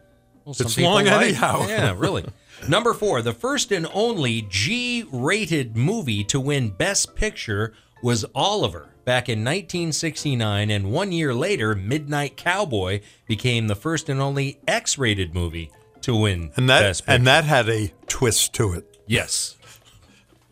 Well, 0.44 0.54
It's 0.58 0.76
long 0.78 1.04
like- 1.06 1.22
anyhow. 1.22 1.64
Yeah, 1.68 1.94
really. 1.96 2.24
Number 2.68 2.92
four, 2.92 3.22
the 3.22 3.32
first 3.32 3.72
and 3.72 3.86
only 3.94 4.42
G 4.42 5.06
rated 5.10 5.74
movie 5.74 6.22
to 6.24 6.38
win 6.38 6.68
Best 6.68 7.14
Picture 7.16 7.72
was 8.02 8.26
Oliver 8.34 8.90
back 9.06 9.30
in 9.30 9.42
1969, 9.42 10.70
and 10.70 10.92
one 10.92 11.12
year 11.12 11.34
later, 11.34 11.74
Midnight 11.74 12.36
Cowboy 12.36 13.00
became 13.26 13.68
the 13.68 13.74
first 13.74 14.08
and 14.10 14.20
only 14.20 14.58
X 14.68 14.98
rated 14.98 15.34
movie 15.34 15.70
to 16.02 16.16
win 16.16 16.52
And 16.56 16.68
that 16.68 16.80
Best 16.80 17.04
and 17.06 17.26
that 17.26 17.44
had 17.44 17.68
a 17.68 17.92
twist 18.06 18.54
to 18.54 18.72
it. 18.72 18.98
Yes. 19.06 19.56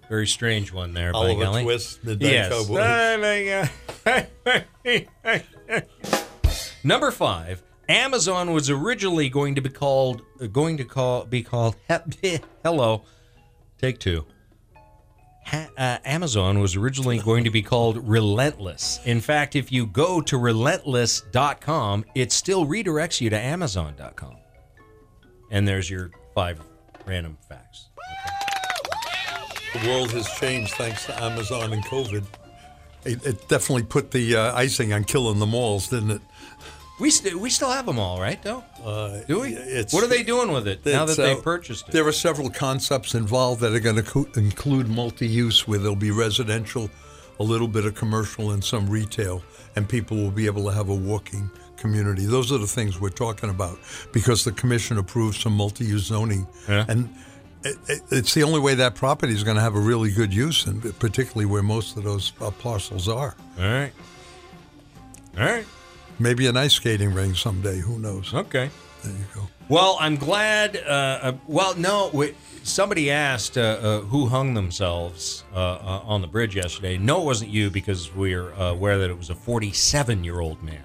Very 0.08 0.26
strange 0.26 0.72
one 0.72 0.94
there, 0.94 1.12
by 1.12 1.18
Oliver 1.18 1.44
golly. 1.44 1.62
Twist, 1.64 2.02
Midnight 2.02 2.32
yes. 2.32 2.66
Cowboy. 2.66 3.68
Number 6.84 7.10
five, 7.10 7.62
Amazon 7.88 8.52
was 8.52 8.70
originally 8.70 9.28
going 9.28 9.54
to 9.54 9.60
be 9.60 9.68
called 9.68 10.22
uh, 10.40 10.46
going 10.46 10.78
to 10.78 10.84
call 10.84 11.24
be 11.24 11.42
called 11.42 11.76
Hello. 12.64 13.02
Take 13.78 13.98
two. 13.98 14.24
Ha- 15.46 15.68
uh, 15.76 15.98
Amazon 16.04 16.58
was 16.60 16.76
originally 16.76 17.18
going 17.18 17.44
to 17.44 17.50
be 17.50 17.62
called 17.62 18.06
Relentless. 18.06 19.00
In 19.04 19.20
fact, 19.20 19.56
if 19.56 19.72
you 19.72 19.86
go 19.86 20.20
to 20.20 20.36
relentless.com, 20.36 22.04
it 22.14 22.32
still 22.32 22.66
redirects 22.66 23.20
you 23.20 23.30
to 23.30 23.38
amazon.com. 23.38 24.36
And 25.50 25.66
there's 25.66 25.88
your 25.88 26.10
five 26.34 26.60
random 27.06 27.36
facts. 27.48 27.86
The 29.74 29.88
world 29.88 30.10
has 30.12 30.28
changed 30.38 30.74
thanks 30.74 31.06
to 31.06 31.22
Amazon 31.22 31.72
and 31.72 31.84
COVID. 31.84 32.24
It, 33.04 33.24
it 33.24 33.48
definitely 33.48 33.84
put 33.84 34.10
the 34.10 34.36
uh, 34.36 34.54
icing 34.54 34.92
on 34.92 35.04
killing 35.04 35.38
the 35.38 35.46
malls, 35.46 35.88
didn't 35.88 36.10
it? 36.10 36.20
We 37.00 37.10
st- 37.10 37.36
we 37.36 37.48
still 37.48 37.70
have 37.70 37.86
them 37.86 37.98
all, 37.98 38.20
right? 38.20 38.42
Though, 38.42 38.64
Uh, 38.82 39.20
do 39.28 39.40
we? 39.40 39.54
what 39.92 40.02
are 40.02 40.08
they 40.08 40.24
doing 40.24 40.50
with 40.50 40.66
it 40.66 40.84
now 40.84 41.04
that 41.04 41.16
It's, 41.16 41.38
uh, 41.38 41.42
purchased 41.42 41.88
it? 41.88 41.92
There 41.92 42.06
are 42.08 42.12
several 42.12 42.50
concepts 42.50 43.14
involved 43.14 43.60
that 43.60 43.72
are 43.72 43.78
going 43.78 43.96
to 43.96 44.02
co- 44.02 44.26
include 44.34 44.88
multi-use, 44.88 45.68
where 45.68 45.78
there'll 45.78 45.94
be 45.94 46.10
residential, 46.10 46.90
a 47.38 47.44
little 47.44 47.68
bit 47.68 47.84
of 47.84 47.94
commercial, 47.94 48.50
and 48.50 48.64
some 48.64 48.90
retail, 48.90 49.44
and 49.76 49.88
people 49.88 50.16
will 50.16 50.32
be 50.32 50.46
able 50.46 50.64
to 50.64 50.70
have 50.72 50.88
a 50.88 50.94
walking 50.94 51.48
community. 51.78 52.26
Those 52.26 52.52
are 52.52 52.58
the 52.58 52.66
things 52.66 53.00
we're 53.00 53.08
talking 53.10 53.50
about 53.50 53.78
because 54.12 54.44
the 54.44 54.52
commission 54.52 54.98
approved 54.98 55.40
some 55.40 55.56
multi-use 55.56 56.04
zoning, 56.04 56.46
Yeah. 56.68 56.84
and 56.88 57.08
it, 57.64 57.76
it, 57.88 58.02
it's 58.10 58.34
the 58.34 58.42
only 58.44 58.60
way 58.60 58.74
that 58.76 58.94
property 58.94 59.32
is 59.32 59.42
going 59.44 59.56
to 59.56 59.62
have 59.62 59.74
a 59.74 59.80
really 59.80 60.10
good 60.12 60.32
use, 60.34 60.66
and 60.66 60.82
particularly 60.98 61.46
where 61.46 61.62
most 61.62 61.96
of 61.96 62.04
those 62.04 62.32
uh, 62.40 62.50
parcels 62.50 63.08
are. 63.08 63.34
All 63.58 63.64
right. 63.64 63.92
All 65.38 65.44
right. 65.44 65.66
Maybe 66.18 66.46
an 66.46 66.56
ice 66.56 66.74
skating 66.74 67.14
ring 67.14 67.34
someday. 67.34 67.78
Who 67.78 67.98
knows? 67.98 68.34
Okay. 68.34 68.70
There 69.04 69.12
you 69.12 69.24
go. 69.34 69.42
Well, 69.68 69.96
I'm 70.00 70.16
glad. 70.16 70.76
Uh, 70.76 70.80
uh, 71.22 71.32
well, 71.46 71.76
no, 71.76 72.10
wait, 72.12 72.34
somebody 72.64 73.10
asked 73.10 73.56
uh, 73.56 73.60
uh, 73.60 74.00
who 74.00 74.26
hung 74.26 74.54
themselves 74.54 75.44
uh, 75.54 75.56
uh, 75.58 76.02
on 76.04 76.20
the 76.22 76.26
bridge 76.26 76.56
yesterday. 76.56 76.98
No, 76.98 77.20
it 77.20 77.24
wasn't 77.24 77.50
you 77.50 77.70
because 77.70 78.12
we're 78.14 78.52
uh, 78.54 78.70
aware 78.72 78.98
that 78.98 79.10
it 79.10 79.16
was 79.18 79.30
a 79.30 79.34
47 79.36 80.24
year 80.24 80.40
old 80.40 80.60
man. 80.62 80.82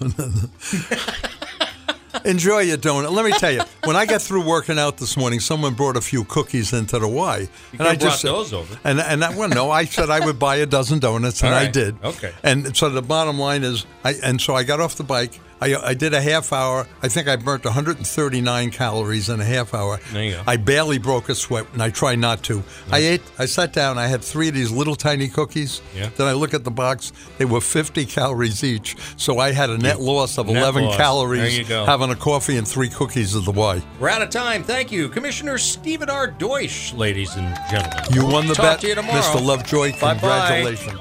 Enjoy 2.24 2.60
your 2.60 2.78
donut. 2.78 3.12
Let 3.12 3.24
me 3.24 3.32
tell 3.32 3.50
you, 3.50 3.62
when 3.84 3.96
I 3.96 4.06
got 4.06 4.22
through 4.22 4.46
working 4.46 4.78
out 4.78 4.98
this 4.98 5.16
morning, 5.16 5.40
someone 5.40 5.74
brought 5.74 5.96
a 5.96 6.00
few 6.00 6.24
cookies 6.24 6.72
into 6.72 6.98
the 6.98 7.08
Y, 7.08 7.38
You 7.40 7.48
and 7.72 7.82
I 7.82 7.96
just 7.96 8.22
brought 8.22 8.36
those 8.36 8.52
over. 8.52 8.78
And 8.84 9.00
and 9.00 9.24
I, 9.24 9.36
well, 9.36 9.48
no, 9.48 9.70
I 9.70 9.84
said 9.84 10.10
I 10.10 10.24
would 10.24 10.38
buy 10.38 10.56
a 10.56 10.66
dozen 10.66 11.00
donuts, 11.00 11.42
and 11.42 11.52
All 11.52 11.60
I 11.60 11.66
did. 11.66 11.96
Okay. 12.02 12.32
And 12.42 12.76
so 12.76 12.88
the 12.88 13.02
bottom 13.02 13.38
line 13.38 13.64
is, 13.64 13.84
I 14.04 14.14
and 14.22 14.40
so 14.40 14.54
I 14.54 14.62
got 14.62 14.80
off 14.80 14.94
the 14.94 15.04
bike. 15.04 15.38
I, 15.64 15.88
I 15.90 15.94
did 15.94 16.12
a 16.12 16.20
half 16.20 16.52
hour. 16.52 16.86
I 17.02 17.08
think 17.08 17.26
I 17.26 17.36
burnt 17.36 17.64
139 17.64 18.70
calories 18.70 19.30
in 19.30 19.40
a 19.40 19.44
half 19.44 19.72
hour. 19.72 19.98
There 20.12 20.22
you 20.24 20.32
go. 20.32 20.42
I 20.46 20.58
barely 20.58 20.98
broke 20.98 21.30
a 21.30 21.34
sweat, 21.34 21.64
and 21.72 21.82
I 21.82 21.88
try 21.88 22.16
not 22.16 22.42
to. 22.44 22.62
I 22.92 22.98
ate. 22.98 23.22
I 23.38 23.46
sat 23.46 23.72
down. 23.72 23.96
I 23.96 24.06
had 24.06 24.22
three 24.22 24.48
of 24.48 24.54
these 24.54 24.70
little 24.70 24.94
tiny 24.94 25.26
cookies. 25.28 25.80
Yeah. 25.96 26.10
Then 26.16 26.26
I 26.26 26.34
look 26.34 26.52
at 26.52 26.64
the 26.64 26.70
box. 26.70 27.12
They 27.38 27.46
were 27.46 27.62
50 27.62 28.04
calories 28.04 28.62
each. 28.62 28.94
So 29.16 29.38
I 29.38 29.52
had 29.52 29.70
a 29.70 29.78
net 29.78 30.00
loss 30.00 30.36
of 30.36 30.48
Net 30.48 30.56
11 30.58 30.84
loss. 30.84 30.96
calories. 30.98 31.40
There 31.40 31.62
you 31.62 31.64
go. 31.64 31.86
Having 31.86 32.10
a 32.10 32.16
coffee 32.16 32.58
and 32.58 32.68
three 32.68 32.90
cookies 32.90 33.34
of 33.34 33.46
the 33.46 33.52
Y. 33.52 33.80
We're 33.98 34.10
out 34.10 34.20
of 34.20 34.28
time. 34.28 34.64
Thank 34.64 34.92
you, 34.92 35.08
Commissioner 35.08 35.56
Stephen 35.56 36.10
R. 36.10 36.26
Deutsch, 36.26 36.92
ladies 36.92 37.34
and 37.36 37.56
gentlemen. 37.70 38.04
You 38.12 38.26
won 38.26 38.46
the 38.48 38.54
Talk 38.54 38.64
bet, 38.64 38.80
to 38.80 38.88
you 38.88 38.94
tomorrow. 38.96 39.18
Mr. 39.22 39.42
Lovejoy. 39.42 39.92
Bye-bye. 39.98 40.18
Congratulations. 40.20 41.00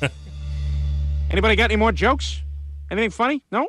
Anybody 1.30 1.56
got 1.56 1.70
any 1.70 1.76
more 1.76 1.92
jokes? 1.92 2.40
Anything 2.90 3.10
funny? 3.10 3.42
No? 3.52 3.68